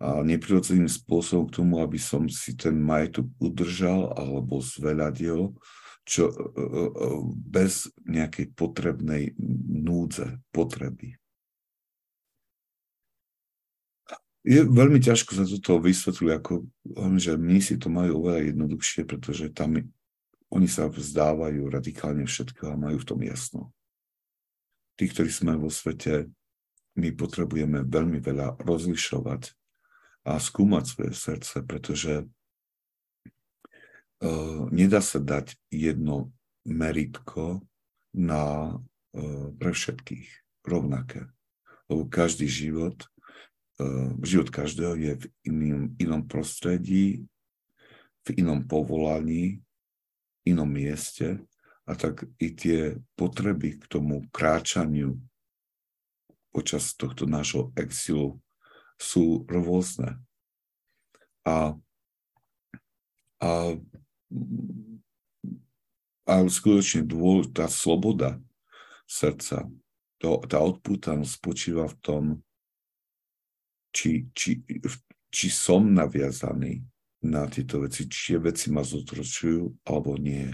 a 0.00 0.24
neprirodzeným 0.24 0.88
spôsobom 0.88 1.52
k 1.52 1.60
tomu, 1.60 1.84
aby 1.84 2.00
som 2.00 2.24
si 2.32 2.56
ten 2.56 2.72
majetok 2.72 3.28
udržal 3.36 4.16
alebo 4.16 4.64
zveľadil, 4.64 5.52
čo, 6.08 6.32
e, 6.32 6.34
e, 6.34 6.64
e, 6.64 7.08
bez 7.36 7.92
nejakej 8.08 8.56
potrebnej 8.56 9.36
núdze, 9.68 10.40
potreby. 10.56 11.20
Je 14.40 14.64
veľmi 14.64 15.04
ťažko 15.04 15.36
sa 15.36 15.44
toto 15.44 15.84
vysvetľuje, 15.84 16.32
ako 16.32 16.64
že 17.20 17.36
my 17.36 17.60
si 17.60 17.76
to 17.76 17.92
majú 17.92 18.24
oveľa 18.24 18.56
jednoduchšie, 18.56 19.04
pretože 19.04 19.52
tam 19.52 19.76
oni 20.48 20.64
sa 20.64 20.88
vzdávajú 20.88 21.68
radikálne 21.68 22.24
všetko 22.24 22.72
a 22.72 22.80
majú 22.80 23.04
v 23.04 23.08
tom 23.12 23.20
jasno. 23.20 23.68
Tí, 24.96 25.12
ktorí 25.12 25.28
sme 25.28 25.60
vo 25.60 25.68
svete, 25.68 26.32
my 26.96 27.12
potrebujeme 27.12 27.84
veľmi 27.84 28.16
veľa 28.24 28.64
rozlišovať 28.64 29.59
a 30.24 30.36
skúmať 30.36 30.84
svoje 30.84 31.12
srdce, 31.16 31.64
pretože 31.64 32.28
uh, 34.24 34.68
nedá 34.68 35.00
sa 35.00 35.18
dať 35.18 35.56
jedno 35.72 36.32
meritko 36.68 37.64
na, 38.12 38.76
uh, 39.16 39.48
pre 39.56 39.72
všetkých 39.72 40.28
rovnaké. 40.66 41.28
Lebo 41.88 42.04
každý 42.06 42.46
život, 42.46 43.08
uh, 43.80 44.12
život 44.20 44.52
každého 44.52 44.94
je 45.00 45.12
v 45.16 45.24
iným, 45.48 45.96
inom 45.96 46.22
prostredí, 46.28 47.24
v 48.28 48.28
inom 48.36 48.68
povolaní, 48.68 49.64
inom 50.44 50.68
mieste 50.68 51.40
a 51.88 51.96
tak 51.96 52.28
i 52.36 52.52
tie 52.52 53.00
potreby 53.16 53.80
k 53.80 53.84
tomu 53.88 54.28
kráčaniu 54.30 55.16
počas 56.52 56.92
tohto 56.94 57.24
nášho 57.24 57.72
exilu 57.78 58.38
sú 59.00 59.48
rôzne. 59.48 60.20
A, 61.48 61.72
a 63.40 63.50
ale 66.30 66.46
skutočne 66.46 67.02
dôležitá 67.02 67.66
sloboda 67.66 68.38
srdca, 69.10 69.66
to, 70.22 70.38
tá 70.46 70.62
odpútanosť 70.62 71.32
spočíva 71.32 71.90
v 71.90 71.96
tom, 71.98 72.24
či, 73.90 74.30
či, 74.30 74.62
či 75.32 75.46
som 75.50 75.90
naviazaný 75.90 76.86
na 77.26 77.50
tieto 77.50 77.82
veci, 77.82 78.06
či 78.06 78.36
tie 78.36 78.38
veci 78.38 78.70
ma 78.70 78.86
zotročujú, 78.86 79.82
alebo 79.82 80.14
nie. 80.14 80.46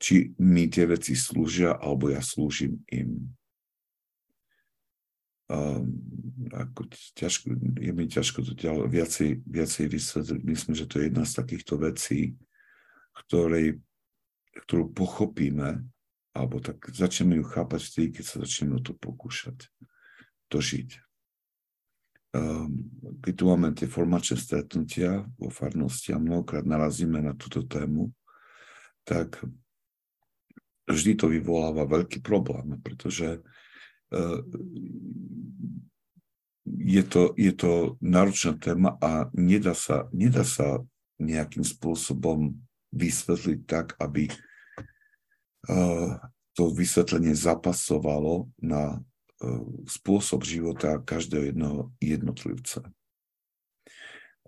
Či 0.00 0.32
mi 0.40 0.64
tie 0.72 0.88
veci 0.88 1.12
slúžia, 1.12 1.76
alebo 1.76 2.08
ja 2.08 2.24
slúžim 2.24 2.80
im. 2.88 3.36
Um, 5.50 5.98
ako 6.54 6.86
ťažko, 7.18 7.50
je 7.82 7.90
mi 7.90 8.06
ťažko 8.06 8.46
to 8.46 8.52
ďalej, 8.54 8.86
viacej, 8.86 9.30
viacej 9.42 9.86
vysvetliť. 9.90 10.40
Myslím, 10.46 10.74
že 10.78 10.86
to 10.86 11.02
je 11.02 11.10
jedna 11.10 11.26
z 11.26 11.32
takýchto 11.42 11.74
vecí, 11.82 12.38
ktorej, 13.18 13.82
ktorú 14.62 14.94
pochopíme, 14.94 15.82
alebo 16.38 16.62
tak 16.62 16.86
začneme 16.94 17.34
ju 17.42 17.44
chápať 17.50 17.80
vtedy, 17.82 18.08
keď 18.14 18.24
sa 18.30 18.36
začneme 18.46 18.78
o 18.78 18.82
to 18.82 18.94
pokúšať, 18.94 19.66
to 20.46 20.62
žiť. 20.62 21.02
Um, 22.30 22.86
keď 23.18 23.34
tu 23.34 23.44
máme 23.50 23.74
tie 23.74 23.90
formačné 23.90 24.38
stretnutia 24.38 25.26
vo 25.34 25.50
farnosti 25.50 26.14
a 26.14 26.22
mnohokrát 26.22 26.62
narazíme 26.62 27.18
na 27.18 27.34
túto 27.34 27.66
tému, 27.66 28.14
tak 29.02 29.42
vždy 30.86 31.18
to 31.18 31.26
vyvoláva 31.26 31.90
veľký 31.90 32.22
problém, 32.22 32.78
pretože 32.86 33.42
je 36.66 37.02
to, 37.06 37.34
je 37.38 37.52
to 37.54 37.96
náročná 38.02 38.58
téma 38.58 38.98
a 38.98 39.30
nedá 39.34 39.74
sa, 39.74 40.10
nedá 40.10 40.42
sa 40.42 40.82
nejakým 41.20 41.62
spôsobom 41.62 42.58
vysvetliť 42.90 43.58
tak, 43.70 43.94
aby 44.02 44.26
uh, 45.70 46.18
to 46.58 46.74
vysvetlenie 46.74 47.36
zapasovalo 47.38 48.50
na 48.58 48.98
uh, 48.98 49.64
spôsob 49.86 50.42
života 50.42 50.98
každého 50.98 51.54
jedného 51.54 51.78
jednotlivca. 52.02 52.82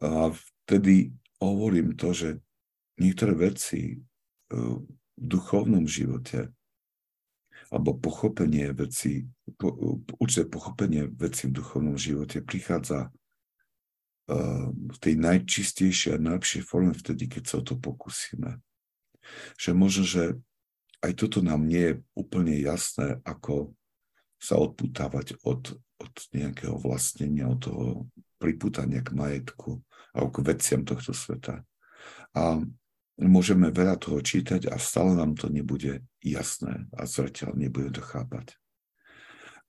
A 0.02 0.34
vtedy 0.66 1.14
hovorím 1.38 1.94
to, 1.94 2.10
že 2.10 2.28
niektoré 2.98 3.38
veci 3.38 4.02
v 4.50 4.82
duchovnom 5.14 5.86
živote 5.86 6.50
alebo 7.72 7.96
pochopenie 7.96 8.68
veci, 8.76 9.24
po, 9.56 9.72
určité 10.20 10.44
pochopenie 10.44 11.08
veci 11.08 11.48
v 11.48 11.56
duchovnom 11.56 11.96
živote 11.96 12.44
prichádza 12.44 13.08
uh, 13.08 14.68
v 14.68 14.96
tej 15.00 15.14
najčistejšej 15.16 16.20
a 16.20 16.22
najlepšej 16.22 16.62
forme 16.68 16.92
vtedy, 16.92 17.32
keď 17.32 17.42
sa 17.48 17.54
o 17.58 17.66
to 17.66 17.80
pokúsime. 17.80 18.60
Že 19.56 19.70
možno, 19.72 20.04
že 20.04 20.24
aj 21.00 21.12
toto 21.16 21.40
nám 21.40 21.64
nie 21.64 21.80
je 21.80 21.94
úplne 22.12 22.52
jasné, 22.60 23.24
ako 23.24 23.72
sa 24.36 24.60
odputávať 24.60 25.40
od, 25.40 25.72
od 25.96 26.14
nejakého 26.36 26.76
vlastnenia, 26.76 27.48
od 27.48 27.58
toho 27.62 27.86
priputania 28.36 29.00
k 29.00 29.14
majetku 29.14 29.80
alebo 30.12 30.28
k 30.28 30.44
veciam 30.44 30.82
tohto 30.84 31.14
sveta. 31.16 31.64
A 32.36 32.60
môžeme 33.20 33.68
veľa 33.68 34.00
toho 34.00 34.20
čítať 34.22 34.72
a 34.72 34.80
stále 34.80 35.16
nám 35.16 35.36
to 35.36 35.52
nebude 35.52 36.00
jasné 36.24 36.88
a 36.96 37.04
zreteľ 37.04 37.56
nebudeme 37.56 37.92
to 37.92 38.00
chápať. 38.00 38.56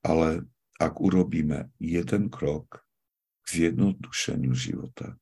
Ale 0.04 0.48
ak 0.80 1.00
urobíme 1.00 1.72
jeden 1.80 2.28
krok 2.28 2.84
k 3.44 3.48
zjednodušeniu 3.48 4.52
života, 4.56 5.16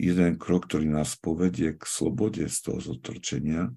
jeden 0.00 0.40
krok, 0.40 0.68
ktorý 0.68 0.88
nás 0.88 1.16
povedie 1.16 1.76
k 1.76 1.82
slobode 1.84 2.44
z 2.48 2.56
toho 2.64 2.80
zotročenia, 2.80 3.72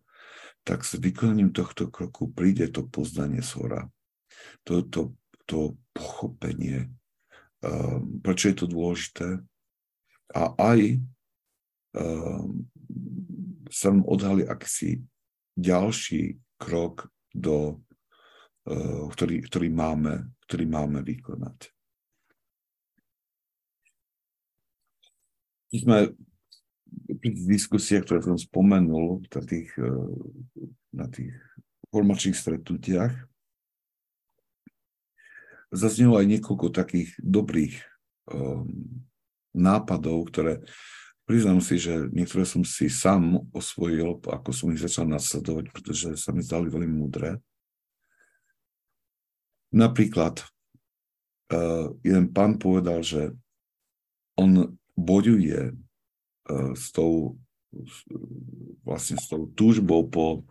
tak 0.63 0.87
s 0.87 0.95
vykonaním 0.95 1.51
tohto 1.51 1.91
kroku 1.91 2.31
príde 2.31 2.71
to 2.71 2.87
poznanie 2.87 3.43
z 3.43 3.59
hora. 3.59 3.91
To, 4.63 4.79
to, 4.87 5.11
to 5.43 5.75
pochopenie, 5.91 6.87
um, 7.59 8.23
prečo 8.23 8.51
je 8.51 8.55
to 8.63 8.67
dôležité. 8.71 9.27
A 10.31 10.43
aj 10.55 11.03
um, 11.99 12.63
sa 13.73 13.89
nám 13.89 14.05
odhalí 14.05 14.45
aký 14.45 15.01
ďalší 15.57 16.37
krok, 16.57 17.09
do, 17.33 17.81
uh, 18.69 19.09
ktorý, 19.09 19.41
ktorý, 19.49 19.67
máme, 19.73 20.29
ktorý 20.45 20.65
máme 20.69 21.01
vykonať. 21.01 21.73
Sme 25.73 26.13
pri 27.17 27.29
diskusiách, 27.33 28.05
ktoré 28.05 28.21
som 28.21 28.37
spomenul 28.37 29.25
na 29.25 29.41
tých, 29.41 29.73
uh, 29.81 30.13
na 30.93 31.09
tých 31.09 31.33
formačných 31.89 32.37
stretnutiach, 32.37 33.13
zaznelo 35.73 36.21
aj 36.21 36.29
niekoľko 36.37 36.69
takých 36.69 37.17
dobrých 37.17 37.81
um, 38.29 38.69
nápadov, 39.57 40.29
ktoré 40.29 40.61
Priznám 41.23 41.63
si, 41.63 41.79
že 41.79 42.11
niektoré 42.11 42.43
som 42.43 42.67
si 42.67 42.91
sám 42.91 43.47
osvojil, 43.55 44.19
ako 44.27 44.51
som 44.51 44.75
ich 44.75 44.83
začal 44.83 45.07
nasledovať, 45.07 45.71
pretože 45.71 46.19
sa 46.19 46.35
mi 46.35 46.43
zdali 46.43 46.67
veľmi 46.67 46.91
múdre. 46.91 47.39
Napríklad, 49.71 50.43
uh, 51.49 51.95
jeden 52.03 52.27
pán 52.35 52.59
povedal, 52.59 53.01
že 53.01 53.31
on 54.35 54.75
bojuje 54.99 55.71
uh, 55.71 56.71
s 56.75 56.91
tou 56.91 57.39
vlastne 58.85 59.17
s 59.17 59.25
tou 59.25 59.49
túžbou 59.49 60.05
po 60.05 60.45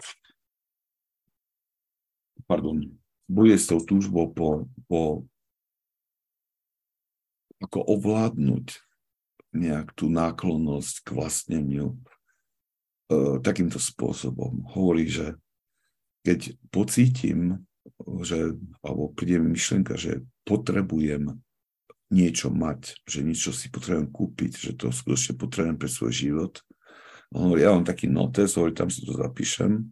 pardon, 2.46 2.82
bojuje 3.30 3.58
s 3.58 3.66
tou 3.70 3.78
túžbou 3.78 4.34
po, 4.34 4.66
po 4.90 5.24
ako 7.62 7.78
ovládnuť 7.86 8.82
nejak 9.52 9.92
tú 9.92 10.08
náklonnosť 10.08 10.94
k 11.04 11.08
vlastneniu 11.12 11.86
e, 11.92 11.96
takýmto 13.44 13.76
spôsobom. 13.76 14.64
Hovorí, 14.72 15.08
že 15.08 15.36
keď 16.24 16.56
pocítim, 16.72 17.64
že, 18.22 18.56
alebo 18.80 19.12
príde 19.12 19.42
mi 19.42 19.54
myšlenka, 19.54 19.98
že 19.98 20.24
potrebujem 20.48 21.36
niečo 22.12 22.52
mať, 22.52 23.00
že 23.08 23.24
niečo 23.24 23.50
si 23.56 23.72
potrebujem 23.72 24.08
kúpiť, 24.12 24.52
že 24.56 24.72
to 24.76 24.92
skutočne 24.92 25.40
potrebujem 25.40 25.76
pre 25.80 25.88
svoj 25.88 26.12
život. 26.12 26.52
On 27.32 27.48
hovorí, 27.48 27.64
ja 27.64 27.72
mám 27.72 27.88
taký 27.88 28.08
notes, 28.08 28.60
hovorí, 28.60 28.76
tam 28.76 28.92
si 28.92 29.00
to 29.04 29.16
zapíšem, 29.16 29.88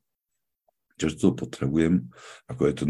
že 1.01 1.17
to 1.17 1.33
potrebujem, 1.33 2.13
ako 2.45 2.63
je 2.69 2.75
to 2.77 2.85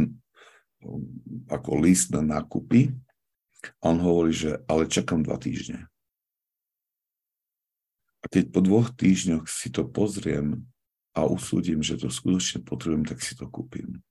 ako 1.47 1.71
list 1.79 2.11
na 2.11 2.25
nákupy. 2.25 2.91
A 3.85 3.93
on 3.93 4.01
hovorí, 4.01 4.33
že 4.33 4.59
ale 4.66 4.89
čakám 4.89 5.21
dva 5.21 5.37
týždne. 5.37 5.89
A 8.21 8.25
keď 8.29 8.53
po 8.53 8.61
dvoch 8.61 8.93
týždňoch 8.93 9.49
si 9.49 9.73
to 9.73 9.89
pozriem 9.89 10.68
a 11.16 11.25
usúdim, 11.25 11.81
že 11.81 11.97
to 11.97 12.12
skutočne 12.12 12.62
potrebujem, 12.62 13.09
tak 13.09 13.25
si 13.25 13.33
to 13.33 13.49
kúpim. 13.49 14.05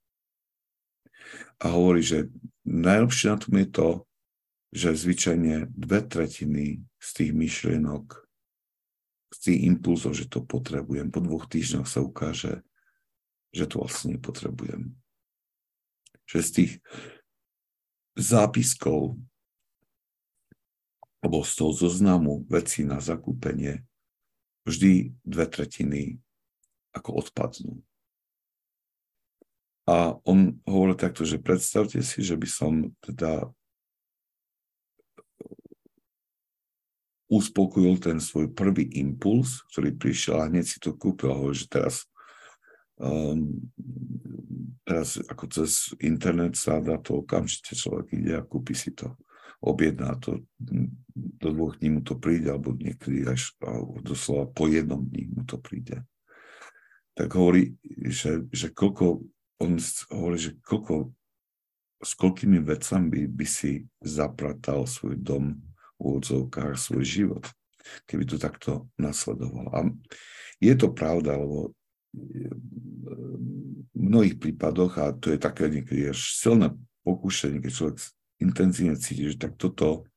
A 1.62 1.70
hovorí, 1.70 2.02
že 2.02 2.26
najlepšie 2.66 3.26
na 3.30 3.38
tom 3.38 3.54
je 3.54 3.68
to, 3.70 3.88
že 4.70 4.98
zvyčajne 4.98 5.70
dve 5.74 6.00
tretiny 6.02 6.82
z 6.98 7.08
tých 7.14 7.32
myšlienok, 7.34 8.06
z 9.30 9.38
tých 9.38 9.58
impulzov, 9.66 10.14
že 10.14 10.26
to 10.26 10.42
potrebujem, 10.42 11.10
po 11.10 11.22
dvoch 11.22 11.46
týždňoch 11.46 11.86
sa 11.86 12.02
ukáže, 12.02 12.62
že 13.50 13.66
to 13.66 13.82
vlastne 13.82 14.18
nepotrebujem. 14.18 14.94
Že 16.26 16.38
z 16.38 16.50
tých 16.54 16.72
zápiskov 18.14 19.18
alebo 21.20 21.44
z 21.44 21.52
toho 21.52 21.72
zoznamu 21.74 22.46
vecí 22.48 22.86
na 22.86 23.02
zakúpenie 23.02 23.84
vždy 24.64 25.14
dve 25.24 25.46
tretiny 25.48 26.02
ako 26.92 27.24
odpadnú. 27.24 27.80
A 29.90 30.14
on 30.22 30.60
hovoril 30.68 30.94
takto, 30.94 31.26
že 31.26 31.42
predstavte 31.42 31.98
si, 32.04 32.22
že 32.22 32.38
by 32.38 32.48
som 32.48 32.72
teda 33.02 33.50
uspokojil 37.30 37.98
ten 38.02 38.18
svoj 38.18 38.50
prvý 38.50 38.90
impuls, 38.98 39.62
ktorý 39.70 39.94
prišiel 39.94 40.36
a 40.42 40.48
hneď 40.50 40.66
si 40.66 40.78
to 40.82 40.98
kúpil 40.98 41.30
hovoril, 41.30 41.54
že 41.54 41.66
teraz, 41.70 41.94
um, 42.98 43.54
teraz 44.82 45.18
ako 45.30 45.46
cez 45.46 45.94
internet 46.02 46.58
sa 46.58 46.82
dá 46.82 46.98
to 46.98 47.22
okamžite 47.22 47.78
človek 47.78 48.18
ide 48.18 48.34
a 48.34 48.46
kúpi 48.46 48.74
si 48.74 48.90
to 48.90 49.14
objedná 49.60 50.16
to, 50.16 50.40
do 51.14 51.48
dvoch 51.52 51.76
dní 51.76 52.00
mu 52.00 52.00
to 52.00 52.16
príde, 52.16 52.48
alebo 52.48 52.72
niekedy 52.72 53.28
až 53.28 53.52
alebo 53.60 54.00
doslova 54.00 54.48
po 54.48 54.66
jednom 54.66 55.04
dní 55.04 55.28
mu 55.36 55.44
to 55.44 55.60
príde. 55.60 56.04
Tak 57.12 57.28
hovorí, 57.36 57.76
že, 58.08 58.48
že 58.48 58.72
koľko, 58.72 59.20
on 59.60 59.76
hovorí, 60.08 60.38
že 60.40 60.52
koľko, 60.64 61.12
s 62.00 62.16
koľkými 62.16 62.64
vecami 62.64 63.06
by, 63.12 63.22
by 63.28 63.46
si 63.46 63.84
zapratal 64.00 64.88
svoj 64.88 65.20
dom 65.20 65.60
v 66.00 66.00
úvodzovkách, 66.00 66.80
svoj 66.80 67.04
život, 67.04 67.44
keby 68.08 68.24
to 68.24 68.40
takto 68.40 68.88
nasledoval. 68.96 69.68
A 69.76 69.84
je 70.56 70.72
to 70.72 70.88
pravda, 70.96 71.36
lebo 71.36 71.76
v 73.90 73.98
mnohých 74.00 74.40
prípadoch, 74.40 74.92
a 74.96 75.12
to 75.12 75.30
je 75.30 75.38
také 75.38 75.68
niekedy 75.68 76.08
až 76.08 76.40
silné 76.40 76.72
pokúšanie, 77.04 77.60
keď 77.60 77.72
človek 77.72 77.96
intenzívne 78.40 78.96
cíti, 78.96 79.30
že 79.30 79.38
tak 79.38 79.60
toto, 79.60 80.08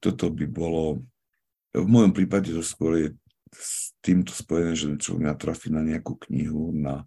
toto 0.00 0.26
by 0.32 0.46
bolo, 0.48 1.04
v 1.76 1.86
mojom 1.86 2.12
prípade 2.16 2.50
to 2.50 2.64
skôr 2.64 2.96
je 2.96 3.08
s 3.52 3.94
týmto 4.02 4.34
spojené, 4.34 4.74
že 4.74 4.98
človek 4.98 5.24
natrafí 5.24 5.68
na 5.70 5.84
nejakú 5.84 6.18
knihu, 6.28 6.74
na, 6.74 7.06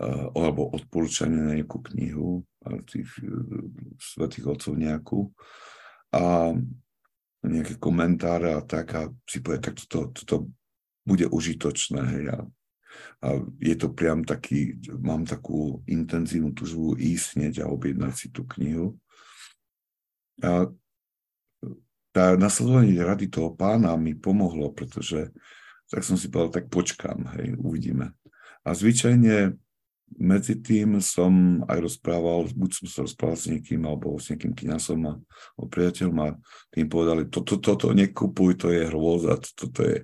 uh, 0.00 0.26
alebo 0.34 0.72
odporúčanie 0.72 1.38
na 1.38 1.52
nejakú 1.56 1.78
knihu, 1.94 2.42
tých 2.90 3.08
uh, 3.22 3.64
svetých 4.00 4.50
otcov 4.50 4.74
nejakú, 4.76 5.30
a 6.10 6.52
nejaké 7.40 7.80
komentáre 7.80 8.52
a 8.52 8.60
tak 8.60 8.86
a 8.98 9.08
si 9.24 9.40
povie, 9.40 9.62
tak 9.62 9.80
toto, 9.80 10.12
toto 10.12 10.36
bude 11.06 11.24
užitočné. 11.30 12.00
Hej, 12.04 12.24
a, 12.36 12.38
a 13.24 13.28
je 13.62 13.74
to 13.80 13.88
priam 13.94 14.26
taký, 14.26 14.76
mám 15.00 15.24
takú 15.24 15.80
intenzívnu 15.88 16.52
tužbu 16.52 17.00
ísť 17.00 17.26
hneď 17.38 17.54
a 17.64 17.72
objednať 17.72 18.14
si 18.14 18.28
tú 18.28 18.44
knihu. 18.58 18.98
A 20.40 20.72
tá 22.10 22.34
nasledovanie 22.34 22.98
rady 22.98 23.30
toho 23.30 23.54
pána 23.54 23.94
mi 23.94 24.18
pomohlo, 24.18 24.74
pretože 24.74 25.30
tak 25.90 26.06
som 26.06 26.14
si 26.14 26.30
povedal, 26.30 26.62
tak 26.62 26.66
počkám, 26.70 27.34
hej, 27.38 27.58
uvidíme. 27.58 28.14
A 28.62 28.74
zvyčajne 28.74 29.58
medzi 30.18 30.58
tým 30.58 30.98
som 30.98 31.62
aj 31.70 31.78
rozprával, 31.86 32.50
buď 32.50 32.70
som 32.82 32.86
sa 32.90 33.00
rozprával 33.06 33.38
s 33.38 33.46
niekým, 33.46 33.82
alebo 33.86 34.18
s 34.18 34.30
nejakým 34.30 34.54
kniasom 34.58 35.00
a 35.06 35.14
priateľom 35.58 36.18
a 36.18 36.28
tým 36.74 36.90
povedali, 36.90 37.30
toto, 37.30 37.62
toto 37.62 37.94
nekupuj, 37.94 38.58
to 38.58 38.74
je 38.74 38.90
hrôza, 38.90 39.38
toto 39.54 39.86
je, 39.86 40.02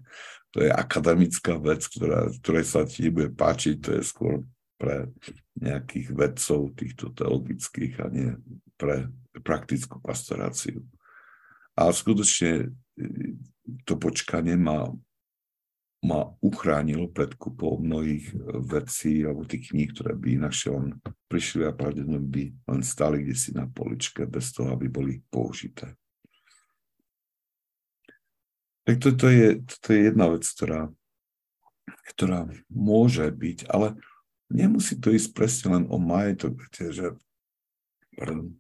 to 0.55 0.63
je 0.63 0.71
akademická 0.71 1.59
vec, 1.59 1.83
ktorá, 1.91 2.31
ktorej 2.39 2.67
sa 2.67 2.87
ti 2.87 3.11
nebude 3.11 3.35
páčiť, 3.35 3.75
to 3.83 3.91
je 3.99 4.03
skôr 4.07 4.47
pre 4.79 5.11
nejakých 5.59 6.15
vedcov 6.15 6.71
týchto 6.79 7.11
teologických 7.11 7.95
a 7.99 8.07
nie 8.13 8.31
pre 8.77 9.09
praktickú 9.41 10.01
pastoráciu. 10.01 10.85
A 11.77 11.93
skutočne 11.93 12.53
e, 12.57 12.67
to 13.85 14.01
počkanie 14.01 14.57
ma, 14.57 14.89
ma 16.01 16.21
uchránilo 16.41 17.13
pred 17.13 17.37
kupou 17.37 17.77
mnohých 17.77 18.33
e, 18.33 18.37
vecí 18.65 19.21
alebo 19.25 19.45
tých 19.45 19.73
kníh, 19.73 19.93
ktoré 19.93 20.17
by 20.17 20.41
inakšie 20.41 20.69
len 20.73 20.97
prišli 21.29 21.69
a 21.69 21.77
pravdepodobne 21.77 22.21
by 22.25 22.45
len 22.73 22.81
stali 22.81 23.21
kde 23.25 23.37
si 23.37 23.51
na 23.53 23.69
poličke 23.69 24.25
bez 24.25 24.57
toho, 24.57 24.73
aby 24.73 24.89
boli 24.89 25.21
použité. 25.29 25.93
Tak 28.87 29.03
toto 29.03 29.27
je, 29.27 29.67
toto 29.67 29.89
je 29.91 30.01
jedna 30.07 30.31
vec, 30.31 30.47
ktorá, 30.47 30.89
ktorá 32.15 32.47
môže 32.71 33.27
byť, 33.27 33.67
ale 33.67 33.99
nemusí 34.47 34.95
to 34.97 35.11
ísť 35.11 35.35
presne 35.35 35.69
len 35.75 35.85
o 35.91 35.99
majetok, 35.99 36.55
že 36.71 37.19
pardon, 38.15 38.55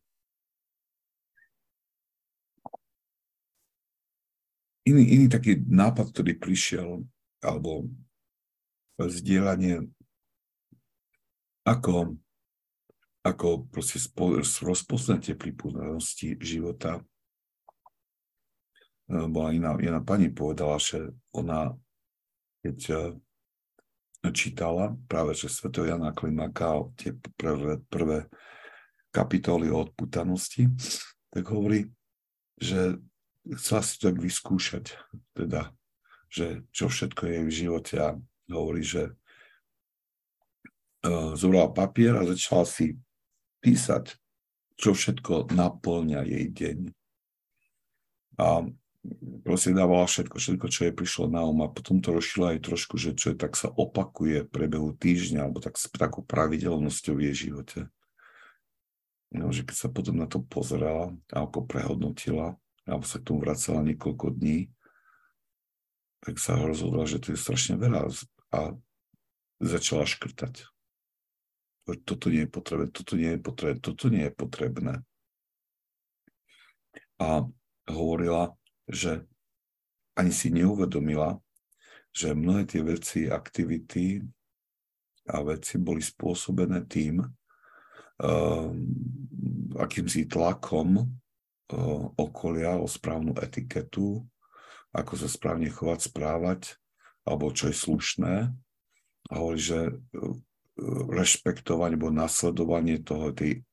iný, 4.86 5.02
iný 5.02 5.26
taký 5.26 5.58
nápad, 5.66 6.14
ktorý 6.14 6.38
prišiel, 6.38 7.02
alebo 7.42 7.90
vzdielanie, 8.96 9.90
ako, 11.66 12.16
ako 13.26 13.66
proste 13.68 13.98
rozpoznať 14.62 15.20
tie 15.20 15.36
prípudnosti 15.36 16.38
života. 16.38 17.02
E, 19.10 19.26
bola 19.26 19.50
iná, 19.50 19.74
iná 19.82 19.98
pani 20.00 20.30
povedala, 20.30 20.78
že 20.78 21.10
ona, 21.34 21.74
keď 22.62 22.78
e, 22.88 22.96
čítala 24.30 24.94
práve, 25.10 25.34
že 25.34 25.50
Sv. 25.50 25.74
Jana 25.74 26.14
Klimaka, 26.14 26.86
tie 26.94 27.12
prvé, 27.34 27.82
prvé 27.90 28.30
kapitoly 29.10 29.70
o 29.74 29.82
odputanosti, 29.82 30.70
tak 31.34 31.44
hovorí, 31.50 31.90
že 32.56 32.96
chcela 33.54 33.82
si 33.86 33.94
tak 34.02 34.18
vyskúšať, 34.18 34.98
teda, 35.38 35.70
že 36.26 36.66
čo 36.74 36.90
všetko 36.90 37.22
je 37.30 37.38
v 37.46 37.50
živote 37.54 37.94
a 38.02 38.08
hovorí, 38.50 38.82
že 38.82 39.14
uh, 41.06 41.38
zobrala 41.38 41.70
papier 41.70 42.18
a 42.18 42.26
začala 42.26 42.66
si 42.66 42.98
písať, 43.62 44.18
čo 44.74 44.92
všetko 44.92 45.54
naplňa 45.54 46.26
jej 46.26 46.46
deň. 46.50 46.78
A 48.36 48.66
proste 49.46 49.72
dávala 49.72 50.04
všetko, 50.04 50.36
všetko, 50.36 50.66
čo 50.68 50.80
jej 50.86 50.94
prišlo 50.94 51.24
na 51.30 51.46
um 51.46 51.62
a 51.64 51.70
potom 51.70 52.02
to 52.02 52.12
rozšila 52.12 52.58
aj 52.58 52.66
trošku, 52.66 52.98
že 52.98 53.14
čo 53.16 53.32
je, 53.32 53.36
tak 53.38 53.54
sa 53.54 53.70
opakuje 53.72 54.44
v 54.44 54.52
prebehu 54.52 54.92
týždňa 54.92 55.46
alebo 55.46 55.62
tak 55.62 55.78
s 55.78 55.88
takou 55.88 56.26
pravidelnosťou 56.26 57.14
v 57.16 57.24
jej 57.30 57.48
živote. 57.48 57.80
No, 59.34 59.50
že 59.50 59.66
keď 59.66 59.76
sa 59.76 59.88
potom 59.90 60.22
na 60.22 60.30
to 60.30 60.38
pozerala 60.42 61.14
a 61.34 61.42
ako 61.42 61.66
prehodnotila, 61.66 62.54
alebo 62.86 63.02
sa 63.02 63.18
k 63.18 63.26
tomu 63.26 63.42
vracala 63.42 63.82
niekoľko 63.82 64.26
dní, 64.38 64.70
tak 66.22 66.38
sa 66.38 66.58
rozhodla, 66.58 67.06
že 67.06 67.18
to 67.18 67.34
je 67.34 67.38
strašne 67.38 67.78
veľa 67.78 68.10
a 68.54 68.74
začala 69.62 70.06
škrtať. 70.06 70.66
Toto 72.02 72.26
nie 72.30 72.46
je 72.46 72.50
potrebné, 72.50 72.86
toto 72.90 73.14
nie 73.14 73.30
je 73.34 73.40
potrebné, 73.42 73.78
toto 73.78 74.04
nie 74.10 74.24
je 74.26 74.34
potrebné. 74.34 74.94
A 77.22 77.46
hovorila, 77.86 78.58
že 78.90 79.22
ani 80.18 80.34
si 80.34 80.50
neuvedomila, 80.50 81.38
že 82.10 82.34
mnohé 82.34 82.66
tie 82.66 82.82
veci, 82.82 83.30
aktivity 83.30 84.24
a 85.30 85.46
veci 85.46 85.78
boli 85.78 86.02
spôsobené 86.02 86.88
tým, 86.90 87.22
um, 87.22 88.74
akýmsi 89.78 90.26
tlakom 90.26 91.06
okolia, 92.16 92.78
o 92.78 92.86
správnu 92.86 93.34
etiketu, 93.42 94.22
ako 94.94 95.12
sa 95.18 95.28
správne 95.28 95.68
chovať, 95.68 96.00
správať, 96.08 96.60
alebo 97.26 97.50
čo 97.50 97.68
je 97.68 97.76
slušné. 97.76 98.34
A 99.26 99.32
hovorí, 99.34 99.58
že 99.58 99.80
e, 99.90 99.94
rešpektovanie 101.10 101.98
alebo 101.98 102.14
nasledovanie 102.14 103.02
toho, 103.02 103.34
tej 103.34 103.66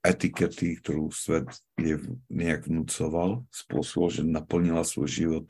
etikety, 0.00 0.80
ktorú 0.80 1.12
svet 1.12 1.50
je 1.76 2.00
nejak 2.32 2.70
vnúcoval, 2.70 3.44
spôsobil, 3.52 4.22
že 4.22 4.22
naplnila 4.24 4.86
svoj 4.86 5.08
život, 5.10 5.48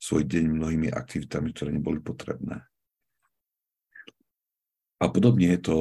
svoj 0.00 0.24
deň 0.24 0.44
mnohými 0.48 0.88
aktivitami, 0.88 1.52
ktoré 1.52 1.74
neboli 1.74 2.00
potrebné. 2.00 2.64
A 5.02 5.04
podobne 5.12 5.52
je 5.52 5.60
to, 5.60 5.76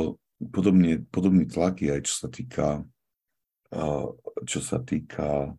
podobne, 0.52 1.06
podobný 1.08 1.48
tlak 1.48 1.80
je 1.80 1.96
aj 1.96 2.02
čo 2.04 2.14
sa 2.26 2.28
týka 2.28 2.84
čo 4.44 4.60
sa 4.62 4.78
týka 4.86 5.50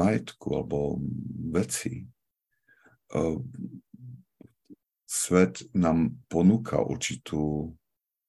majetku 0.00 0.48
alebo 0.54 1.00
veci. 1.50 2.06
Svet 5.10 5.66
nám 5.74 6.14
ponúka 6.30 6.78
určitú 6.78 7.74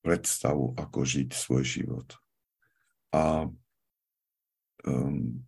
predstavu, 0.02 0.74
ako 0.74 1.00
žiť 1.06 1.30
svoj 1.30 1.62
život. 1.62 2.10
A 3.14 3.46
um, 4.82 5.46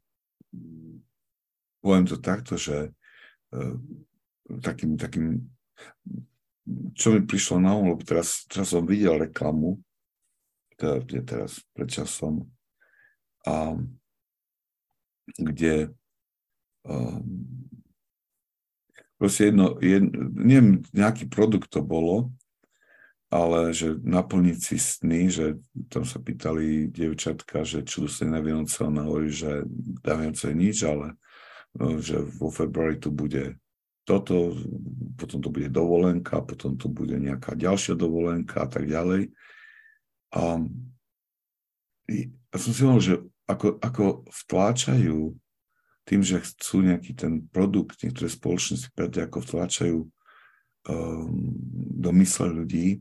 poviem 1.81 2.05
to 2.05 2.21
takto, 2.21 2.53
že 2.53 2.93
uh, 3.49 3.75
takým, 4.61 4.93
takým, 4.93 5.41
čo 6.93 7.17
mi 7.17 7.25
prišlo 7.25 7.57
na 7.57 7.73
um, 7.73 7.97
lebo 7.97 8.05
teraz, 8.05 8.45
teraz 8.45 8.69
som 8.69 8.85
videl 8.85 9.17
reklamu 9.17 9.81
teda 10.77 11.03
je 11.05 11.23
teraz 11.23 11.51
pred 11.73 11.89
časom, 11.89 12.47
a 13.43 13.75
kde 15.35 15.91
um, 16.87 17.23
proste 19.19 19.51
jedno, 19.51 19.79
jedno, 19.79 20.31
neviem, 20.31 20.83
nejaký 20.91 21.27
produkt 21.27 21.71
to 21.71 21.83
bolo, 21.83 22.31
ale 23.33 23.73
že 23.73 23.97
naplniť 23.97 24.57
si 24.61 24.77
sny, 24.77 25.21
že 25.31 25.45
tam 25.89 26.05
sa 26.05 26.21
pýtali 26.21 26.93
dievčatka, 26.93 27.65
že 27.65 27.81
čo 27.81 28.05
dostane 28.05 28.37
na 28.37 28.45
Vianoce, 28.45 28.85
ona 28.85 29.09
hovorí, 29.09 29.33
že 29.33 29.65
na 30.05 30.13
Vianoce 30.21 30.53
nič, 30.53 30.85
ale 30.85 31.17
no, 31.73 31.97
že 31.97 32.21
vo 32.37 32.53
februári 32.53 33.01
tu 33.01 33.09
bude 33.09 33.57
toto, 34.03 34.53
potom 35.15 35.39
to 35.39 35.49
bude 35.49 35.71
dovolenka, 35.71 36.43
potom 36.43 36.75
tu 36.75 36.91
bude 36.91 37.15
nejaká 37.15 37.55
ďalšia 37.55 37.95
dovolenka 37.95 38.67
a 38.67 38.69
tak 38.69 38.85
ďalej. 38.85 39.31
A 40.33 40.61
ja 42.09 42.57
som 42.57 42.71
si 42.73 42.81
hovoril, 42.81 43.05
že 43.05 43.15
ako, 43.45 43.77
ako 43.79 44.03
vtláčajú 44.45 45.37
tým, 46.03 46.21
že 46.21 46.43
chcú 46.43 46.83
nejaký 46.83 47.15
ten 47.15 47.47
produkt, 47.47 48.03
niektoré 48.03 48.27
spoločnosti 48.27 48.91
preto 48.91 49.23
ako 49.23 49.39
vtláčajú 49.39 49.99
um, 50.03 50.09
do 51.95 52.11
mysle 52.19 52.51
ľudí 52.51 52.99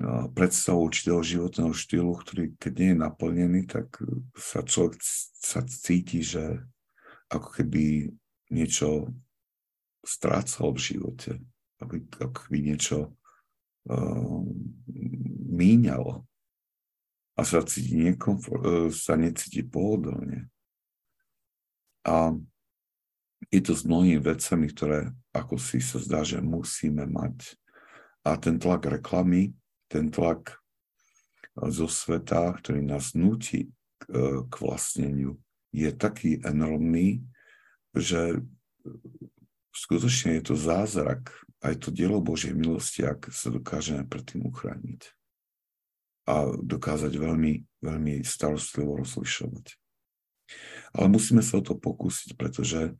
uh, 0.00 0.32
predstavu 0.32 0.80
určitého 0.88 1.20
životného 1.20 1.72
štýlu, 1.76 2.12
ktorý 2.24 2.44
keď 2.56 2.72
nie 2.80 2.90
je 2.94 3.02
naplnený, 3.04 3.60
tak 3.68 4.00
sa 4.32 4.64
človek 4.64 4.96
sa 5.44 5.60
cíti, 5.66 6.24
že 6.24 6.64
ako 7.28 7.48
keby 7.60 8.14
niečo 8.48 9.12
strácal 10.04 10.72
v 10.72 10.80
živote, 10.80 11.32
ako, 11.80 11.94
ako 12.20 12.38
keby 12.48 12.58
niečo 12.72 13.12
míňalo 15.54 16.24
a 17.34 17.40
sa, 17.42 17.60
cíti 17.66 17.98
nekomfort, 17.98 18.62
e, 18.62 18.70
sa 18.94 19.18
necíti 19.18 19.66
pohodlne. 19.66 20.46
A 22.06 22.32
je 23.50 23.60
to 23.60 23.74
s 23.74 23.82
mnohými 23.84 24.22
vecami, 24.22 24.70
ktoré 24.70 25.10
ako 25.34 25.58
si 25.58 25.82
sa 25.82 25.98
zdá, 25.98 26.22
že 26.22 26.38
musíme 26.38 27.04
mať. 27.10 27.58
A 28.24 28.38
ten 28.38 28.56
tlak 28.56 28.86
reklamy, 28.86 29.52
ten 29.90 30.08
tlak 30.08 30.62
zo 31.54 31.90
sveta, 31.90 32.54
ktorý 32.56 32.86
nás 32.86 33.12
nutí 33.18 33.68
k, 34.00 34.02
e, 34.14 34.46
vlastneniu, 34.48 35.36
je 35.74 35.90
taký 35.90 36.38
enormný, 36.46 37.26
že 37.98 38.38
skutočne 39.74 40.38
je 40.38 40.42
to 40.48 40.54
zázrak, 40.54 41.34
aj 41.60 41.74
to 41.82 41.88
dielo 41.90 42.22
Božej 42.22 42.54
milosti, 42.54 43.02
ak 43.02 43.28
sa 43.34 43.50
dokážeme 43.50 44.06
pred 44.06 44.24
tým 44.24 44.46
uchrániť 44.46 45.10
a 46.24 46.56
dokázať 46.56 47.12
veľmi, 47.20 47.84
veľmi 47.84 48.24
starostlivo 48.24 48.96
rozlišovať. 48.96 49.76
Ale 50.96 51.06
musíme 51.12 51.44
sa 51.44 51.60
o 51.60 51.66
to 51.66 51.76
pokúsiť, 51.76 52.36
pretože 52.36 52.96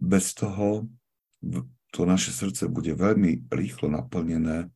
bez 0.00 0.32
toho 0.32 0.88
to 1.92 2.08
naše 2.08 2.32
srdce 2.32 2.72
bude 2.72 2.96
veľmi 2.96 3.52
rýchlo 3.52 3.92
naplnené 3.92 4.72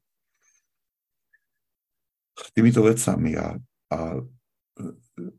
týmito 2.53 2.85
vecami 2.85 3.41
a, 3.41 3.57
a 3.89 4.01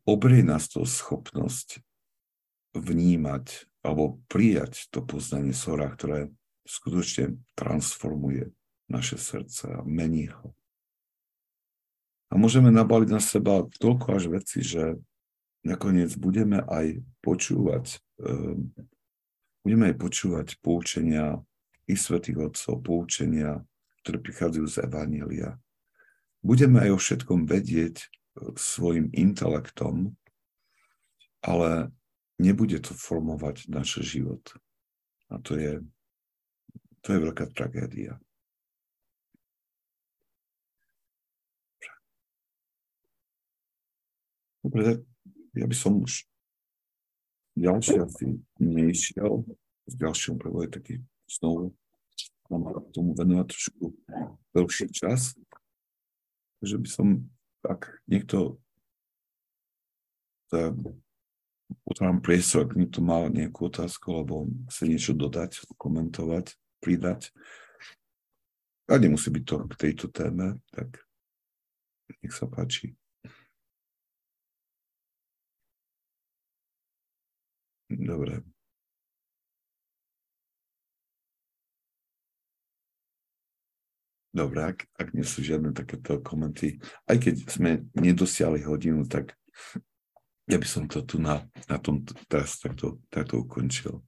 obrie 0.09 0.41
nás 0.41 0.65
to 0.65 0.81
schopnosť 0.85 1.85
vnímať 2.73 3.69
alebo 3.87 4.19
prijať 4.27 4.91
to 4.91 4.99
poznanie 4.99 5.55
Sora, 5.55 5.87
ktoré 5.87 6.27
skutočne 6.67 7.39
transformuje 7.55 8.51
naše 8.91 9.15
srdce 9.15 9.71
a 9.71 9.79
mení 9.87 10.27
ho. 10.27 10.51
A 12.27 12.35
môžeme 12.35 12.67
nabaliť 12.67 13.09
na 13.15 13.23
seba 13.23 13.63
toľko 13.79 14.07
až 14.19 14.23
veci, 14.27 14.59
že 14.59 14.99
nakoniec 15.63 16.11
budeme 16.19 16.59
aj 16.67 16.99
počúvať, 17.23 18.03
um, 18.19 18.67
budeme 19.63 19.91
aj 19.91 19.95
počúvať 19.95 20.47
poučenia 20.59 21.39
i 21.87 21.95
svetých 21.95 22.51
otcov, 22.51 22.83
poučenia, 22.83 23.63
ktoré 24.03 24.19
prichádzajú 24.19 24.65
z 24.67 24.77
Evanília. 24.83 25.55
Budeme 26.43 26.83
aj 26.83 26.89
o 26.95 26.99
všetkom 26.99 27.47
vedieť 27.47 28.03
e, 28.03 28.07
svojim 28.59 29.07
intelektom, 29.15 30.15
ale 31.39 31.95
nebude 32.37 32.79
to 32.79 32.93
formovať 32.93 33.69
náš 33.69 34.01
život. 34.05 34.41
A 35.29 35.41
to 35.41 35.57
je, 35.57 35.81
to 37.01 37.07
je 37.13 37.19
veľká 37.19 37.45
tragédia. 37.51 38.21
Dobre, 44.63 44.83
tak 44.83 44.99
ja 45.55 45.65
by 45.65 45.75
som 45.75 46.03
už 46.03 46.27
ďalšie 47.57 47.97
asi 48.03 48.25
nešiel 48.59 49.47
v 49.87 49.93
ďalšom, 49.95 50.37
lebo 50.43 50.61
je 50.61 50.69
taký 50.69 50.95
znovu 51.25 51.73
mám 52.49 52.71
tomu 52.95 53.11
venovať 53.11 53.47
trošku 53.51 53.91
dlhší 54.55 54.87
čas. 54.91 55.35
Takže 56.59 56.75
by 56.79 56.89
som, 56.89 57.07
ak 57.63 58.01
niekto 58.07 58.57
otváram 61.87 62.19
priestor, 62.23 62.67
ak 62.67 62.75
niekto 62.75 62.99
má 63.03 63.27
nejakú 63.27 63.67
otázku, 63.67 64.11
alebo 64.11 64.47
chce 64.71 64.83
niečo 64.87 65.11
dodať, 65.15 65.63
komentovať, 65.75 66.55
pridať. 66.79 67.31
A 68.87 68.95
nemusí 68.95 69.27
byť 69.27 69.43
to 69.43 69.55
k 69.67 69.73
tejto 69.75 70.07
téme, 70.07 70.63
tak 70.71 71.03
nech 72.23 72.31
sa 72.31 72.47
páči. 72.47 72.95
Dobre. 77.87 78.43
Dobre, 84.37 84.59
ak, 84.69 84.85
ak 85.01 85.07
nie 85.17 85.25
sú 85.25 85.41
žiadne 85.41 85.73
takéto 85.73 86.21
komenty, 86.21 86.77
aj 87.09 87.17
keď 87.17 87.35
sme 87.49 87.71
nedosiahli 87.97 88.61
hodinu, 88.69 89.01
tak 89.09 89.33
ja 90.47 90.55
by 90.55 90.67
som 90.67 90.87
to 90.87 91.03
tu 91.03 91.19
na, 91.19 91.43
na 91.67 91.75
tom 91.77 92.07
teraz 92.31 92.57
takto, 92.63 93.03
takto 93.11 93.43
ukončil. 93.43 93.99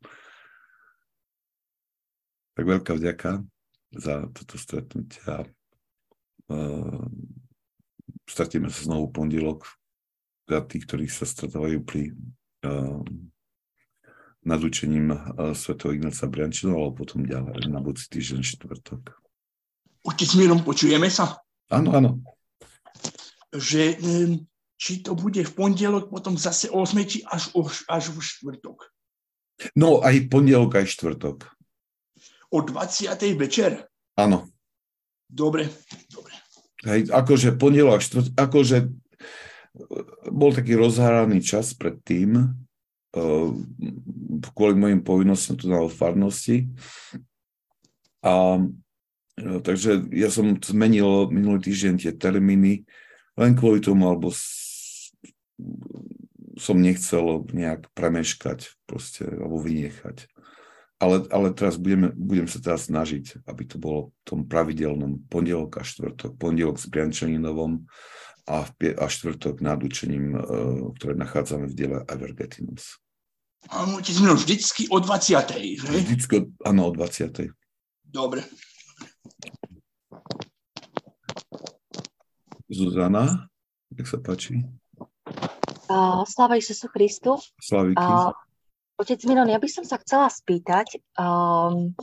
Tak 2.55 2.63
veľká 2.63 2.95
vďaka 2.95 3.43
za 3.91 4.27
toto 4.31 4.55
stretnutie 4.55 5.19
a 5.27 5.43
uh, 5.43 7.03
stretneme 8.23 8.71
sa 8.71 8.87
znovu 8.87 9.11
pondelok 9.11 9.67
za 10.47 10.63
tých, 10.63 10.87
ktorí 10.87 11.05
sa 11.11 11.27
stretávajú 11.27 11.83
pri 11.83 12.15
uh, 12.65 13.03
nad 14.47 14.59
učením 14.63 15.11
uh, 15.11 15.51
svätého 15.51 15.91
Ignáca 15.91 16.25
Briančinu, 16.31 16.79
alebo 16.79 17.03
potom 17.03 17.27
ďalej 17.27 17.67
na 17.67 17.83
budúci 17.83 18.07
týždeň 18.15 18.41
štvrtok. 18.47 19.11
Otec 20.07 20.31
Mirom, 20.39 20.63
počujeme 20.63 21.11
sa? 21.11 21.43
Áno, 21.67 21.91
áno. 21.91 22.11
Že 23.51 23.99
um, 23.99 24.48
či 24.79 25.03
to 25.03 25.11
bude 25.11 25.43
v 25.43 25.51
pondelok, 25.51 26.07
potom 26.07 26.39
zase 26.39 26.71
o 26.71 26.87
8, 26.87 27.03
či 27.03 27.19
až, 27.27 27.51
až 27.91 28.15
v 28.15 28.23
štvrtok. 28.23 28.87
No, 29.75 29.99
aj 29.99 30.31
pondelok, 30.31 30.79
aj 30.79 30.87
štvrtok. 30.95 31.51
O 32.55 32.63
20. 32.63 33.11
večer? 33.35 33.91
Áno. 34.15 34.47
Dobre, 35.27 35.67
dobre. 36.07 36.31
Hej, 36.87 37.11
akože 37.11 37.59
pondelok, 37.59 37.99
štvrtok, 37.99 38.33
akože 38.39 38.77
e, 38.79 38.89
bol 40.31 40.55
taký 40.55 40.79
rozháraný 40.79 41.43
čas 41.43 41.75
predtým, 41.75 42.39
uh, 42.39 43.51
kvôli 44.55 44.79
mojim 44.79 45.03
povinnostiam 45.03 45.59
tu 45.59 45.67
na 45.67 45.83
farnosti. 45.91 46.71
A 48.23 48.63
uh, 48.63 49.59
takže 49.59 50.07
ja 50.15 50.31
som 50.31 50.55
zmenil 50.55 51.27
minulý 51.35 51.67
týždeň 51.67 51.93
tie 51.99 52.15
termíny 52.15 52.87
len 53.39 53.55
kvôli 53.55 53.79
tomu, 53.79 54.07
alebo 54.11 54.31
som 56.59 56.75
nechcel 56.75 57.47
nejak 57.55 57.87
premeškať 57.95 58.75
proste, 58.83 59.23
alebo 59.23 59.63
vynechať. 59.63 60.27
Ale, 60.99 61.23
ale 61.31 61.55
teraz 61.55 61.79
budeme, 61.79 62.11
budem 62.11 62.51
sa 62.51 62.59
teraz 62.59 62.91
snažiť, 62.91 63.47
aby 63.47 63.63
to 63.63 63.79
bolo 63.79 64.11
v 64.11 64.23
tom 64.27 64.39
pravidelnom 64.43 65.23
pondelok 65.31 65.79
a 65.79 65.87
štvrtok. 65.87 66.35
Pondelok 66.35 66.75
s 66.75 66.91
Briančaninovom 66.91 67.87
a, 68.51 68.67
a 68.75 69.05
štvrtok 69.07 69.63
nad 69.63 69.79
učením, 69.79 70.35
uh, 70.35 70.91
ktoré 70.99 71.15
nachádzame 71.15 71.71
v 71.71 71.77
diele 71.77 71.99
Evergetinus. 72.03 72.99
Áno, 73.71 74.03
vždycky 74.03 74.91
o 74.91 74.99
20. 74.99 75.79
Že? 75.79 75.87
Vždycky, 75.87 76.35
áno, 76.67 76.81
o 76.87 76.91
20. 76.91 77.47
Dobre. 78.03 78.43
Zuzana, 82.67 83.47
nech 83.95 84.07
sa 84.07 84.19
páči. 84.19 84.67
Uh, 85.89 86.21
Sláva 86.29 86.53
Ježišu 86.61 86.93
Christu. 86.93 87.41
Slavíky. 87.57 87.97
Uh, 87.97 88.29
otec 89.01 89.17
Miron, 89.25 89.49
ja 89.49 89.57
by 89.57 89.65
som 89.65 89.81
sa 89.81 89.97
chcela 89.97 90.29
spýtať, 90.29 91.01
um, 91.17 91.97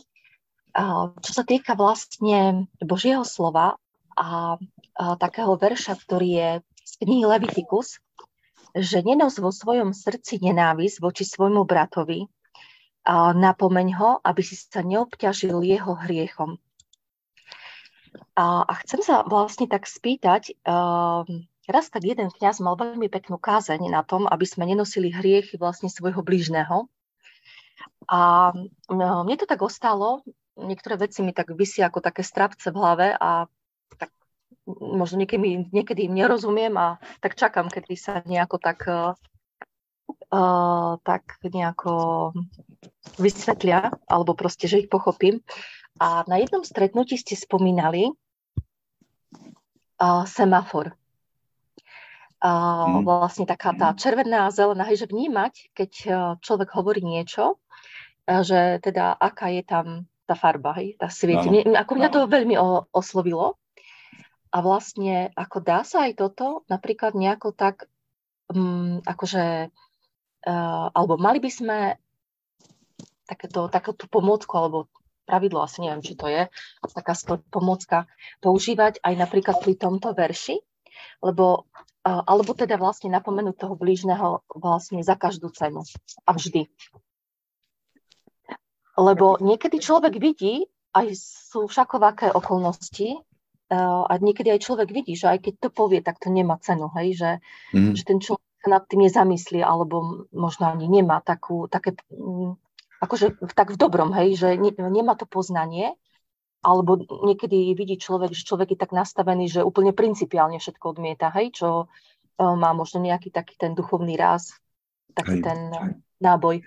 uh, 0.74 1.14
čo 1.22 1.30
sa 1.30 1.46
týka 1.46 1.78
vlastne 1.78 2.66
Božieho 2.82 3.22
slova 3.22 3.78
a 4.16 4.56
takého 4.96 5.60
verša, 5.60 5.92
ktorý 6.02 6.28
je 6.32 6.50
z 6.88 6.92
knihy 7.04 7.28
Leviticus, 7.28 8.00
že 8.72 9.04
nenos 9.04 9.36
vo 9.36 9.52
svojom 9.52 9.92
srdci 9.92 10.40
nenávisť 10.40 11.04
voči 11.04 11.28
svojmu 11.28 11.68
bratovi, 11.68 12.24
napomeň 13.36 13.88
ho, 14.00 14.10
aby 14.24 14.40
si 14.40 14.56
sa 14.56 14.80
neobťažil 14.80 15.60
jeho 15.60 16.00
hriechom. 16.00 16.56
A, 18.40 18.64
a 18.64 18.72
chcem 18.88 19.04
sa 19.04 19.20
vlastne 19.28 19.68
tak 19.68 19.84
spýtať, 19.84 20.56
uh, 20.64 21.28
Raz 21.66 21.90
tak 21.90 22.06
jeden 22.06 22.30
kňaz 22.30 22.62
mal 22.62 22.78
veľmi 22.78 23.10
peknú 23.10 23.42
kázeň 23.42 23.90
na 23.90 24.06
tom, 24.06 24.30
aby 24.30 24.46
sme 24.46 24.70
nenosili 24.70 25.10
hriechy 25.10 25.58
vlastne 25.58 25.90
svojho 25.90 26.22
blížneho. 26.22 26.86
A 28.06 28.54
mne 28.86 29.34
to 29.34 29.50
tak 29.50 29.66
ostalo, 29.66 30.22
niektoré 30.54 30.94
veci 30.94 31.26
mi 31.26 31.34
tak 31.34 31.50
vysia 31.50 31.90
ako 31.90 31.98
také 32.06 32.22
strapce 32.22 32.70
v 32.70 32.78
hlave 32.78 33.18
a 33.18 33.50
tak 33.98 34.14
možno 34.70 35.18
niekedy, 35.18 35.66
niekedy 35.74 36.06
im 36.06 36.14
nerozumiem 36.14 36.70
a 36.78 37.02
tak 37.18 37.34
čakám, 37.34 37.66
kedy 37.66 37.98
sa 37.98 38.22
nejako 38.22 38.62
tak, 38.62 38.86
uh, 38.86 39.18
tak 41.02 41.42
nejako 41.42 42.30
vysvetlia, 43.18 43.90
alebo 44.06 44.38
proste, 44.38 44.70
že 44.70 44.86
ich 44.86 44.88
pochopím. 44.90 45.42
A 45.98 46.22
na 46.30 46.38
jednom 46.38 46.62
stretnutí 46.62 47.18
ste 47.18 47.34
spomínali 47.34 48.14
uh, 49.98 50.22
semafor 50.30 50.94
mm. 52.44 53.04
vlastne 53.04 53.48
taká 53.48 53.72
tá 53.72 53.96
červená 53.96 54.48
a 54.48 54.54
zelená, 54.54 54.84
hej, 54.88 55.06
že 55.06 55.10
vnímať, 55.10 55.72
keď 55.72 55.92
e, 56.04 56.08
človek 56.44 56.68
hovorí 56.76 57.00
niečo, 57.00 57.56
e, 58.28 58.44
že 58.44 58.80
teda 58.84 59.16
aká 59.16 59.48
je 59.52 59.62
tam 59.64 59.86
tá 60.28 60.34
farba, 60.36 60.76
hej, 60.76 60.98
tá 61.00 61.08
svieti. 61.08 61.48
Mne, 61.48 61.78
ako 61.78 61.92
mňa 61.96 62.08
to 62.12 62.20
veľmi 62.28 62.56
o, 62.58 62.84
oslovilo. 62.92 63.56
A 64.50 64.58
vlastne, 64.64 65.30
ako 65.36 65.58
dá 65.62 65.84
sa 65.84 66.08
aj 66.08 66.16
toto 66.16 66.64
napríklad 66.66 67.12
nejako 67.12 67.52
tak, 67.52 67.86
um, 68.48 69.04
akože, 69.04 69.68
uh, 70.48 70.86
alebo 70.96 71.20
mali 71.20 71.44
by 71.44 71.50
sme 71.50 71.78
takéto, 73.26 73.68
takéto 73.68 74.06
pomôcku, 74.08 74.48
alebo 74.56 74.88
pravidlo, 75.26 75.60
asi 75.60 75.82
neviem, 75.82 76.00
či 76.00 76.14
to 76.14 76.30
je, 76.30 76.46
taká 76.94 77.12
skôr 77.18 77.42
pomôcka, 77.50 78.06
používať 78.38 79.02
aj 79.02 79.14
napríklad 79.18 79.58
pri 79.60 79.74
tomto 79.76 80.14
verši, 80.14 80.56
lebo 81.20 81.66
alebo 82.06 82.54
teda 82.54 82.78
vlastne 82.78 83.10
napomenúť 83.10 83.66
toho 83.66 83.74
blížneho 83.74 84.46
vlastne 84.54 85.02
za 85.02 85.18
každú 85.18 85.50
cenu 85.50 85.82
a 86.22 86.30
vždy. 86.38 86.70
Lebo 88.94 89.42
niekedy 89.42 89.82
človek 89.82 90.14
vidí, 90.14 90.70
aj 90.94 91.10
sú 91.18 91.66
všakovaké 91.66 92.30
okolnosti, 92.30 93.26
a 93.74 94.12
niekedy 94.22 94.54
aj 94.54 94.62
človek 94.62 94.88
vidí, 94.94 95.18
že 95.18 95.26
aj 95.26 95.38
keď 95.42 95.54
to 95.58 95.68
povie, 95.74 95.98
tak 95.98 96.22
to 96.22 96.30
nemá 96.30 96.54
cenu, 96.62 96.86
hej, 96.94 97.18
že, 97.18 97.30
mm. 97.74 97.98
že 97.98 98.02
ten 98.06 98.22
človek 98.22 98.46
sa 98.62 98.68
nad 98.78 98.86
tým 98.86 99.10
nezamyslí, 99.10 99.58
alebo 99.58 100.30
možno 100.30 100.70
ani 100.70 100.86
nemá 100.86 101.18
takú, 101.18 101.66
také, 101.66 101.98
akože 103.02 103.42
tak 103.58 103.74
v 103.74 103.80
dobrom, 103.80 104.14
hej, 104.14 104.38
že 104.38 104.54
ne, 104.54 104.70
nemá 104.70 105.18
to 105.18 105.26
poznanie, 105.26 105.98
alebo 106.66 106.98
niekedy 107.22 107.78
vidí 107.78 107.94
človek, 107.94 108.34
že 108.34 108.42
človek 108.42 108.74
je 108.74 108.78
tak 108.82 108.90
nastavený, 108.90 109.46
že 109.46 109.62
úplne 109.62 109.94
principiálne 109.94 110.58
všetko 110.58 110.98
odmieta, 110.98 111.30
hej, 111.38 111.54
čo 111.62 111.68
uh, 111.86 112.54
má 112.58 112.74
možno 112.74 112.98
nejaký 112.98 113.30
taký 113.30 113.54
ten 113.54 113.78
duchovný 113.78 114.18
ráz, 114.18 114.58
taký 115.14 115.38
hej. 115.38 115.46
ten 115.46 115.58
náboj. 116.18 116.66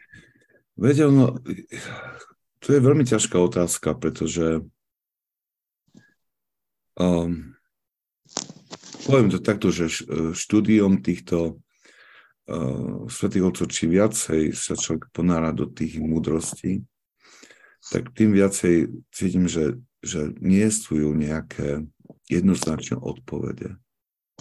Viete, 0.79 1.03
ono, 1.03 1.35
to 2.63 2.67
je 2.71 2.79
veľmi 2.79 3.03
ťažká 3.03 3.35
otázka, 3.35 3.99
pretože 3.99 4.63
Um, 6.99 7.55
poviem 9.07 9.31
to 9.31 9.39
takto, 9.39 9.71
že 9.71 9.87
štúdiom 10.35 10.99
týchto 10.99 11.55
uh, 11.55 13.07
svetých 13.07 13.47
otcov, 13.47 13.71
či 13.71 13.87
viacej 13.87 14.51
sa 14.51 14.75
človek 14.75 15.07
ponára 15.15 15.55
do 15.55 15.63
tých 15.63 15.95
múdrostí, 16.03 16.83
tak 17.87 18.11
tým 18.11 18.35
viacej 18.35 18.91
cítim, 19.15 19.47
že, 19.47 19.79
že 19.99 20.31
nie 20.39 20.65
sú 20.71 21.11
nejaké 21.15 21.83
jednoznačné 22.31 22.97
odpovede. 22.99 23.75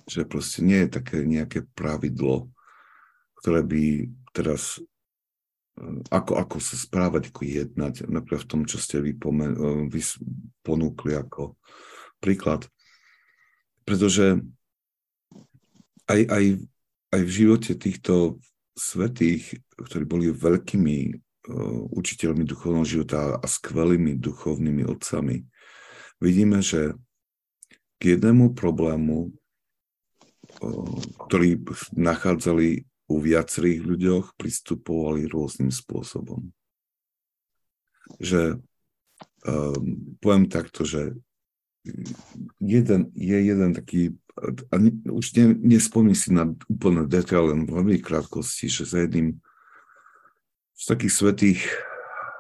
Že 0.07 0.29
proste 0.31 0.61
nie 0.63 0.87
je 0.87 0.95
také 1.01 1.27
nejaké 1.27 1.67
pravidlo, 1.75 2.49
ktoré 3.43 3.67
by 3.67 3.83
teraz 4.33 4.79
ako, 6.11 6.33
ako 6.39 6.57
sa 6.59 6.75
správať, 6.75 7.31
ako 7.31 7.43
jednať, 7.47 8.11
napríklad 8.11 8.43
v 8.45 8.51
tom, 8.51 8.63
čo 8.67 8.83
ste 8.83 8.99
vy, 8.99 9.15
pomen, 9.15 9.55
vy 9.87 10.01
ponúkli 10.67 11.15
ako 11.15 11.55
príklad. 12.19 12.67
Pretože 13.87 14.43
aj, 16.11 16.21
aj, 16.29 16.45
aj 17.15 17.21
v 17.23 17.31
živote 17.31 17.73
týchto 17.79 18.43
svetých, 18.75 19.63
ktorí 19.79 20.05
boli 20.07 20.27
veľkými 20.35 21.19
učiteľmi 21.93 22.45
duchovného 22.45 22.87
života 22.87 23.41
a 23.41 23.47
skvelými 23.49 24.21
duchovnými 24.21 24.85
otcami, 24.85 25.49
vidíme, 26.21 26.61
že 26.61 26.93
k 27.99 28.15
jednému 28.15 28.53
problému, 28.53 29.33
uh, 29.33 31.01
ktorý 31.27 31.65
nachádzali 31.97 32.85
u 33.09 33.17
viacerých 33.17 33.81
ľuďoch, 33.81 34.37
pristupovali 34.37 35.25
rôznym 35.25 35.73
spôsobom. 35.73 36.53
Že 38.21 38.61
um, 39.49 40.17
poviem 40.21 40.45
takto, 40.53 40.85
že 40.85 41.17
jeden, 42.61 43.09
je 43.17 43.39
jeden 43.41 43.73
taký, 43.73 44.13
a 44.71 44.77
už 45.09 45.27
ne, 45.41 45.57
nespomínam 45.57 46.21
si 46.21 46.29
na 46.31 46.45
úplne 46.69 47.09
detail, 47.09 47.57
len 47.57 47.65
veľmi 47.65 47.99
krátkosti, 48.05 48.69
že 48.69 48.85
za 48.85 49.09
jedným 49.09 49.41
z 50.79 50.85
takých 50.87 51.15
svetých 51.15 51.61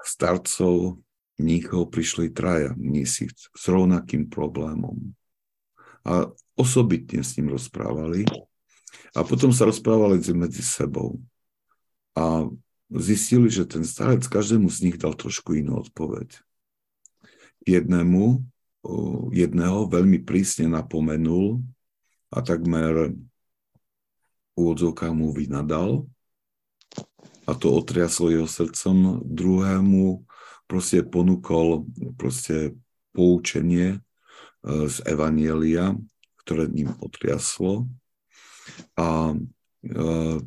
starcov 0.06 1.02
mníchov 1.42 1.90
prišli 1.90 2.30
traja 2.30 2.70
mnísi 2.78 3.26
s 3.34 3.64
rovnakým 3.66 4.30
problémom. 4.30 5.10
A 6.06 6.30
osobitne 6.54 7.26
s 7.26 7.34
ním 7.34 7.50
rozprávali. 7.50 8.22
A 9.12 9.26
potom 9.26 9.50
sa 9.50 9.66
rozprávali 9.66 10.22
medzi 10.38 10.62
sebou. 10.62 11.18
A 12.14 12.46
zistili, 12.94 13.50
že 13.50 13.66
ten 13.66 13.82
starec 13.82 14.22
každému 14.30 14.70
z 14.70 14.78
nich 14.88 14.96
dal 14.96 15.18
trošku 15.18 15.58
inú 15.58 15.82
odpoveď. 15.82 16.38
Jednému 17.66 18.40
jedného 19.34 19.90
veľmi 19.90 20.22
prísne 20.22 20.70
napomenul 20.70 21.60
a 22.32 22.40
takmer 22.40 23.12
úvodzovkách 24.56 25.12
mu 25.12 25.34
vynadal 25.34 26.06
a 27.48 27.56
to 27.56 27.72
otriaslo 27.72 28.28
jeho 28.28 28.44
srdcom. 28.44 29.24
Druhému 29.24 30.28
proste 30.68 31.00
ponúkol 31.00 31.88
proste 32.20 32.76
poučenie 33.16 33.96
e, 33.96 33.98
z 34.84 34.96
Evanielia, 35.08 35.96
ktoré 36.44 36.68
ním 36.68 36.92
otriaslo. 37.00 37.88
A 39.00 39.32
e, 39.32 39.36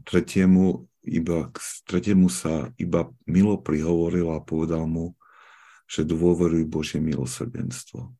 tretiemu, 0.05 0.85
iba, 1.01 1.49
tretiemu 1.89 2.29
sa 2.29 2.69
iba 2.77 3.09
milo 3.25 3.57
prihovoril 3.57 4.29
a 4.37 4.45
povedal 4.45 4.85
mu, 4.85 5.17
že 5.89 6.05
dôveruj 6.05 6.69
Božie 6.69 7.01
milosrdenstvo. 7.01 8.13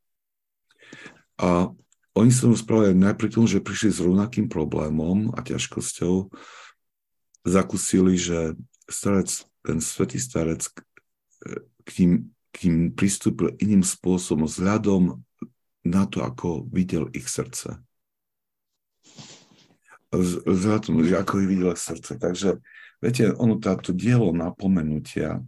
A 1.38 1.70
oni 2.12 2.34
sa 2.34 2.50
rozprávali 2.50 2.98
najprv 2.98 3.30
tomu, 3.30 3.48
že 3.48 3.64
prišli 3.64 3.90
s 3.94 4.04
rovnakým 4.04 4.52
problémom 4.52 5.32
a 5.32 5.40
ťažkosťou, 5.40 6.28
zakúsili, 7.48 8.20
že 8.20 8.54
starec, 8.92 9.30
ten 9.64 9.78
svetý 9.80 10.20
starec 10.20 10.62
k 11.82 11.90
tým, 11.90 12.12
k 12.52 12.56
tým 12.68 12.76
pristúpil 12.94 13.56
iným 13.58 13.82
spôsobom, 13.82 14.46
vzhľadom 14.46 15.24
na 15.82 16.04
to, 16.06 16.22
ako 16.22 16.70
videl 16.70 17.10
ich 17.16 17.26
srdce. 17.26 17.82
Vzhľadom, 20.14 21.02
že 21.08 21.18
ako 21.18 21.34
ich 21.42 21.50
videl 21.50 21.74
srdce. 21.74 22.20
Takže, 22.20 22.62
viete, 23.02 23.32
ono 23.34 23.58
táto 23.58 23.96
dielo 23.96 24.30
napomenutia 24.36 25.42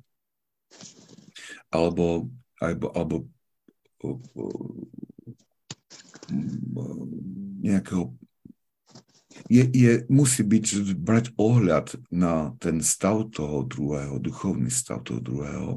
alebo, 1.70 2.30
alebo, 2.62 2.86
alebo 2.96 3.18
nejakého 7.64 8.16
je, 9.50 9.64
je, 9.66 9.92
musí 10.10 10.42
byť, 10.44 10.66
brať 10.98 11.26
ohľad 11.36 11.98
na 12.14 12.54
ten 12.62 12.80
stav 12.80 13.30
toho 13.34 13.66
druhého, 13.66 14.22
duchovný 14.22 14.70
stav 14.70 15.04
toho 15.04 15.20
druhého 15.20 15.72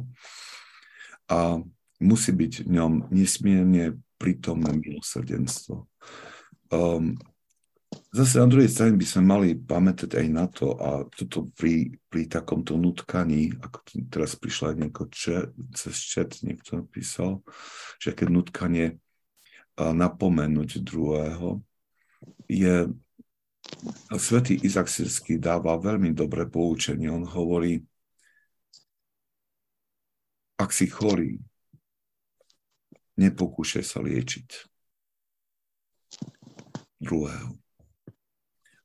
a 1.27 1.61
musí 2.01 2.31
byť 2.31 2.69
v 2.69 2.71
ňom 2.71 2.93
nesmierne 3.11 3.99
prítomné 4.17 4.73
milosrdenstvo. 4.77 5.89
Um, 6.73 7.17
zase 8.13 8.41
na 8.41 8.49
druhej 8.49 8.71
strane 8.71 8.95
by 8.97 9.07
sme 9.07 9.23
mali 9.25 9.49
pamätať 9.57 10.19
aj 10.19 10.27
na 10.29 10.47
to 10.49 10.77
a 10.77 11.05
toto 11.09 11.49
pri, 11.57 11.97
pri 12.09 12.29
takomto 12.29 12.77
nutkaní, 12.77 13.57
ako 13.61 13.79
teraz 14.09 14.37
prišla 14.37 14.77
nieko 14.77 15.09
če, 15.09 15.53
cez 15.77 15.95
chat, 16.07 16.33
niekto 16.45 16.81
napísal, 16.81 17.45
že 18.01 18.13
keď 18.13 18.29
nutkanie 18.31 18.87
napomenúť 19.77 20.81
druhého, 20.81 21.61
je 22.49 22.89
svätý 24.19 24.59
Izak 24.59 24.89
Sirský 24.89 25.39
dáva 25.39 25.77
veľmi 25.79 26.15
dobré 26.17 26.49
poučenie. 26.49 27.11
On 27.13 27.23
hovorí, 27.23 27.83
ak 30.57 30.73
si 30.73 30.89
chorý, 30.89 31.39
nepokúšaj 33.17 33.85
sa 33.85 33.99
liečiť 34.01 34.49
druhého. 37.01 37.53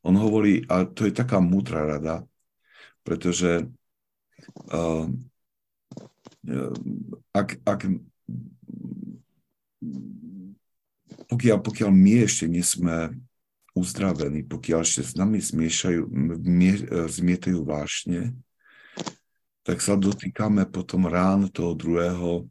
On 0.01 0.15
hovorí, 0.17 0.65
a 0.65 0.83
to 0.89 1.05
je 1.05 1.13
taká 1.13 1.37
múdra 1.37 1.85
rada, 1.85 2.25
pretože 3.05 3.69
uh, 4.73 5.05
ak, 7.31 7.49
ak 7.63 7.81
pokiaľ, 11.29 11.57
pokiaľ 11.61 11.89
my 11.93 12.13
ešte 12.25 12.49
nie 12.49 12.65
sme 12.65 13.13
uzdravení, 13.71 14.43
pokiaľ 14.43 14.79
ešte 14.83 15.01
s 15.01 15.13
nami 15.15 15.39
zmiešajú, 15.39 16.01
mie, 16.43 16.75
zmietajú 17.07 17.63
vášne, 17.63 18.35
tak 19.63 19.79
sa 19.79 19.95
dotýkame 19.95 20.67
potom 20.67 21.07
rán 21.07 21.47
toho 21.53 21.77
druhého 21.77 22.49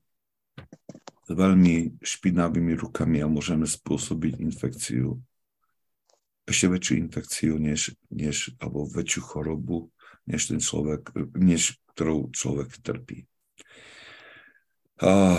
s 1.27 1.31
veľmi 1.31 2.01
špinavými 2.01 2.75
rukami 2.79 3.23
a 3.23 3.31
môžeme 3.31 3.67
spôsobiť 3.67 4.41
infekciu. 4.41 5.19
Ešte 6.49 6.67
väčšiu 6.67 6.95
infekciu, 7.07 7.53
než, 7.61 7.95
než, 8.11 8.57
alebo 8.59 8.89
väčšiu 8.89 9.23
chorobu, 9.23 9.93
než 10.27 10.51
ten 10.51 10.59
človek, 10.59 11.15
než 11.39 11.79
ktorou 11.95 12.33
človek 12.35 12.81
trpí. 12.83 13.29
Uh, 15.01 15.39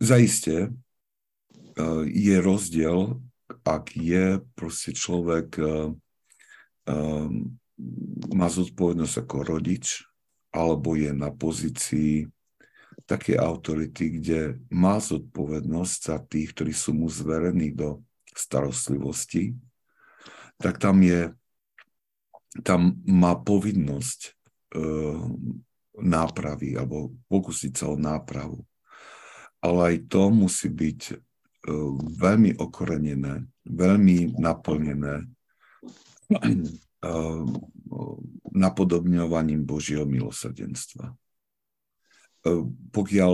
Zaiste 0.00 0.72
je 2.08 2.36
rozdiel, 2.40 3.20
ak 3.66 3.94
je 3.96 4.38
proste 4.54 4.94
človek 4.94 5.48
eh, 5.58 5.68
eh, 6.90 7.28
má 8.30 8.48
zodpovednosť 8.48 9.14
ako 9.24 9.36
rodič, 9.44 10.04
alebo 10.52 10.98
je 10.98 11.10
na 11.14 11.30
pozícii 11.32 12.28
také 13.08 13.38
autority, 13.38 14.20
kde 14.20 14.40
má 14.68 15.00
zodpovednosť 15.00 15.98
za 15.98 16.18
tých, 16.20 16.52
ktorí 16.52 16.72
sú 16.74 16.92
mu 16.92 17.08
zverení 17.08 17.72
do 17.72 18.04
starostlivosti, 18.34 19.56
tak 20.60 20.76
tam 20.76 21.00
je, 21.00 21.32
tam 22.60 23.00
má 23.08 23.32
povinnosť 23.34 24.36
uh, 24.76 25.16
nápravy 25.96 26.76
alebo 26.76 27.14
pokúsiť 27.32 27.72
sa 27.72 27.86
o 27.90 27.96
nápravu. 27.96 28.62
Ale 29.60 29.96
aj 29.96 29.96
to 30.08 30.32
musí 30.32 30.72
byť 30.72 31.00
e, 31.12 31.14
veľmi 32.16 32.56
okorenené, 32.56 33.44
veľmi 33.68 34.40
naplnené 34.40 35.28
e, 36.40 36.60
napodobňovaním 38.50 39.62
Božieho 39.64 40.08
milosrdenstva. 40.08 41.12
Pokiaľ, 42.90 43.32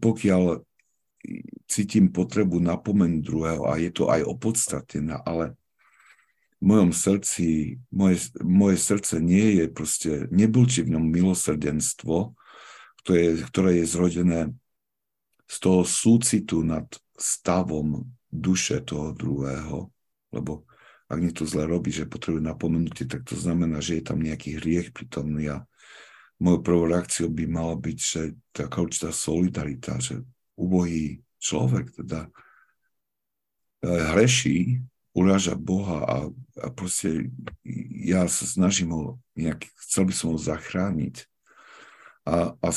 pokiaľ 0.00 0.42
cítim 1.68 2.08
potrebu 2.12 2.60
napomenúť 2.60 3.20
druhého 3.20 3.64
a 3.68 3.76
je 3.80 3.90
to 3.92 4.08
aj 4.08 4.24
opodstatnené, 4.24 5.20
ale 5.24 5.56
v 6.60 6.64
mojom 6.64 6.90
srdci, 6.96 7.76
moje, 7.92 8.32
moje 8.40 8.80
srdce 8.80 9.20
nie 9.20 9.60
je 9.60 9.66
proste, 9.68 10.12
nebulčí 10.32 10.84
v 10.84 10.96
ňom 10.96 11.04
milosrdenstvo, 11.12 12.32
ktoré 13.04 13.44
ktoré 13.52 13.70
je 13.84 13.84
zrodené 13.84 14.40
z 15.44 15.56
toho 15.60 15.84
súcitu 15.84 16.64
nad 16.64 16.84
stavom 17.14 18.04
duše 18.32 18.82
toho 18.82 19.14
druhého, 19.14 19.92
lebo 20.34 20.66
ak 21.06 21.20
niekto 21.20 21.44
zle 21.46 21.68
robí, 21.68 21.92
že 21.94 22.08
potrebuje 22.08 22.42
napomenutie, 22.42 23.04
tak 23.06 23.22
to 23.28 23.36
znamená, 23.36 23.78
že 23.78 24.00
je 24.00 24.04
tam 24.08 24.18
nejaký 24.18 24.58
hriech, 24.58 24.90
pritom 24.90 25.30
ja, 25.38 25.62
mojou 26.42 26.60
prvou 26.64 26.84
reakciou 26.90 27.30
by 27.30 27.44
mala 27.46 27.76
byť, 27.78 27.98
že 28.00 28.22
taká 28.50 28.82
určitá 28.82 29.14
solidarita, 29.14 30.00
že 30.02 30.24
ubohý 30.58 31.22
človek 31.38 31.94
teda 31.94 32.26
e, 32.26 32.30
hreší, 33.86 34.82
uráža 35.14 35.54
Boha 35.54 36.02
a, 36.02 36.16
a 36.58 36.66
proste 36.74 37.30
ja 38.02 38.26
sa 38.26 38.48
snažím 38.50 38.90
ho 38.90 39.02
nejak, 39.38 39.70
chcel 39.86 40.10
by 40.10 40.14
som 40.16 40.34
ho 40.34 40.38
zachrániť. 40.40 41.22
A, 42.26 42.56
a 42.58 42.68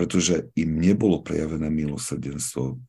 pretože 0.00 0.48
im 0.56 0.80
nebolo 0.80 1.20
prejavené 1.20 1.68
milosrdenstvo, 1.68 2.80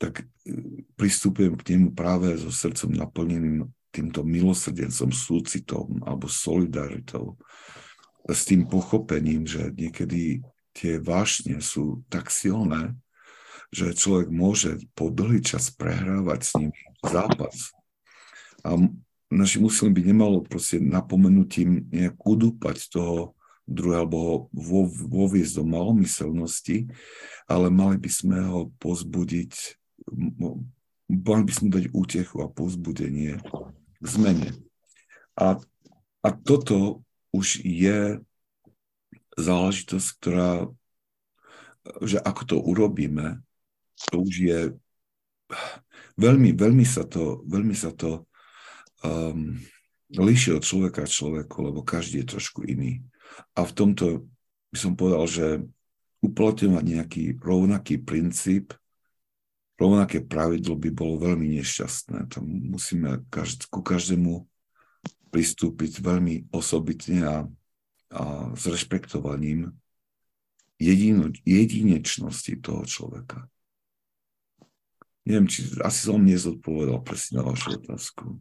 tak 0.00 0.24
e, 0.24 0.56
pristupujem 0.96 1.52
k 1.60 1.76
nemu 1.76 1.92
práve 1.92 2.32
so 2.40 2.48
srdcom 2.48 2.96
naplneným 2.96 3.68
týmto 3.92 4.24
milosrdenstvom, 4.24 5.12
súcitom 5.12 6.00
alebo 6.00 6.24
solidaritou. 6.24 7.36
S 8.24 8.48
tým 8.48 8.64
pochopením, 8.64 9.44
že 9.44 9.68
niekedy 9.76 10.40
tie 10.72 10.96
vášne 10.96 11.60
sú 11.60 12.00
tak 12.08 12.32
silné, 12.32 12.96
že 13.68 13.92
človek 13.92 14.32
môže 14.32 14.80
po 14.96 15.12
dlhý 15.12 15.44
čas 15.44 15.68
prehrávať 15.76 16.40
s 16.40 16.52
ním 16.56 16.72
zápas. 17.04 17.68
A 18.64 18.80
naši 19.28 19.60
muslim 19.60 19.92
by 19.92 20.00
nemalo 20.08 20.40
proste 20.40 20.80
napomenutím 20.80 21.84
nejak 21.92 22.16
udúpať 22.16 22.80
toho 22.88 23.36
druhého, 23.64 24.04
alebo 24.04 24.16
ho 24.20 24.36
vo, 24.52 24.80
voviesť 24.88 25.60
do 25.60 25.64
malomyselnosti, 25.64 26.88
ale 27.48 27.72
mali 27.72 27.96
by 27.96 28.10
sme 28.12 28.38
ho 28.44 28.60
pozbudiť, 28.76 29.52
mali 31.08 31.42
by 31.44 31.52
sme 31.52 31.68
dať 31.72 31.84
útechu 31.96 32.44
a 32.44 32.52
pozbudenie 32.52 33.40
k 34.00 34.06
zmene. 34.06 34.52
A, 35.34 35.58
a 36.20 36.28
toto 36.30 37.02
už 37.34 37.64
je 37.64 38.20
záležitosť, 39.34 40.08
ktorá, 40.20 40.70
že 42.04 42.22
ako 42.22 42.42
to 42.46 42.56
urobíme, 42.60 43.42
to 44.12 44.22
už 44.22 44.34
je 44.38 44.60
veľmi, 46.14 46.54
veľmi 46.54 46.86
sa 46.86 47.02
to, 47.02 47.42
veľmi 47.48 47.74
sa 47.74 47.90
to 47.90 48.28
um, 49.02 49.58
líši 50.14 50.54
od 50.54 50.62
človeka 50.62 51.02
k 51.02 51.14
človeku, 51.14 51.56
lebo 51.64 51.80
každý 51.82 52.22
je 52.22 52.38
trošku 52.38 52.62
iný. 52.62 53.02
A 53.54 53.60
v 53.62 53.72
tomto 53.72 54.06
by 54.74 54.76
som 54.78 54.92
povedal, 54.98 55.24
že 55.30 55.46
uplatňovať 56.24 56.84
nejaký 56.84 57.22
rovnaký 57.38 58.00
princíp, 58.00 58.72
rovnaké 59.76 60.24
pravidlo 60.24 60.78
by 60.78 60.90
bolo 60.90 61.20
veľmi 61.20 61.60
nešťastné. 61.60 62.30
Tam 62.30 62.44
musíme 62.46 63.26
každ- 63.28 63.68
ku 63.68 63.84
každému 63.84 64.46
pristúpiť 65.34 65.98
veľmi 65.98 66.54
osobitne 66.54 67.20
a, 67.26 67.36
a 68.14 68.22
s 68.54 68.64
rešpektovaním 68.70 69.74
jedino, 70.78 71.34
jedinečnosti 71.42 72.54
toho 72.62 72.86
človeka. 72.86 73.50
Neviem, 75.26 75.48
či 75.48 75.64
asi 75.80 76.00
som 76.06 76.20
nezodpovedal 76.22 77.00
presne 77.00 77.40
na 77.40 77.50
vašu 77.50 77.80
otázku. 77.80 78.38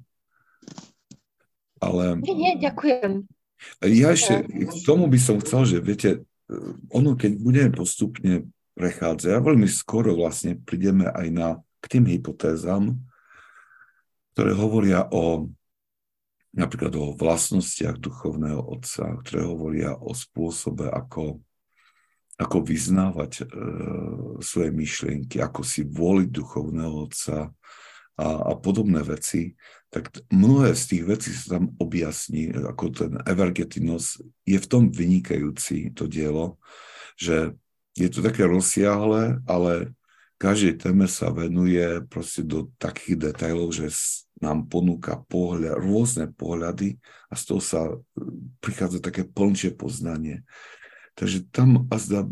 Ale... 1.80 2.20
Nie, 2.20 2.36
nie, 2.36 2.54
ďakujem. 2.60 3.26
Ja 3.84 4.16
ešte 4.16 4.44
k 4.48 4.74
tomu 4.84 5.08
by 5.08 5.20
som 5.20 5.38
chcel, 5.40 5.68
že 5.68 5.78
viete, 5.84 6.24
ono 6.92 7.16
keď 7.16 7.32
budeme 7.40 7.72
postupne 7.72 8.48
prechádzať, 8.74 9.32
a 9.34 9.44
veľmi 9.44 9.70
skoro 9.70 10.18
vlastne 10.18 10.58
prídeme 10.58 11.08
aj 11.08 11.28
na, 11.30 11.48
k 11.84 11.86
tým 12.00 12.06
hypotézam, 12.10 13.00
ktoré 14.34 14.58
hovoria 14.58 15.06
o 15.14 15.48
napríklad 16.54 16.94
o 16.94 17.18
vlastnostiach 17.18 17.98
duchovného 17.98 18.62
otca, 18.62 19.18
ktoré 19.26 19.42
hovoria 19.42 19.98
o 19.98 20.14
spôsobe, 20.14 20.86
ako 20.86 21.42
ako 22.34 22.66
vyznávať 22.66 23.32
e, 23.42 23.44
svoje 24.42 24.74
myšlienky, 24.74 25.38
ako 25.38 25.62
si 25.62 25.86
voliť 25.86 26.30
duchovného 26.34 26.94
otca 27.06 27.54
a, 28.18 28.28
a 28.50 28.52
podobné 28.58 29.02
veci, 29.02 29.58
tak 29.94 30.10
mnohé 30.34 30.74
z 30.74 30.84
tých 30.90 31.04
vecí 31.06 31.30
sa 31.34 31.58
tam 31.58 31.78
objasní, 31.78 32.54
ako 32.54 32.86
ten 32.90 33.14
Evergetinos 33.30 34.22
je 34.46 34.58
v 34.58 34.70
tom 34.70 34.90
vynikajúci 34.90 35.94
to 35.94 36.10
dielo, 36.10 36.58
že 37.18 37.54
je 37.94 38.10
to 38.10 38.26
také 38.26 38.50
rozsiahle, 38.50 39.42
ale 39.46 39.94
každej 40.42 40.82
téme 40.82 41.06
sa 41.06 41.30
venuje 41.30 42.02
proste 42.10 42.42
do 42.42 42.74
takých 42.82 43.32
detajlov, 43.32 43.70
že 43.70 43.94
nám 44.42 44.68
ponúka 44.68 45.22
pohľad, 45.30 45.80
rôzne 45.80 46.28
pohľady 46.34 47.00
a 47.32 47.34
z 47.38 47.44
toho 47.48 47.62
sa 47.64 47.82
e, 47.88 47.96
prichádza 48.60 49.00
také 49.00 49.24
plnšie 49.24 49.72
poznanie. 49.78 50.44
Takže 51.16 51.48
tam 51.54 51.88
a 51.88 51.96
zda, 51.96 52.28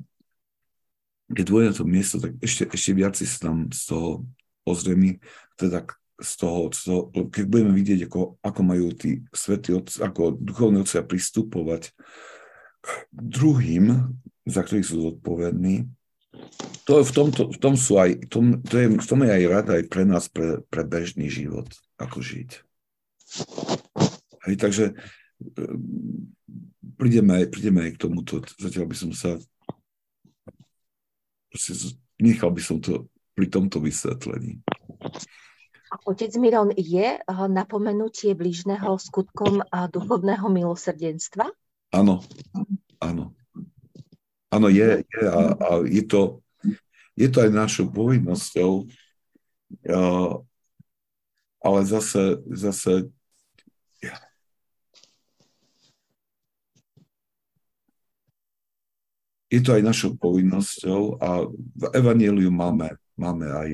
keď 1.32 1.46
to 1.72 1.86
miesto, 1.88 2.20
tak 2.20 2.36
ešte, 2.44 2.68
ešte 2.68 2.92
viac 2.92 3.16
sa 3.16 3.40
tam 3.48 3.72
z 3.72 3.84
toho 3.88 4.10
ozremi, 4.66 5.20
teda 5.58 5.86
z 6.22 6.32
toho, 6.38 6.70
toho, 6.70 7.02
keď 7.34 7.46
budeme 7.50 7.74
vidieť, 7.74 8.06
ako, 8.06 8.38
ako 8.46 8.62
majú 8.62 8.94
tí 8.94 9.26
svätí 9.34 9.74
ako 9.74 10.38
duchovní 10.38 10.86
otcovia 10.86 11.06
pristupovať 11.06 11.84
k 12.82 12.88
druhým, 13.18 14.14
za 14.46 14.62
ktorých 14.62 14.86
sú 14.86 14.98
zodpovední, 15.02 15.90
to 16.86 17.04
v, 17.06 17.12
tomto, 17.14 17.54
v 17.54 17.58
tom 17.62 17.74
sú 17.78 18.02
aj, 18.02 18.26
tom, 18.32 18.58
to 18.66 18.76
je, 18.80 18.88
v 18.90 19.06
tom 19.06 19.20
je 19.22 19.30
aj 19.30 19.44
rada 19.46 19.72
aj 19.78 19.86
pre 19.92 20.04
nás, 20.08 20.26
pre, 20.32 20.66
pre 20.66 20.82
bežný 20.82 21.30
život, 21.30 21.70
ako 22.02 22.24
žiť. 22.24 22.50
Hej, 24.50 24.56
takže 24.58 24.86
prídeme 26.98 27.44
aj, 27.44 27.46
prídeme 27.54 27.80
aj 27.86 27.92
k 27.98 28.02
tomuto. 28.02 28.42
Zatiaľ 28.58 28.86
by 28.90 28.96
som 28.98 29.12
sa 29.14 29.38
nechal 32.22 32.54
by 32.54 32.62
som 32.64 32.80
to 32.80 33.11
pri 33.36 33.46
tomto 33.48 33.80
vysvetlení. 33.80 34.62
Otec 36.08 36.32
Miron, 36.40 36.72
je 36.76 37.20
eh, 37.20 37.48
napomenutie 37.52 38.32
blížneho 38.32 38.96
skutkom 38.96 39.60
a 39.72 39.92
duchovného 39.92 40.48
milosrdenstva? 40.48 41.52
Áno, 41.92 42.24
áno. 43.04 43.36
Áno, 44.52 44.68
je, 44.68 45.04
je 45.08 45.24
a, 45.24 45.56
a 45.56 45.70
je, 45.88 46.04
to, 46.04 46.44
je 47.16 47.28
to 47.32 47.40
aj 47.40 47.52
našou 47.56 47.88
povinnosťou, 47.88 48.84
ale 51.64 51.80
zase, 51.88 52.44
zase 52.52 53.08
je 59.52 59.60
to 59.60 59.76
aj 59.76 59.84
našou 59.84 60.16
povinnosťou 60.16 61.20
a 61.20 61.44
v 61.52 61.84
Evangeliu 61.92 62.48
máme, 62.52 62.96
máme 63.22 63.46
aj 63.54 63.70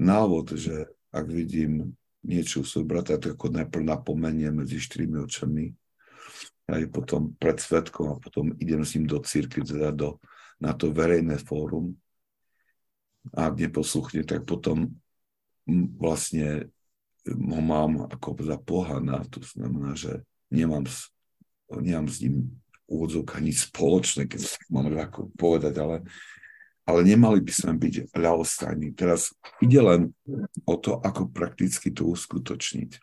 návod, 0.00 0.56
že 0.56 0.88
ak 1.12 1.28
vidím 1.28 1.92
niečo 2.24 2.64
u 2.64 2.64
svojho 2.64 2.88
brata, 2.88 3.20
tak 3.20 3.36
ako 3.36 3.52
najprv 3.52 3.84
napomenie 3.84 4.48
medzi 4.48 4.80
štyrmi 4.80 5.20
očami, 5.20 5.76
aj 6.70 6.88
potom 6.88 7.36
pred 7.36 7.60
svetkom 7.60 8.16
a 8.16 8.20
potom 8.20 8.56
idem 8.56 8.80
s 8.80 8.96
ním 8.96 9.04
do 9.04 9.20
círky, 9.20 9.60
teda 9.60 9.92
do, 9.92 10.16
na 10.56 10.72
to 10.72 10.94
verejné 10.94 11.36
fórum. 11.42 11.98
A 13.36 13.52
ak 13.52 13.60
neposluchne, 13.60 14.24
tak 14.24 14.48
potom 14.48 14.96
vlastne 15.98 16.72
ho 17.28 17.60
mám 17.60 18.08
ako 18.08 18.40
za 18.40 18.56
pohana, 18.56 19.20
to 19.28 19.44
znamená, 19.44 19.92
že 19.92 20.24
nemám, 20.48 20.88
nemám 21.68 22.08
s 22.08 22.24
ním 22.24 22.48
úvodzovka 22.88 23.38
nič 23.38 23.70
spoločné, 23.70 24.26
keď 24.26 24.40
mám 24.72 24.88
ako 24.96 25.30
povedať, 25.36 25.74
ale, 25.78 26.02
ale 26.90 27.06
nemali 27.06 27.38
by 27.38 27.52
sme 27.54 27.72
byť 27.78 27.94
ľahostajní. 28.18 28.98
Teraz 28.98 29.30
ide 29.62 29.78
len 29.78 30.00
o 30.66 30.74
to, 30.74 30.98
ako 30.98 31.30
prakticky 31.30 31.94
to 31.94 32.10
uskutočniť. 32.10 32.98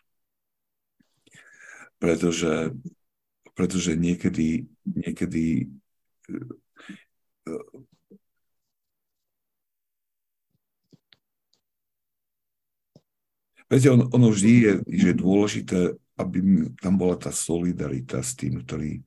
Pretože 1.98 2.76
pretože 3.58 3.98
niekedy, 3.98 4.70
niekedy 4.86 5.66
Viete, 13.68 13.92
on, 13.92 14.08
ono 14.14 14.32
vždy 14.32 14.52
je, 14.64 14.72
že 14.88 15.06
je 15.12 15.16
dôležité, 15.20 15.80
aby 16.16 16.72
tam 16.80 16.96
bola 16.96 17.20
tá 17.20 17.28
solidarita 17.28 18.24
s 18.24 18.32
tým, 18.32 18.64
ktorý 18.64 19.04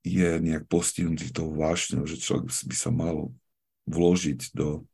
je 0.00 0.30
nejak 0.40 0.64
postihnutý 0.64 1.28
tou 1.28 1.52
vášňou, 1.52 2.08
že 2.08 2.16
človek 2.16 2.48
by 2.48 2.76
sa 2.76 2.88
mal 2.88 3.28
vložiť 3.90 4.54
do 4.54 4.86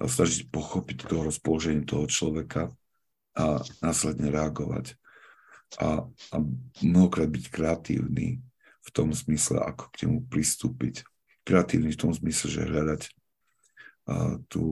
a 0.00 0.08
snažiť 0.08 0.48
pochopiť 0.48 1.12
toho 1.12 1.28
rozpoloženie 1.28 1.84
toho 1.84 2.08
človeka 2.08 2.72
a 3.36 3.60
následne 3.84 4.32
reagovať. 4.32 4.96
A, 5.76 6.08
a 6.08 6.36
mnohokrát 6.80 7.28
byť 7.28 7.44
kreatívny 7.52 8.40
v 8.80 8.88
tom 8.90 9.12
zmysle, 9.12 9.60
ako 9.60 9.92
k 9.92 10.08
nemu 10.08 10.18
pristúpiť. 10.24 11.04
Kreatívny 11.44 11.92
v 11.92 12.00
tom 12.00 12.12
zmysle, 12.16 12.48
že 12.48 12.64
hľadať 12.64 13.02
tú, 14.48 14.64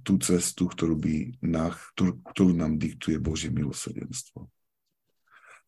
tú 0.00 0.12
cestu, 0.22 0.70
ktorú, 0.70 0.96
by 0.96 1.36
na, 1.44 1.68
ktorú, 1.94 2.12
ktorú 2.32 2.52
nám 2.56 2.80
diktuje 2.80 3.20
Božie 3.20 3.52
milosrdenstvo. 3.52 4.48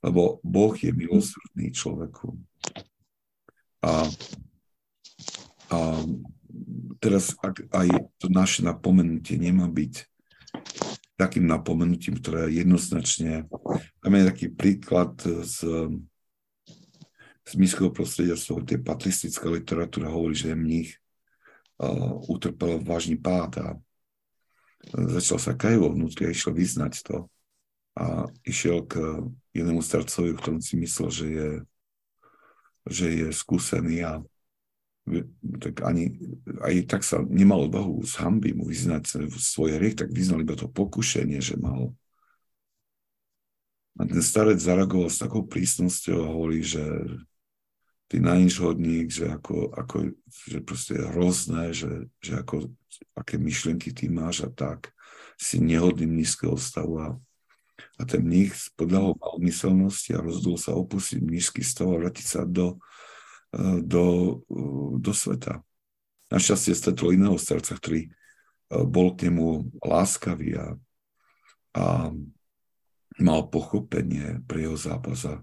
Lebo 0.00 0.38
Boh 0.40 0.72
je 0.78 0.92
milosrdný 0.94 1.74
človeku. 1.74 2.38
A, 3.84 4.08
a 5.74 5.78
teraz 7.00 7.36
ak 7.42 7.68
aj 7.72 7.88
to 8.20 8.26
naše 8.28 8.64
napomenutie 8.64 9.38
nemá 9.38 9.68
byť 9.68 9.94
takým 11.16 11.48
napomenutím, 11.48 12.20
ktoré 12.20 12.52
jednoznačne... 12.52 13.48
Tam 14.04 14.12
je 14.12 14.28
taký 14.28 14.46
príklad 14.52 15.16
z, 15.24 15.64
z 17.42 17.52
míského 17.56 17.88
prostredia, 17.88 18.36
z 18.36 18.52
tie 18.68 18.78
patristická 18.78 19.48
literatúra 19.48 20.12
hovorí, 20.12 20.36
že 20.36 20.52
mních 20.52 21.00
uh, 21.80 22.20
utrpel 22.28 22.84
vážny 22.84 23.16
pád 23.16 23.52
a 23.64 23.66
začal 24.92 25.40
sa 25.40 25.56
kajať 25.56 25.78
vo 25.80 25.90
vnútri 25.90 26.28
a 26.28 26.34
išiel 26.36 26.52
vyznať 26.52 27.00
to. 27.02 27.16
A 27.96 28.28
išiel 28.44 28.84
k 28.84 29.00
jednému 29.56 29.80
starcovi, 29.80 30.36
v 30.36 30.40
ktorom 30.44 30.60
si 30.60 30.76
myslel, 30.76 31.08
že 31.08 31.26
je, 31.32 31.50
že 32.92 33.06
je 33.08 33.28
skúsený 33.32 34.04
a 34.04 34.20
tak 35.62 35.86
ani, 35.86 36.18
aj 36.66 36.74
tak 36.90 37.02
sa 37.06 37.22
nemal 37.22 37.70
odvahu 37.70 38.02
z 38.02 38.12
hamby 38.18 38.50
mu 38.58 38.66
vyznať 38.66 39.30
svoje 39.38 39.78
riech, 39.78 40.02
tak 40.02 40.10
vyznal 40.10 40.42
iba 40.42 40.58
to 40.58 40.66
pokušenie, 40.66 41.38
že 41.38 41.54
mal. 41.54 41.94
A 43.96 44.04
ten 44.04 44.20
starec 44.20 44.58
zareagoval 44.58 45.08
s 45.08 45.22
takou 45.22 45.46
prísnosťou 45.46 46.26
a 46.26 46.30
hovorí, 46.34 46.60
že 46.60 46.84
ty 48.10 48.20
na 48.20 48.36
nič 48.38 48.58
že 49.08 49.26
ako, 49.30 49.72
ako 49.72 49.96
že 50.46 50.58
proste 50.60 50.92
je 50.98 51.08
hrozné, 51.10 51.64
že, 51.72 51.92
že 52.20 52.38
ako, 52.38 52.70
aké 53.14 53.38
myšlienky 53.38 53.94
ty 53.94 54.10
máš 54.10 54.44
a 54.46 54.50
tak, 54.50 54.90
si 55.38 55.62
nehodný 55.62 56.06
nízkeho 56.06 56.58
stavu 56.58 56.98
a, 56.98 57.08
a 57.96 58.02
ten 58.04 58.26
mních 58.26 58.52
podľahol 58.74 59.16
malmyselnosti 59.16 60.18
a 60.18 60.24
rozdol 60.24 60.58
sa 60.58 60.76
opustiť 60.76 61.20
nízky 61.22 61.62
stav 61.64 61.88
a 61.94 62.00
vrátiť 62.00 62.26
sa 62.26 62.42
do, 62.42 62.76
do, 63.82 64.04
do 65.00 65.12
sveta. 65.16 65.64
Našťastie 66.28 66.74
stretol 66.74 67.14
iného 67.16 67.38
starca, 67.38 67.78
ktorý 67.78 68.06
e, 68.06 68.08
bol 68.84 69.14
k 69.14 69.30
nemu 69.30 69.78
láskavý 69.80 70.58
a, 70.58 70.66
a 71.78 71.84
mal 73.16 73.40
pochopenie 73.48 74.44
pre 74.44 74.66
jeho 74.66 74.76
zápas 74.76 75.24
a 75.24 75.40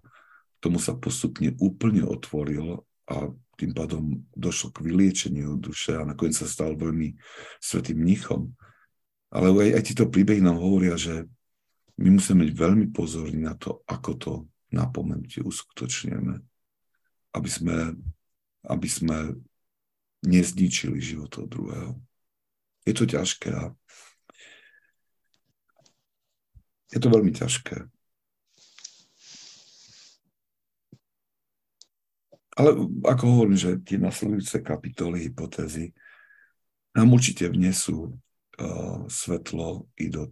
tomu 0.62 0.78
sa 0.78 0.94
postupne 0.96 1.56
úplne 1.58 2.06
otvoril 2.06 2.84
a 3.10 3.32
tým 3.58 3.72
pádom 3.74 4.24
došlo 4.34 4.74
k 4.74 4.84
vyliečeniu 4.86 5.58
duše 5.58 5.98
a 5.98 6.08
nakoniec 6.08 6.38
sa 6.38 6.48
stal 6.50 6.74
veľmi 6.74 7.14
svetým 7.62 8.00
mnichom. 8.02 8.54
Ale 9.34 9.50
aj, 9.50 9.70
aj 9.82 9.84
títo 9.84 10.06
príbehy 10.10 10.42
nám 10.42 10.62
hovoria, 10.62 10.94
že 10.98 11.26
my 11.98 12.18
musíme 12.18 12.46
byť 12.46 12.56
veľmi 12.58 12.86
pozorní 12.90 13.46
na 13.46 13.54
to, 13.58 13.82
ako 13.86 14.12
to 14.18 14.34
napomenutie 14.74 15.46
uskutočňujeme, 15.46 16.53
aby 17.34 17.50
sme, 17.50 17.78
aby 18.70 18.88
sme 18.90 19.18
nezničili 20.24 21.02
život 21.04 21.30
toho 21.34 21.48
druhého. 21.50 21.92
Je 22.88 22.94
to 22.96 23.04
ťažké 23.04 23.50
a 23.52 23.74
je 26.94 27.00
to 27.02 27.08
veľmi 27.10 27.34
ťažké. 27.34 27.90
Ale 32.54 32.70
ako 33.10 33.24
hovorím, 33.26 33.58
že 33.58 33.82
tie 33.82 33.98
nasledujúce 33.98 34.62
kapitoly, 34.62 35.26
hypotézy 35.26 35.90
nám 36.94 37.10
určite 37.10 37.50
vnesú 37.50 38.14
uh, 38.14 39.10
svetlo 39.10 39.90
i 39.98 40.14
do 40.14 40.30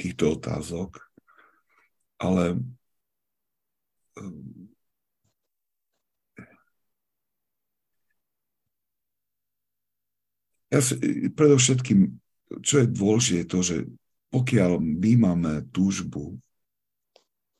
týchto 0.00 0.40
otázok, 0.40 0.96
ale 2.16 2.56
um, 4.16 4.72
ja 10.70 10.80
si, 10.82 10.94
predovšetkým, 11.30 12.18
čo 12.62 12.82
je 12.82 12.86
dôležité, 12.86 13.36
je 13.42 13.48
to, 13.48 13.60
že 13.62 13.76
pokiaľ 14.34 14.82
my 14.82 15.12
máme 15.22 15.52
túžbu 15.70 16.38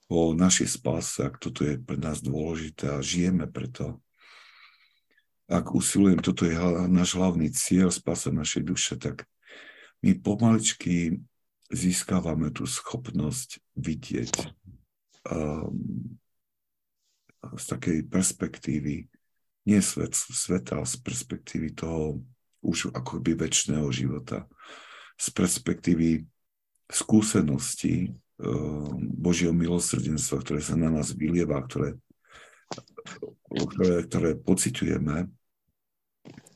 o 0.07 0.21
našej 0.35 0.79
spáse, 0.79 1.19
ak 1.23 1.39
toto 1.43 1.67
je 1.67 1.79
pre 1.79 1.99
nás 1.99 2.23
dôležité 2.23 2.95
a 2.95 3.03
žijeme 3.03 3.51
preto, 3.51 3.99
ak 5.47 5.75
usilujem, 5.75 6.19
toto 6.19 6.43
je 6.43 6.59
náš 6.91 7.15
hlavný 7.15 7.51
cieľ, 7.55 7.95
spása 7.95 8.35
našej 8.35 8.63
duše, 8.67 8.95
tak 8.99 9.27
my 10.03 10.19
pomaličky 10.19 11.23
získávame 11.71 12.51
tú 12.51 12.67
schopnosť 12.67 13.63
vidieť 13.79 14.35
um, 15.31 16.19
z 17.55 17.65
takej 17.67 17.99
perspektívy, 18.11 19.07
nie 19.67 19.81
svet, 19.83 20.15
sveta, 20.15 20.83
z 20.83 20.95
perspektívy 21.03 21.75
toho 21.75 22.23
už 22.67 22.91
akoby 22.91 23.39
väčšného 23.39 23.87
života, 23.95 24.51
z 25.15 25.27
perspektívy 25.31 26.27
skúseností, 26.91 28.11
Ehm, 28.37 29.17
Božieho 29.17 29.57
milosrdenstva, 29.57 30.45
ktoré 30.45 30.61
sa 30.61 30.77
na 30.77 30.93
nás 30.93 31.09
vylieva, 31.17 31.57
ktoré, 31.65 31.97
ktoré, 33.49 34.05
ktoré 34.05 34.31
pociťujeme 34.37 35.25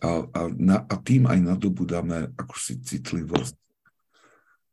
a, 0.05 0.11
a, 0.29 0.41
na, 0.53 0.85
a 0.85 0.95
tým 1.01 1.25
aj 1.25 1.41
nadobudáme 1.41 2.37
ako 2.37 2.55
si 2.61 2.77
citlivosť 2.85 3.57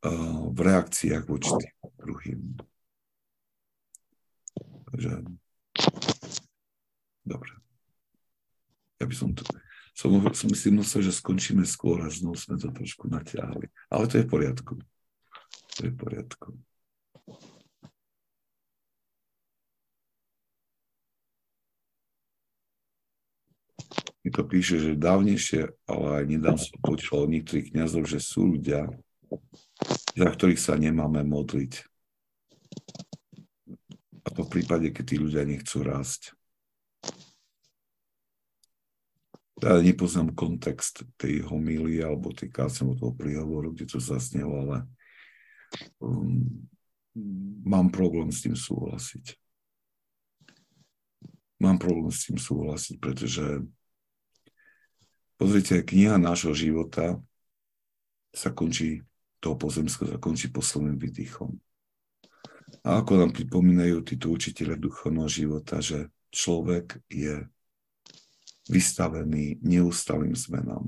uh, 0.04 0.52
v 0.52 0.58
reakciách 0.58 1.24
voči 1.24 1.48
tým 1.48 1.76
druhým. 1.96 2.40
Takže, 4.92 5.12
dobre. 7.24 7.52
Ja 9.00 9.04
by 9.08 9.14
som 9.16 9.32
to, 9.32 9.48
som, 9.98 10.14
som 10.30 10.50
si 10.54 10.70
myslel, 10.70 11.10
že 11.10 11.18
skončíme 11.18 11.66
skôr 11.66 12.06
a 12.06 12.08
znovu 12.08 12.38
sme 12.38 12.54
to 12.54 12.70
trošku 12.70 13.10
natiahli. 13.10 13.66
Ale 13.90 14.06
to 14.06 14.22
je 14.22 14.24
v 14.24 14.30
poriadku. 14.30 14.72
To 15.74 15.80
je 15.82 15.90
v 15.90 15.98
poriadku. 15.98 16.54
mi 24.28 24.34
to 24.34 24.44
píše, 24.44 24.76
že 24.76 24.98
dávnejšie, 24.98 25.72
ale 25.88 26.06
aj 26.20 26.24
nedám 26.28 26.60
som 26.60 26.76
počul 26.84 27.24
od 27.24 27.32
niektorých 27.32 27.72
kniazov, 27.72 28.04
že 28.04 28.20
sú 28.20 28.60
ľudia, 28.60 28.92
za 30.12 30.28
ktorých 30.28 30.60
sa 30.60 30.76
nemáme 30.76 31.24
modliť. 31.24 31.72
A 34.20 34.28
to 34.28 34.44
v 34.44 34.52
prípade, 34.52 34.92
keď 34.92 35.04
tí 35.08 35.16
ľudia 35.16 35.48
nechcú 35.48 35.80
rásť. 35.80 36.37
Ja 39.58 39.82
nepoznám 39.82 40.38
kontext 40.38 41.02
tej 41.18 41.42
homílie 41.42 42.02
alebo 42.06 42.30
tej 42.30 42.50
kásne 42.50 42.94
toho 42.94 43.10
príhovoru, 43.10 43.74
kde 43.74 43.90
to 43.90 43.98
zasnelo, 43.98 44.54
ale 44.66 44.76
um, 45.98 46.46
mám 47.66 47.90
problém 47.90 48.30
s 48.30 48.46
tým 48.46 48.54
súhlasiť. 48.54 49.34
Mám 51.58 51.82
problém 51.82 52.14
s 52.14 52.30
tým 52.30 52.38
súhlasiť, 52.38 53.02
pretože 53.02 53.66
Pozrite, 55.38 55.86
kniha 55.86 56.18
nášho 56.18 56.50
života 56.50 57.22
sa 58.34 58.50
končí, 58.50 59.06
toho 59.38 59.54
pozemského 59.54 60.10
sa 60.10 60.18
končí 60.18 60.50
posledným 60.50 60.98
výdychom. 60.98 61.54
A 62.82 62.98
ako 62.98 63.22
nám 63.22 63.30
pripomínajú 63.30 64.02
títo 64.02 64.34
učiteľe 64.34 64.74
duchovného 64.74 65.30
života, 65.30 65.78
že 65.78 66.10
človek 66.34 66.98
je 67.06 67.46
vystavený 68.68 69.58
neustalým 69.64 70.36
zmenám. 70.36 70.84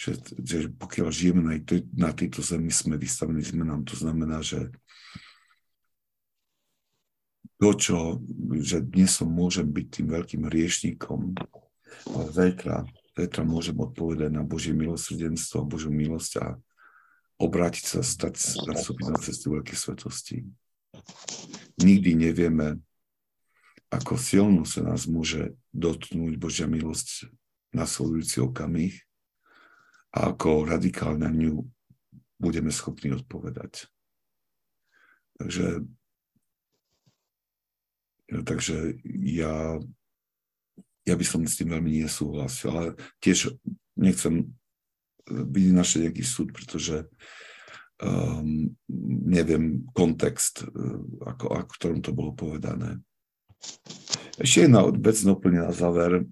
Že, 0.00 0.12
že 0.40 0.58
pokiaľ 0.72 1.08
žijeme 1.12 1.42
na, 1.44 1.60
na 1.92 2.10
tejto 2.16 2.40
zemi, 2.40 2.72
sme 2.72 2.96
vystavení 2.96 3.44
zmenám. 3.44 3.84
To 3.84 3.94
znamená, 3.98 4.40
že 4.40 4.72
to, 7.60 7.70
čo, 7.76 7.98
že 8.64 8.80
dnes 8.80 9.12
som 9.12 9.28
môžem 9.28 9.68
byť 9.68 9.86
tým 9.92 10.06
veľkým 10.08 10.42
riešnikom, 10.48 11.36
ale 12.16 12.26
zajtra, 12.32 12.88
zajtra 13.12 13.42
môžem 13.44 13.76
odpovedať 13.76 14.32
na 14.32 14.40
Božie 14.40 14.72
milosrdenstvo, 14.72 15.68
Božiu 15.68 15.92
milosť 15.92 16.32
a 16.40 16.46
obrátiť 17.36 17.84
sa, 17.84 18.00
stať, 18.00 18.64
nastúpiť 18.64 19.04
na 19.12 19.18
cestu 19.20 19.52
veľkej 19.52 19.76
svetosti. 19.76 20.48
Nikdy 21.76 22.10
nevieme, 22.16 22.80
ako 23.90 24.14
silno 24.14 24.62
sa 24.62 24.86
nás 24.86 25.10
môže 25.10 25.58
dotknúť 25.74 26.38
Božia 26.38 26.70
milosť 26.70 27.30
nasledujúci 27.74 28.42
okamih 28.42 28.94
a 30.14 30.34
ako 30.34 30.66
radikálne 30.66 31.26
na 31.26 31.30
ňu 31.30 31.66
budeme 32.38 32.70
schopní 32.70 33.14
odpovedať. 33.14 33.90
Takže 35.38 35.86
Takže 38.30 39.02
ja, 39.26 39.82
ja 41.02 41.14
by 41.18 41.24
som 41.26 41.42
s 41.42 41.58
tým 41.58 41.74
veľmi 41.74 42.06
nesúhlasil, 42.06 42.70
ale 42.70 42.88
tiež 43.18 43.58
nechcem 43.98 44.54
byť 45.26 45.66
naše 45.74 46.06
nejaký 46.06 46.22
súd, 46.22 46.54
pretože 46.54 47.10
um, 47.98 48.70
neviem 49.26 49.82
kontext, 49.90 50.62
uh, 50.62 51.02
ako, 51.26 51.58
ako, 51.58 51.70
v 51.74 51.78
ktorom 51.82 52.00
to 52.06 52.14
bolo 52.14 52.32
povedané. 52.38 53.02
Ešte 54.40 54.68
jedna 54.68 54.88
vec 54.88 55.16
doplne 55.20 55.68
na 55.68 55.72
záver. 55.72 56.24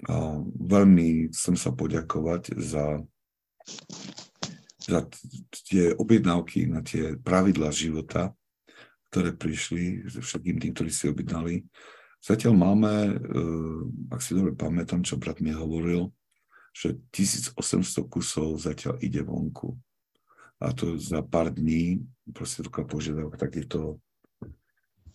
Uh, 0.00 0.48
veľmi 0.56 1.28
chcem 1.32 1.60
sa 1.60 1.76
poďakovať 1.76 2.56
za, 2.56 3.04
za 4.80 5.00
tie 5.68 5.92
objednávky 5.92 6.72
na 6.72 6.80
tie 6.80 7.20
pravidlá 7.20 7.68
života, 7.68 8.32
ktoré 9.12 9.36
prišli, 9.36 10.08
všetkým 10.08 10.56
tým, 10.56 10.72
ktorí 10.72 10.90
si 10.94 11.10
objednali. 11.10 11.66
Zatiaľ 12.20 12.52
máme, 12.52 12.92
eh, 13.10 13.80
ak 14.12 14.20
si 14.20 14.36
dobre 14.36 14.52
pamätám, 14.52 15.00
čo 15.00 15.16
brat 15.16 15.40
mi 15.40 15.50
hovoril, 15.56 16.12
že 16.70 17.00
1800 17.10 18.06
kusov 18.06 18.60
zatiaľ 18.60 19.00
ide 19.02 19.24
vonku. 19.24 19.74
A 20.60 20.76
to 20.76 21.00
za 21.00 21.24
pár 21.24 21.50
dní, 21.50 22.04
proste 22.30 22.60
taká 22.62 22.84
požiadavka, 22.84 23.40
tak 23.40 23.56
je 23.56 23.66
to, 23.66 23.82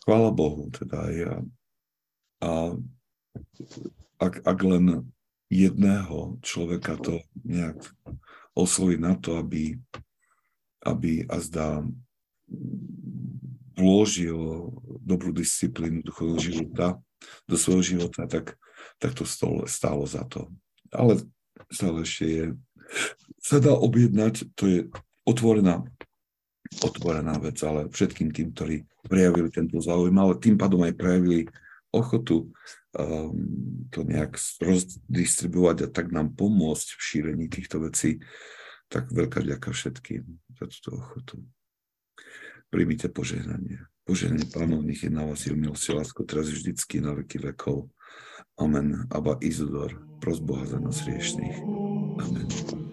chvála 0.05 0.29
Bohu, 0.31 0.69
teda 0.69 1.09
ja. 1.09 1.35
A 2.45 2.77
ak, 4.21 4.45
ak 4.45 4.59
len 4.61 5.09
jedného 5.49 6.37
človeka 6.45 6.95
to 7.01 7.25
nejak 7.41 7.81
osloví 8.53 9.01
na 9.01 9.17
to, 9.17 9.41
aby, 9.41 9.81
aby 10.85 11.25
a 11.25 11.41
zdá 11.41 11.81
vložil 13.75 14.71
dobrú 15.03 15.35
disciplínu 15.35 16.05
duchovného 16.05 16.39
života 16.39 16.87
do 17.49 17.57
svojho 17.59 17.83
života, 17.97 18.29
tak, 18.29 18.55
tak 19.01 19.11
to 19.17 19.25
stalo, 19.27 19.67
stálo 19.67 20.05
za 20.07 20.23
to. 20.29 20.47
Ale 20.93 21.19
stále 21.73 22.05
ešte 22.05 22.25
je, 22.25 22.45
sa 23.41 23.57
dá 23.59 23.73
objednať, 23.73 24.53
to 24.55 24.63
je 24.69 24.79
otvorená, 25.27 25.83
otvorená 26.79 27.35
vec, 27.41 27.57
ale 27.65 27.91
všetkým 27.91 28.31
tým, 28.31 28.53
ktorí 28.53 28.77
prejavili 29.05 29.49
tento 29.53 29.77
záujem, 29.79 30.15
ale 30.17 30.41
tým 30.41 30.57
pádom 30.57 30.81
aj 30.83 30.93
prejavili 30.97 31.47
ochotu 31.95 32.51
um, 32.99 33.31
to 33.89 34.03
nejak 34.03 34.35
rozdistribuovať 34.59 35.77
a 35.85 35.87
tak 35.87 36.11
nám 36.11 36.35
pomôcť 36.35 36.87
v 36.95 37.01
šírení 37.01 37.45
týchto 37.47 37.79
vecí, 37.79 38.19
tak 38.91 39.09
veľká 39.09 39.41
ďaká 39.41 39.71
všetkým 39.71 40.23
za 40.59 40.65
túto 40.67 40.99
ochotu. 40.99 41.39
Príjmite 42.67 43.07
požehnanie. 43.07 43.87
Požehnanie 44.05 44.45
pánov, 44.51 44.85
nech 44.85 45.01
je 45.01 45.09
na 45.09 45.25
vás 45.25 45.47
jeho 45.47 45.57
milosť 45.57 45.95
lásko, 45.95 46.21
teraz 46.27 46.51
vždycky 46.51 47.01
na 47.01 47.17
veky 47.17 47.41
vekov. 47.41 47.89
Amen. 48.59 49.09
Aba 49.09 49.39
Izodor, 49.41 49.97
pros 50.21 50.43
Boha 50.43 50.67
za 50.67 50.77
nás 50.77 51.03
riešných. 51.03 51.57
Amen. 52.21 52.84